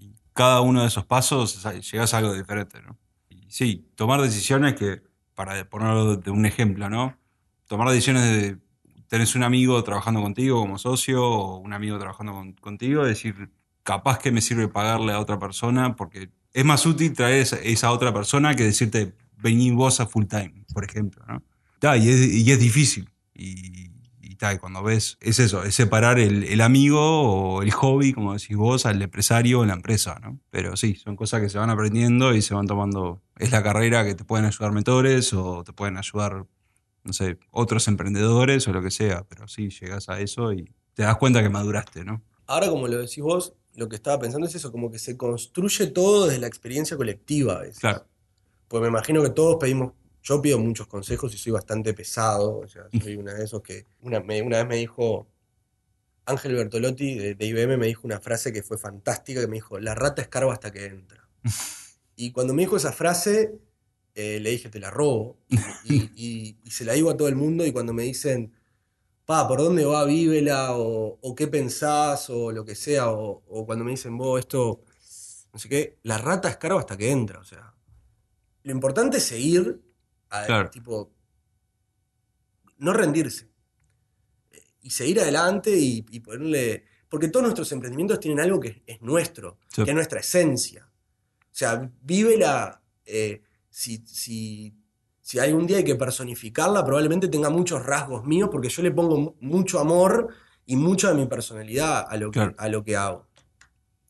Y 0.00 0.14
cada 0.32 0.60
uno 0.60 0.82
de 0.82 0.86
esos 0.88 1.04
pasos 1.04 1.64
llegás 1.90 2.14
a 2.14 2.18
algo 2.18 2.32
diferente, 2.32 2.80
¿no? 2.82 2.96
Y 3.30 3.50
sí, 3.50 3.90
tomar 3.96 4.20
decisiones 4.22 4.74
que, 4.74 5.02
para 5.38 5.70
ponerlo 5.70 6.16
de 6.16 6.32
un 6.32 6.46
ejemplo, 6.46 6.90
¿no? 6.90 7.16
Tomar 7.68 7.90
decisiones 7.90 8.24
de, 8.24 8.58
tenés 9.06 9.36
un 9.36 9.44
amigo 9.44 9.80
trabajando 9.84 10.20
contigo 10.20 10.58
como 10.60 10.78
socio, 10.78 11.24
o 11.24 11.58
un 11.58 11.72
amigo 11.72 11.96
trabajando 11.96 12.32
con- 12.32 12.54
contigo, 12.54 13.04
decir, 13.04 13.48
capaz 13.84 14.18
que 14.18 14.32
me 14.32 14.40
sirve 14.40 14.66
pagarle 14.66 15.12
a 15.12 15.20
otra 15.20 15.38
persona, 15.38 15.94
porque 15.94 16.30
es 16.52 16.64
más 16.64 16.84
útil 16.86 17.12
traer 17.12 17.46
esa, 17.62 17.92
otra 17.92 18.12
persona 18.12 18.56
que 18.56 18.64
decirte, 18.64 19.14
vení 19.36 19.70
vos 19.70 20.00
a 20.00 20.08
full 20.08 20.24
time, 20.24 20.64
por 20.74 20.84
ejemplo, 20.84 21.24
¿no? 21.28 21.40
Y, 21.94 22.50
es, 22.50 22.58
difícil. 22.58 23.08
Y 24.40 24.58
cuando 24.58 24.82
ves, 24.82 25.18
es 25.20 25.38
eso, 25.38 25.64
es 25.64 25.74
separar 25.74 26.18
el, 26.18 26.44
el 26.44 26.60
amigo 26.60 27.00
o 27.00 27.62
el 27.62 27.70
hobby, 27.72 28.12
como 28.12 28.32
decís 28.32 28.56
vos, 28.56 28.86
al 28.86 29.02
empresario 29.02 29.60
o 29.60 29.66
la 29.66 29.74
empresa, 29.74 30.18
¿no? 30.22 30.38
Pero 30.50 30.76
sí, 30.76 30.94
son 30.94 31.16
cosas 31.16 31.40
que 31.40 31.48
se 31.48 31.58
van 31.58 31.70
aprendiendo 31.70 32.34
y 32.34 32.42
se 32.42 32.54
van 32.54 32.66
tomando. 32.66 33.20
Es 33.36 33.50
la 33.50 33.62
carrera 33.62 34.04
que 34.04 34.14
te 34.14 34.24
pueden 34.24 34.46
ayudar 34.46 34.72
mentores 34.72 35.32
o 35.32 35.64
te 35.64 35.72
pueden 35.72 35.96
ayudar, 35.96 36.46
no 37.04 37.12
sé, 37.12 37.38
otros 37.50 37.88
emprendedores 37.88 38.68
o 38.68 38.72
lo 38.72 38.82
que 38.82 38.90
sea. 38.90 39.24
Pero 39.28 39.48
sí, 39.48 39.70
llegas 39.70 40.08
a 40.08 40.20
eso 40.20 40.52
y 40.52 40.72
te 40.94 41.02
das 41.02 41.16
cuenta 41.16 41.42
que 41.42 41.48
maduraste, 41.48 42.04
¿no? 42.04 42.22
Ahora, 42.46 42.68
como 42.70 42.88
lo 42.88 42.98
decís 42.98 43.22
vos, 43.22 43.54
lo 43.74 43.88
que 43.88 43.96
estaba 43.96 44.18
pensando 44.18 44.46
es 44.46 44.54
eso, 44.54 44.72
como 44.72 44.90
que 44.90 44.98
se 44.98 45.16
construye 45.16 45.88
todo 45.88 46.26
desde 46.26 46.40
la 46.40 46.46
experiencia 46.46 46.96
colectiva 46.96 47.54
a 47.54 47.60
veces. 47.60 47.78
Claro. 47.78 48.06
Pues 48.68 48.82
me 48.82 48.88
imagino 48.88 49.22
que 49.22 49.30
todos 49.30 49.56
pedimos, 49.60 49.92
yo 50.28 50.42
pido 50.42 50.58
muchos 50.58 50.86
consejos 50.86 51.34
y 51.34 51.38
soy 51.38 51.52
bastante 51.52 51.94
pesado, 51.94 52.58
o 52.58 52.68
sea, 52.68 52.84
soy 53.02 53.16
una 53.16 53.32
de 53.34 53.44
esos 53.44 53.62
que, 53.62 53.86
una, 54.02 54.20
me- 54.20 54.42
una 54.42 54.58
vez 54.58 54.66
me 54.66 54.76
dijo, 54.76 55.26
Ángel 56.26 56.54
Bertolotti 56.54 57.14
de, 57.14 57.34
de 57.34 57.46
IBM 57.46 57.78
me 57.78 57.86
dijo 57.86 58.02
una 58.06 58.20
frase 58.20 58.52
que 58.52 58.62
fue 58.62 58.76
fantástica, 58.76 59.40
que 59.40 59.46
me 59.46 59.54
dijo, 59.56 59.78
la 59.78 59.94
rata 59.94 60.20
escarba 60.20 60.52
hasta 60.52 60.70
que 60.70 60.86
entra. 60.86 61.26
Y 62.20 62.32
cuando 62.32 62.52
me 62.52 62.62
dijo 62.62 62.76
esa 62.76 62.90
frase, 62.90 63.60
eh, 64.16 64.40
le 64.40 64.50
dije, 64.50 64.68
te 64.68 64.80
la 64.80 64.90
robo, 64.90 65.38
y, 65.48 65.94
y- 65.94 66.10
y- 66.16 66.56
y 66.64 66.70
se 66.72 66.84
la 66.84 66.94
digo 66.94 67.10
a 67.10 67.16
todo 67.16 67.28
el 67.28 67.36
mundo, 67.36 67.64
y 67.64 67.70
cuando 67.70 67.92
me 67.92 68.02
dicen, 68.02 68.52
pa, 69.24 69.46
¿por 69.46 69.60
dónde 69.60 69.84
va 69.84 70.04
Vívela? 70.04 70.76
O, 70.76 71.16
o 71.22 71.34
qué 71.36 71.46
pensás, 71.46 72.28
o 72.28 72.50
lo 72.50 72.64
que 72.64 72.74
sea, 72.74 73.12
o, 73.12 73.44
o 73.46 73.64
cuando 73.64 73.84
me 73.84 73.92
dicen, 73.92 74.18
vos, 74.18 74.40
esto, 74.40 74.80
no 75.52 75.58
sé 75.60 75.68
qué, 75.68 75.98
la 76.02 76.18
rata 76.18 76.48
escarba 76.48 76.80
hasta 76.80 76.96
que 76.96 77.08
entra, 77.12 77.38
o 77.38 77.44
sea. 77.44 77.72
Lo 78.64 78.72
importante 78.72 79.18
es 79.18 79.22
seguir, 79.22 79.80
a- 80.30 80.46
Claro. 80.46 80.70
tipo, 80.70 81.10
no 82.78 82.92
rendirse. 82.92 83.48
Y 84.82 84.90
seguir 84.90 85.20
adelante 85.20 85.76
y, 85.76 86.04
y 86.10 86.20
ponerle. 86.20 86.84
Porque 87.08 87.28
todos 87.28 87.42
nuestros 87.44 87.70
emprendimientos 87.72 88.20
tienen 88.20 88.40
algo 88.40 88.60
que 88.60 88.82
es 88.86 89.00
nuestro, 89.02 89.58
Sí. 89.68 89.84
que 89.84 89.90
es 89.90 89.94
nuestra 89.94 90.20
esencia. 90.20 90.88
O 90.90 91.54
sea, 91.58 91.90
vívela. 92.02 92.82
eh, 93.10 93.42
si, 93.70 94.04
si, 94.06 94.74
si 95.22 95.38
algún 95.38 95.66
día 95.66 95.78
hay 95.78 95.84
que 95.84 95.94
personificarla, 95.94 96.84
probablemente 96.84 97.28
tenga 97.28 97.48
muchos 97.48 97.84
rasgos 97.86 98.24
míos, 98.26 98.50
porque 98.52 98.68
yo 98.68 98.82
le 98.82 98.90
pongo 98.90 99.16
mu- 99.16 99.34
mucho 99.40 99.78
amor 99.80 100.28
y 100.66 100.76
mucha 100.76 101.08
de 101.08 101.14
mi 101.14 101.26
personalidad 101.26 102.04
a 102.06 102.16
lo 102.18 102.30
que, 102.30 102.54
a 102.56 102.68
lo 102.68 102.84
que 102.84 102.96
hago. 102.96 103.26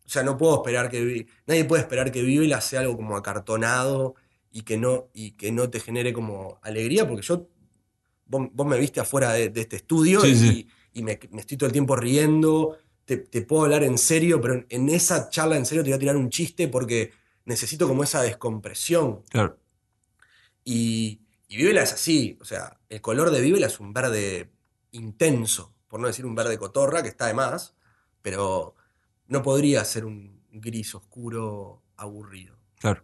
O 0.05 0.09
sea, 0.09 0.23
no 0.25 0.37
puedo 0.37 0.57
esperar 0.57 0.91
que. 0.91 1.27
Nadie 1.47 1.65
puede 1.65 1.83
esperar 1.83 2.11
que 2.11 2.23
Vívela 2.23 2.61
sea 2.61 2.81
algo 2.81 2.97
como 2.97 3.17
acartonado 3.17 4.17
y 4.59 4.62
que 4.62 4.77
no, 4.77 5.09
y 5.14 5.33
que 5.33 5.53
no 5.53 5.71
te 5.71 5.79
genere 5.79 6.12
como 6.12 6.59
alegría, 6.62 7.07
porque 7.07 7.23
yo. 7.23 7.47
Vos, 8.27 8.49
vos 8.53 8.66
me 8.66 8.77
viste 8.79 8.99
afuera 9.01 9.33
de, 9.33 9.49
de 9.51 9.61
este 9.62 9.77
estudio 9.77 10.21
Sí, 10.21 10.29
y, 10.33 10.37
sí. 10.37 10.68
y 10.94 11.03
me, 11.03 11.18
me 11.31 11.40
estoy 11.40 11.57
todo 11.57 11.68
el 11.68 11.73
tiempo 11.73 11.94
riendo. 11.94 12.77
Te, 13.05 13.18
te 13.18 13.42
puedo 13.42 13.62
hablar 13.62 13.85
en 13.85 13.97
serio, 13.99 14.40
pero 14.40 14.55
en, 14.55 14.66
en 14.68 14.88
esa 14.88 15.31
charla 15.31 15.57
en 15.57 15.64
serio 15.64 15.83
te 15.85 15.90
voy 15.90 15.97
a 15.97 16.01
tirar 16.01 16.16
un 16.16 16.29
chiste 16.29 16.66
porque 16.66 17.12
necesito 17.44 17.87
como 17.87 18.03
esa 18.03 18.21
descompresión. 18.21 19.23
Claro. 19.31 19.57
Y, 20.64 21.21
y 21.47 21.57
Vívela 21.57 21.83
es 21.85 21.92
así, 21.92 22.37
o 22.40 22.44
sea, 22.44 22.81
el 22.88 23.01
color 23.01 23.31
de 23.31 23.40
Vívela 23.40 23.68
es 23.68 23.79
un 23.81 23.92
verde 23.94 24.51
intenso, 24.90 25.73
por 25.87 26.01
no 26.01 26.09
decir 26.09 26.27
un 26.27 26.35
verde 26.35 26.59
cotorra, 26.59 27.03
que 27.03 27.09
está 27.09 27.29
de 27.29 27.35
más, 27.35 27.75
pero 28.21 28.75
no 29.29 29.40
podría 29.42 29.85
ser 29.85 30.05
un 30.05 30.42
gris 30.51 30.94
oscuro 30.97 31.83
aburrido. 31.97 32.58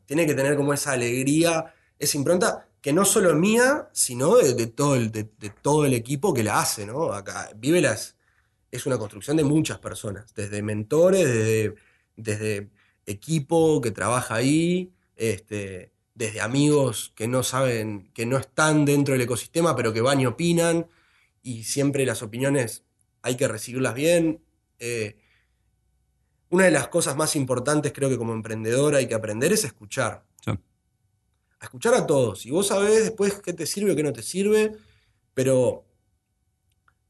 Tiene 0.06 0.26
que 0.26 0.34
tener 0.34 0.56
como 0.56 0.72
esa 0.72 0.92
alegría, 0.92 1.74
esa 1.98 2.16
impronta, 2.16 2.68
que 2.80 2.92
no 2.92 3.04
solo 3.04 3.30
es 3.30 3.36
mía, 3.36 3.88
sino 3.92 4.36
de, 4.36 4.66
todo, 4.66 4.94
el, 4.94 5.94
equipo 5.94 6.34
que 6.34 6.44
la 6.44 6.60
hace, 6.60 6.86
¿no? 6.86 7.12
Acá, 7.12 7.50
Vívela 7.56 7.92
es, 7.92 8.16
es 8.70 8.86
una 8.86 8.98
construcción 8.98 9.36
de 9.36 9.44
muchas 9.44 9.78
personas, 9.78 10.34
desde 10.34 10.62
mentores, 10.62 11.26
desde, 11.26 11.74
desde 12.16 12.70
equipo 13.06 13.80
que 13.80 13.90
trabaja 13.90 14.34
ahí, 14.34 14.92
este, 15.16 15.92
desde 16.14 16.40
amigos 16.40 17.12
que 17.14 17.26
no 17.26 17.42
saben, 17.42 18.10
que 18.12 18.26
no 18.26 18.36
están 18.36 18.84
dentro 18.84 19.12
del 19.12 19.22
ecosistema, 19.22 19.74
pero 19.74 19.92
que 19.92 20.00
van 20.00 20.20
y 20.20 20.26
opinan, 20.26 20.86
y 21.42 21.64
siempre 21.64 22.06
las 22.06 22.22
opiniones 22.22 22.84
hay 23.22 23.36
que 23.36 23.48
recibirlas 23.48 23.94
bien. 23.94 24.42
Eh, 24.78 25.16
una 26.54 26.64
de 26.64 26.70
las 26.70 26.88
cosas 26.88 27.16
más 27.16 27.34
importantes 27.36 27.92
creo 27.92 28.08
que 28.08 28.16
como 28.18 28.32
emprendedor 28.32 28.94
hay 28.94 29.06
que 29.08 29.14
aprender 29.14 29.52
es 29.52 29.64
escuchar. 29.64 30.24
Sí. 30.44 30.50
A 30.50 31.64
escuchar 31.64 31.94
a 31.94 32.06
todos. 32.06 32.46
Y 32.46 32.50
vos 32.50 32.66
sabés 32.68 33.02
después 33.04 33.40
qué 33.42 33.52
te 33.52 33.66
sirve 33.66 33.92
o 33.92 33.96
qué 33.96 34.02
no 34.02 34.12
te 34.12 34.22
sirve, 34.22 34.72
pero 35.34 35.84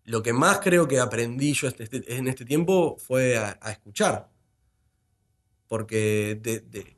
lo 0.05 0.23
que 0.23 0.33
más 0.33 0.59
creo 0.61 0.87
que 0.89 0.99
aprendí 1.01 1.53
yo 1.55 1.69
este- 1.69 1.85
este- 1.85 2.17
en 2.17 2.29
este 2.29 2.45
tiempo 2.45 2.97
fue 2.99 3.37
a, 3.39 3.59
a 3.61 3.71
escuchar. 3.73 4.29
Porque 5.69 6.39
de, 6.41 6.61
de- 6.61 6.97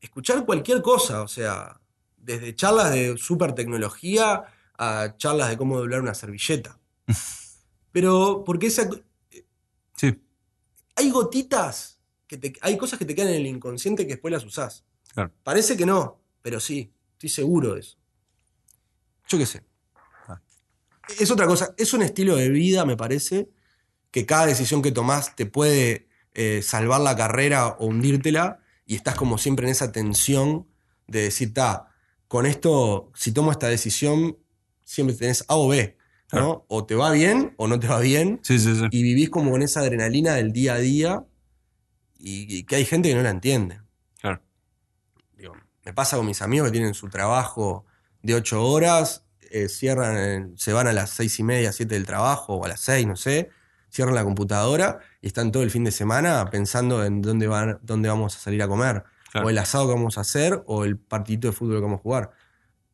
escuchar 0.00 0.44
cualquier 0.44 0.82
cosa, 0.82 1.22
o 1.22 1.28
sea, 1.28 1.80
desde 2.16 2.54
charlas 2.54 2.92
de 2.92 3.16
super 3.16 3.54
tecnología 3.54 4.44
a 4.76 5.14
charlas 5.16 5.48
de 5.50 5.56
cómo 5.56 5.78
doblar 5.78 6.00
una 6.00 6.14
servilleta. 6.14 6.78
Pero 7.92 8.42
porque 8.44 8.66
esa, 8.68 8.88
Sí, 9.96 10.20
hay 10.96 11.10
gotitas, 11.10 11.98
que 12.26 12.36
te- 12.38 12.52
hay 12.60 12.76
cosas 12.76 12.98
que 12.98 13.04
te 13.04 13.14
quedan 13.14 13.28
en 13.30 13.40
el 13.40 13.46
inconsciente 13.46 14.06
que 14.06 14.14
después 14.14 14.32
las 14.32 14.44
usás. 14.44 14.84
claro. 15.12 15.30
Parece 15.42 15.76
que 15.76 15.84
no, 15.86 16.20
pero 16.40 16.58
sí, 16.60 16.92
estoy 17.12 17.28
seguro 17.28 17.74
de 17.74 17.80
eso. 17.80 17.96
Yo 19.28 19.38
qué 19.38 19.46
sé. 19.46 19.62
Ah. 20.28 20.40
Es 21.18 21.30
otra 21.30 21.46
cosa, 21.46 21.74
es 21.76 21.92
un 21.92 22.02
estilo 22.02 22.36
de 22.36 22.48
vida, 22.48 22.84
me 22.84 22.96
parece, 22.96 23.48
que 24.10 24.26
cada 24.26 24.46
decisión 24.46 24.82
que 24.82 24.92
tomás 24.92 25.36
te 25.36 25.46
puede 25.46 26.08
eh, 26.34 26.62
salvar 26.62 27.00
la 27.00 27.16
carrera 27.16 27.68
o 27.68 27.86
hundírtela, 27.86 28.60
y 28.86 28.96
estás 28.96 29.14
como 29.14 29.38
siempre 29.38 29.66
en 29.66 29.72
esa 29.72 29.92
tensión 29.92 30.66
de 31.06 31.22
decir, 31.22 31.54
ta, 31.54 31.94
con 32.28 32.46
esto, 32.46 33.10
si 33.14 33.32
tomo 33.32 33.50
esta 33.52 33.68
decisión, 33.68 34.38
siempre 34.84 35.14
tenés 35.16 35.44
A 35.48 35.56
o 35.56 35.68
B, 35.68 35.96
O 36.68 36.84
te 36.86 36.94
va 36.94 37.10
bien 37.12 37.54
o 37.58 37.68
no 37.68 37.78
te 37.78 37.86
va 37.88 38.00
bien, 38.00 38.40
Sí, 38.42 38.58
sí, 38.58 38.74
sí. 38.74 38.84
y 38.90 39.02
vivís 39.02 39.28
como 39.30 39.50
con 39.50 39.62
esa 39.62 39.80
adrenalina 39.80 40.34
del 40.34 40.52
día 40.52 40.74
a 40.74 40.78
día 40.78 41.24
y, 42.18 42.58
y 42.58 42.64
que 42.64 42.76
hay 42.76 42.84
gente 42.84 43.08
que 43.10 43.14
no 43.14 43.22
la 43.22 43.30
entiende. 43.30 43.80
Claro. 44.20 44.40
Digo, 45.36 45.54
me 45.84 45.92
pasa 45.92 46.16
con 46.16 46.26
mis 46.26 46.40
amigos 46.42 46.68
que 46.68 46.72
tienen 46.72 46.94
su 46.94 47.08
trabajo 47.08 47.84
de 48.22 48.34
8 48.34 48.64
horas, 48.64 49.24
eh, 49.50 49.68
cierran, 49.68 50.16
en- 50.16 50.58
se 50.58 50.72
van 50.72 50.86
a 50.86 50.92
las 50.92 51.10
seis 51.10 51.38
y 51.38 51.42
media, 51.42 51.72
7 51.72 51.94
del 51.94 52.06
trabajo, 52.06 52.54
o 52.54 52.64
a 52.64 52.68
las 52.68 52.80
6, 52.80 53.06
no 53.06 53.16
sé, 53.16 53.50
cierran 53.90 54.14
la 54.14 54.24
computadora 54.24 55.00
y 55.20 55.26
están 55.26 55.52
todo 55.52 55.62
el 55.62 55.70
fin 55.70 55.84
de 55.84 55.90
semana 55.90 56.48
pensando 56.50 57.04
en 57.04 57.20
dónde, 57.20 57.46
van, 57.46 57.78
dónde 57.82 58.08
vamos 58.08 58.36
a 58.36 58.38
salir 58.38 58.62
a 58.62 58.68
comer, 58.68 59.04
Claro. 59.30 59.46
o 59.46 59.50
el 59.50 59.58
asado 59.58 59.86
que 59.88 59.94
vamos 59.94 60.16
a 60.18 60.22
hacer, 60.22 60.62
o 60.66 60.84
el 60.84 60.96
partidito 60.98 61.48
de 61.48 61.52
fútbol 61.52 61.76
que 61.76 61.82
vamos 61.82 61.98
a 62.00 62.02
jugar. 62.02 62.30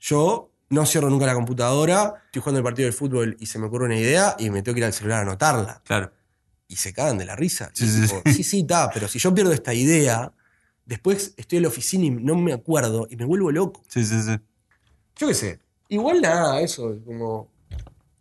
Yo 0.00 0.50
no 0.70 0.84
cierro 0.86 1.08
nunca 1.10 1.26
la 1.26 1.34
computadora, 1.34 2.14
estoy 2.26 2.42
jugando 2.42 2.58
el 2.58 2.64
partido 2.64 2.86
de 2.86 2.92
fútbol 2.92 3.36
y 3.40 3.46
se 3.46 3.58
me 3.58 3.66
ocurre 3.66 3.86
una 3.86 3.96
idea 3.98 4.36
y 4.38 4.50
me 4.50 4.62
tengo 4.62 4.74
que 4.74 4.80
ir 4.80 4.84
al 4.84 4.92
celular 4.92 5.20
a 5.20 5.22
anotarla. 5.22 5.82
Claro. 5.84 6.12
Y 6.68 6.76
se 6.76 6.92
cagan 6.92 7.16
de 7.18 7.24
la 7.24 7.34
risa. 7.36 7.70
Sí, 7.72 7.84
Y 7.84 7.88
sí, 7.88 8.02
tipo, 8.02 8.22
sí, 8.26 8.42
sí, 8.44 8.60
está, 8.60 8.90
pero 8.92 9.08
si 9.08 9.18
yo 9.18 9.32
pierdo 9.34 9.52
esta 9.52 9.72
idea, 9.72 10.32
después 10.84 11.32
estoy 11.36 11.56
en 11.58 11.62
la 11.62 11.68
oficina 11.68 12.04
y 12.04 12.10
no 12.10 12.34
me 12.36 12.52
acuerdo 12.52 13.06
y 13.10 13.16
me 13.16 13.24
vuelvo 13.24 13.50
loco. 13.50 13.82
Sí, 13.88 14.04
sí, 14.04 14.20
sí. 14.22 14.36
Yo 15.16 15.28
qué 15.28 15.34
sé. 15.34 15.60
Igual 15.88 16.20
nada, 16.20 16.60
eso, 16.60 16.98
como. 17.06 17.50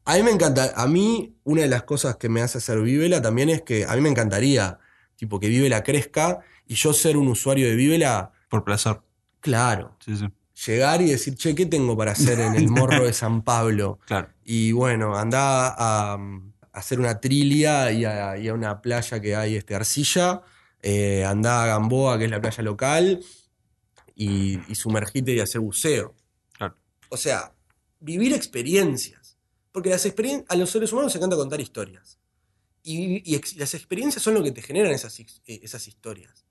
A 0.05 0.15
mí 0.15 0.23
me 0.23 0.31
encanta. 0.31 0.71
A 0.75 0.87
mí, 0.87 1.35
una 1.43 1.63
de 1.63 1.67
las 1.67 1.83
cosas 1.83 2.15
que 2.15 2.29
me 2.29 2.41
hace 2.41 2.59
hacer 2.59 2.79
Vivela 2.79 3.21
también 3.21 3.49
es 3.49 3.61
que 3.63 3.83
a 3.85 3.93
mí 3.95 3.99
me 4.01 4.07
encantaría, 4.09 4.79
tipo, 5.17 5.37
que 5.39 5.49
Vivela 5.49 5.83
crezca 5.83 6.39
y 6.65 6.75
yo 6.75 6.93
ser 6.93 7.17
un 7.17 7.27
usuario 7.27 7.67
de 7.67 7.75
Vivela, 7.75 8.31
Por 8.47 8.63
placer. 8.63 9.01
claro. 9.41 9.97
Sí, 10.03 10.15
sí. 10.15 10.29
Llegar 10.65 11.01
y 11.01 11.09
decir, 11.11 11.35
che, 11.35 11.53
¿qué 11.53 11.65
tengo 11.67 11.95
para 11.95 12.13
hacer 12.13 12.39
en 12.39 12.55
el 12.55 12.67
morro 12.69 13.05
de 13.05 13.13
San 13.13 13.43
Pablo? 13.43 13.99
Claro. 14.07 14.29
Y 14.43 14.71
bueno, 14.71 15.15
andá 15.15 15.67
a, 15.69 16.13
a 16.13 16.19
hacer 16.73 16.99
una 16.99 17.19
trilia 17.19 17.91
y 17.91 18.05
a, 18.05 18.37
y 18.37 18.47
a 18.47 18.53
una 18.53 18.81
playa 18.81 19.19
que 19.21 19.35
hay 19.35 19.55
este, 19.55 19.75
arcilla. 19.75 20.41
eh, 20.81 21.23
andá 21.25 21.63
a 21.63 21.67
Gamboa, 21.67 22.17
que 22.17 22.25
es 22.25 22.31
la 22.31 22.41
playa 22.41 22.63
local, 22.63 23.23
y, 24.15 24.59
y 24.67 24.75
sumergite 24.75 25.33
y 25.33 25.39
hacer 25.39 25.61
buceo. 25.61 26.15
Claro. 26.57 26.75
O 27.09 27.17
sea, 27.17 27.53
vivir 27.99 28.33
experiencias. 28.33 29.37
Porque 29.71 29.89
las 29.91 30.05
experien- 30.07 30.43
a 30.47 30.55
los 30.55 30.71
seres 30.71 30.91
humanos 30.91 31.09
nos 31.13 31.15
encanta 31.17 31.35
contar 31.35 31.61
historias. 31.61 32.17
Y, 32.81 33.21
y 33.31 33.35
ex- 33.35 33.57
las 33.57 33.75
experiencias 33.75 34.23
son 34.23 34.33
lo 34.33 34.41
que 34.43 34.51
te 34.51 34.61
generan 34.63 34.91
esas, 34.91 35.19
eh, 35.19 35.25
esas 35.45 35.87
historias. 35.87 36.45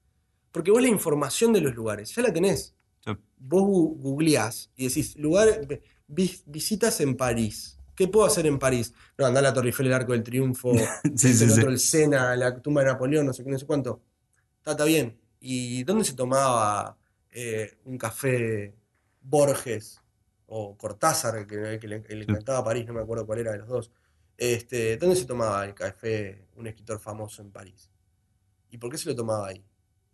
Porque 0.53 0.71
vos 0.71 0.81
la 0.81 0.89
información 0.89 1.53
de 1.53 1.61
los 1.61 1.75
lugares, 1.75 2.15
ya 2.15 2.23
la 2.23 2.33
tenés. 2.33 2.76
Sí. 3.07 3.13
Vos 3.39 3.63
googleás 3.65 4.71
y 4.77 4.89
decís, 4.89 5.17
lugar, 5.17 5.67
vi- 6.09 6.43
visitas 6.47 7.01
en 7.01 7.17
París. 7.17 7.79
¿Qué 7.95 8.09
puedo 8.09 8.27
hacer 8.27 8.47
en 8.47 8.59
París? 8.59 8.95
No, 9.19 9.27
andá 9.27 9.41
a 9.41 9.43
la 9.43 9.55
Torre 9.55 9.69
Eiffel, 9.69 9.87
el 9.87 9.93
Arco 9.95 10.13
del 10.13 10.23
Triunfo, 10.23 10.73
Sí, 11.17 11.35
el 11.39 11.51
sí, 11.51 11.51
sí. 11.51 11.61
otro, 11.61 11.69
el 11.71 11.79
Sena, 11.79 12.35
la 12.37 12.61
tumba 12.61 12.83
de 12.83 12.89
Napoleón, 12.89 13.27
no 13.27 13.33
sé 13.33 13.45
qué, 13.45 13.51
no 13.51 13.59
sé 13.59 13.67
cuánto. 13.67 14.03
Está, 14.59 14.73
está 14.73 14.85
bien. 14.85 15.19
¿Y 15.41 15.85
dónde 15.85 16.05
se 16.05 16.15
tomaba 16.15 16.99
eh, 17.31 17.79
un 17.85 17.99
café 17.99 18.75
Borges 19.23 20.01
o 20.47 20.77
Cortázar, 20.77 21.47
que, 21.47 21.79
que 21.81 21.89
le, 21.89 21.97
encantaba 22.25 22.65
París, 22.65 22.87
no 22.87 22.95
me 22.95 23.01
acuerdo 23.03 23.27
cuál 23.27 23.41
era 23.41 23.53
de 23.53 23.59
los 23.59 23.69
dos? 23.69 23.93
Este, 24.37 24.97
¿Dónde 24.99 25.17
se 25.17 25.25
tomaba 25.27 25.65
el 25.65 25.75
café 25.75 26.47
un 26.57 26.67
escritor 26.67 27.01
famoso 27.01 27.43
en 27.43 27.51
París? 27.53 27.91
¿Y 28.71 28.79
por 28.79 28.91
qué 28.91 28.99
se 28.99 29.09
lo 29.09 29.17
tomaba 29.17 29.49
ahí? 29.49 29.65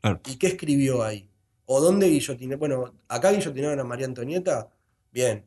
Claro. 0.01 0.21
¿Y 0.27 0.37
qué 0.39 0.49
escribió 0.49 1.03
ahí? 1.05 1.32
¿O 1.67 1.81
dónde 1.81 2.09
guillotiné? 2.09 2.57
Bueno, 2.57 2.95
acá 3.09 3.33
guillotinaron 3.33 3.81
a 3.81 3.85
María 3.85 4.07
Antonieta, 4.07 4.71
bien. 5.13 5.45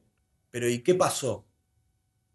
Pero 0.51 0.69
¿y 0.69 0.79
qué 0.79 0.95
pasó? 0.95 1.45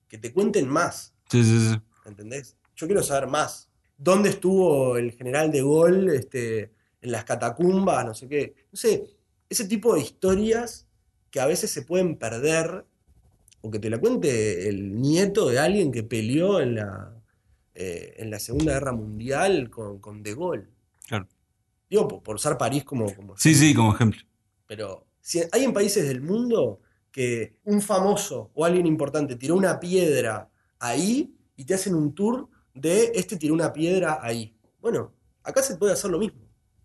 Que 0.09 0.18
te 0.18 0.33
cuenten 0.33 0.68
más. 0.68 1.14
Sí, 1.31 1.43
sí, 1.43 1.70
sí. 1.70 1.81
¿Entendés? 2.05 2.57
Yo 2.76 2.87
quiero 2.87 3.03
saber 3.03 3.28
más. 3.28 3.68
¿Dónde 3.97 4.31
estuvo 4.31 4.97
el 4.97 5.12
general 5.12 5.51
de 5.51 5.61
Gaulle 5.61 6.16
este, 6.16 6.72
en 7.01 7.12
las 7.12 7.24
catacumbas? 7.24 8.05
No 8.05 8.14
sé 8.14 8.28
qué. 8.28 8.55
No 8.72 8.76
sé, 8.76 9.05
ese 9.49 9.66
tipo 9.66 9.95
de 9.95 10.01
historias 10.01 10.87
que 11.31 11.41
a 11.41 11.47
veces 11.47 11.70
se 11.70 11.83
pueden 11.83 12.16
perder 12.16 12.85
o 13.62 13.70
que 13.70 13.78
te 13.78 13.91
la 13.91 13.99
cuente 13.99 14.68
el 14.68 15.01
nieto 15.01 15.49
de 15.49 15.59
alguien 15.59 15.93
que 15.93 16.03
peleó 16.03 16.61
en 16.61 16.76
la, 16.76 17.14
eh, 17.74 18.14
en 18.18 18.31
la 18.31 18.39
Segunda 18.39 18.72
Guerra 18.72 18.93
Mundial 18.93 19.70
con, 19.70 19.99
con 19.99 20.22
de 20.22 20.35
Gaulle. 20.35 20.68
Claro. 21.07 21.28
Digo, 21.91 22.07
por, 22.09 22.22
por 22.22 22.36
usar 22.36 22.57
París 22.57 22.84
como... 22.84 23.12
como 23.14 23.36
Sí, 23.36 23.55
sí, 23.55 23.74
como 23.74 23.93
ejemplo. 23.95 24.22
pero 24.66 25.07
si 25.20 25.41
hay 25.53 25.64
en 25.64 25.72
países 25.74 26.07
del 26.09 26.22
mundo 26.22 26.80
que 27.12 27.57
un 27.64 27.82
famoso 27.82 28.51
o 28.55 28.64
alguien 28.64 28.86
importante 28.86 29.36
tiró 29.36 29.57
una 29.57 29.78
piedra 29.80 30.49
ahí 30.78 31.34
y 31.57 31.64
te 31.64 31.74
hacen 31.74 31.95
un 31.95 32.14
tour 32.14 32.49
de 32.72 33.11
este 33.14 33.36
tiró 33.36 33.53
una 33.53 33.72
piedra 33.72 34.20
ahí. 34.22 34.57
Bueno, 34.80 35.12
acá 35.43 35.62
se 35.62 35.76
puede 35.76 35.93
hacer 35.93 36.11
lo 36.11 36.18
mismo. 36.18 36.41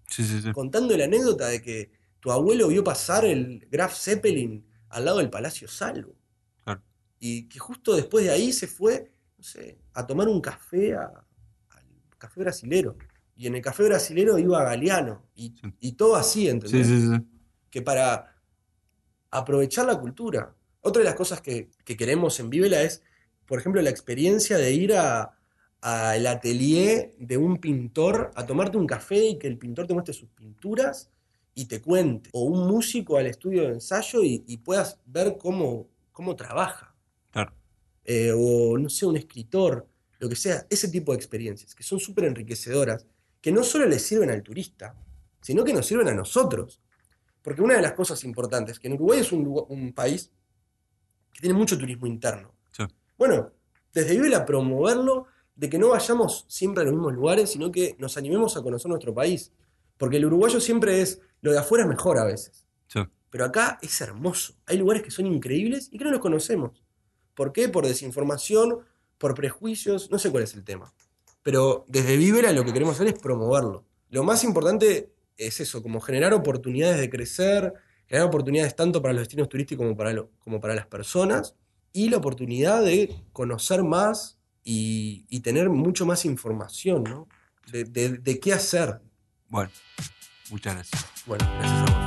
Sí, 0.09 0.23
sí, 0.25 0.41
sí. 0.41 0.51
Contando 0.51 0.97
la 0.97 1.05
anécdota 1.05 1.47
de 1.47 1.61
que 1.61 1.91
tu 2.19 2.31
abuelo 2.31 2.67
vio 2.67 2.83
pasar 2.83 3.23
el 3.25 3.67
Graf 3.71 3.95
Zeppelin 3.95 4.65
al 4.89 5.05
lado 5.05 5.19
del 5.19 5.29
Palacio 5.29 5.67
Salvo. 5.67 6.15
Claro. 6.63 6.81
Y 7.19 7.47
que 7.47 7.59
justo 7.59 7.95
después 7.95 8.25
de 8.25 8.31
ahí 8.31 8.51
se 8.51 8.67
fue, 8.67 9.11
no 9.37 9.43
sé, 9.43 9.77
a 9.93 10.05
tomar 10.05 10.27
un 10.27 10.41
café 10.41 10.95
a- 10.95 11.23
al 11.69 11.85
café 12.17 12.41
brasilero. 12.41 12.97
Y 13.35 13.47
en 13.47 13.55
el 13.55 13.61
café 13.61 13.83
brasilero 13.83 14.37
iba 14.37 14.63
Galeano. 14.63 15.23
Y, 15.35 15.49
Sí. 15.61 15.73
y 15.79 15.91
todo 15.93 16.15
así, 16.15 16.47
¿entendés? 16.47 16.87
Sí, 16.87 17.01
sí, 17.01 17.07
sí. 17.07 17.21
que 17.69 17.81
para 17.81 18.35
aprovechar 19.31 19.85
la 19.85 19.99
cultura. 19.99 20.55
Otra 20.81 21.01
de 21.01 21.05
las 21.05 21.15
cosas 21.15 21.41
que, 21.41 21.69
que 21.83 21.97
queremos 21.97 22.39
en 22.39 22.49
Vivela 22.49 22.81
es, 22.83 23.01
por 23.45 23.59
ejemplo, 23.59 23.81
la 23.81 23.89
experiencia 23.89 24.57
de 24.57 24.71
ir 24.71 24.93
a 24.95 25.31
al 25.81 26.25
atelier 26.25 27.13
de 27.19 27.37
un 27.37 27.57
pintor 27.59 28.31
a 28.33 28.47
tomarte 28.47 28.75
un 28.75 28.87
café 28.87 29.23
y 29.23 29.37
que 29.37 29.45
el 29.45 29.59
pintor 29.59 29.85
te 29.85 29.93
muestre 29.93 30.15
sus 30.15 30.29
pinturas 30.29 31.11
y 31.53 31.65
te 31.65 31.79
cuente. 31.79 32.31
O 32.33 32.45
un 32.45 32.65
músico 32.67 33.17
al 33.17 33.27
estudio 33.27 33.61
de 33.63 33.73
ensayo 33.73 34.23
y, 34.23 34.43
y 34.47 34.57
puedas 34.57 34.99
ver 35.05 35.37
cómo, 35.37 35.87
cómo 36.11 36.35
trabaja. 36.35 36.95
Claro. 37.29 37.53
Eh, 38.03 38.31
o, 38.35 38.79
no 38.79 38.89
sé, 38.89 39.05
un 39.05 39.15
escritor, 39.15 39.87
lo 40.17 40.27
que 40.27 40.35
sea. 40.35 40.65
Ese 40.71 40.87
tipo 40.87 41.11
de 41.11 41.17
experiencias 41.17 41.75
que 41.75 41.83
son 41.83 41.99
súper 41.99 42.25
enriquecedoras, 42.25 43.05
que 43.45 43.51
no 43.51 43.63
solo 43.63 43.85
le 43.85 43.99
sirven 43.99 44.31
al 44.31 44.41
turista, 44.41 44.95
sino 45.39 45.63
que 45.63 45.71
nos 45.71 45.85
sirven 45.85 46.07
a 46.07 46.15
nosotros. 46.15 46.81
Porque 47.43 47.61
una 47.61 47.75
de 47.75 47.81
las 47.83 47.93
cosas 47.93 48.23
importantes, 48.23 48.79
que 48.79 48.87
en 48.87 48.93
Uruguay 48.95 49.19
es 49.19 49.31
un, 49.31 49.43
lugar- 49.43 49.65
un 49.69 49.93
país 49.93 50.31
que 51.31 51.41
tiene 51.41 51.53
mucho 51.55 51.77
turismo 51.77 52.07
interno. 52.07 52.55
Sí. 52.71 52.85
Bueno, 53.19 53.51
desde 53.93 54.15
Vivela 54.15 54.47
promoverlo 54.47 55.27
de 55.55 55.69
que 55.69 55.77
no 55.77 55.89
vayamos 55.89 56.45
siempre 56.47 56.81
a 56.81 56.85
los 56.85 56.95
mismos 56.95 57.13
lugares, 57.13 57.51
sino 57.51 57.71
que 57.71 57.95
nos 57.99 58.17
animemos 58.17 58.57
a 58.57 58.63
conocer 58.63 58.89
nuestro 58.89 59.13
país. 59.13 59.51
Porque 59.95 60.17
el 60.17 60.25
uruguayo 60.25 60.59
siempre 60.59 61.01
es, 61.01 61.21
lo 61.41 61.51
de 61.51 61.59
afuera 61.59 61.83
es 61.83 61.89
mejor 61.91 62.17
a 62.17 62.25
veces. 62.25 62.65
Sí. 62.87 63.01
Pero 63.29 63.45
acá 63.45 63.77
es 63.83 64.01
hermoso. 64.01 64.55
Hay 64.65 64.79
lugares 64.79 65.03
que 65.03 65.11
son 65.11 65.27
increíbles 65.27 65.89
y 65.91 65.99
que 65.99 66.03
no 66.03 66.09
los 66.09 66.19
conocemos. 66.19 66.83
¿Por 67.35 67.53
qué? 67.53 67.69
Por 67.69 67.85
desinformación, 67.85 68.79
por 69.19 69.35
prejuicios, 69.35 70.09
no 70.09 70.17
sé 70.17 70.31
cuál 70.31 70.41
es 70.45 70.55
el 70.55 70.63
tema. 70.63 70.91
Pero 71.45 71.85
desde 71.87 72.17
Vivera 72.17 72.51
lo 72.51 72.65
que 72.65 72.73
queremos 72.73 72.95
hacer 72.95 73.05
es 73.13 73.19
promoverlo. 73.21 73.85
Lo 74.09 74.23
más 74.23 74.43
importante 74.43 75.13
es 75.37 75.59
eso, 75.59 75.83
como 75.83 76.01
generar 76.01 76.33
oportunidades 76.33 76.99
de 76.99 77.07
crecer, 77.07 77.71
generar 78.07 78.29
oportunidades 78.29 78.75
tanto 78.75 78.99
para 78.99 79.13
los 79.13 79.21
destinos 79.21 79.47
turísticos 79.47 79.85
como 79.85 79.95
para, 79.95 80.11
lo- 80.11 80.31
como 80.39 80.59
para 80.59 80.73
las 80.73 80.87
personas, 80.87 81.53
y 81.93 82.09
la 82.09 82.17
oportunidad 82.17 82.83
de 82.83 83.15
conocer 83.31 83.83
más 83.83 84.39
y, 84.63 85.27
y 85.29 85.41
tener 85.41 85.69
mucho 85.69 86.07
más 86.07 86.25
información, 86.25 87.03
¿no? 87.03 87.27
De, 87.71 87.83
de- 87.83 88.17
de 88.17 88.39
qué 88.39 88.51
hacer. 88.51 88.99
Bueno, 89.47 89.69
muchas 90.49 90.73
gracias. 90.73 91.05
Bueno, 91.27 91.45
gracias 91.59 91.91
a 91.91 91.99
vos. 91.99 92.04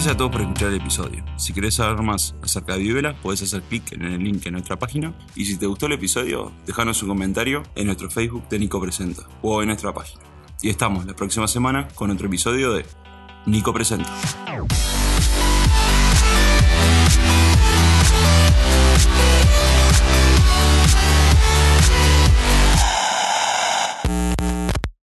Gracias 0.00 0.14
a 0.14 0.16
todos 0.16 0.32
por 0.32 0.40
escuchar 0.40 0.68
el 0.68 0.76
episodio. 0.76 1.22
Si 1.36 1.52
querés 1.52 1.74
saber 1.74 2.00
más 2.00 2.34
acerca 2.42 2.72
de 2.72 2.78
Vivela, 2.78 3.14
podés 3.20 3.42
hacer 3.42 3.60
clic 3.60 3.92
en 3.92 4.00
el 4.00 4.24
link 4.24 4.46
en 4.46 4.54
nuestra 4.54 4.78
página. 4.78 5.12
Y 5.36 5.44
si 5.44 5.58
te 5.58 5.66
gustó 5.66 5.84
el 5.88 5.92
episodio, 5.92 6.52
déjanos 6.64 7.02
un 7.02 7.10
comentario 7.10 7.64
en 7.74 7.84
nuestro 7.84 8.10
Facebook 8.10 8.48
de 8.48 8.60
Nico 8.60 8.80
Presenta 8.80 9.24
o 9.42 9.60
en 9.60 9.68
nuestra 9.68 9.92
página. 9.92 10.22
Y 10.62 10.70
estamos 10.70 11.04
la 11.04 11.12
próxima 11.12 11.46
semana 11.46 11.86
con 11.94 12.10
otro 12.10 12.28
episodio 12.28 12.72
de 12.72 12.86
Nico 13.44 13.74
Presenta. 13.74 14.10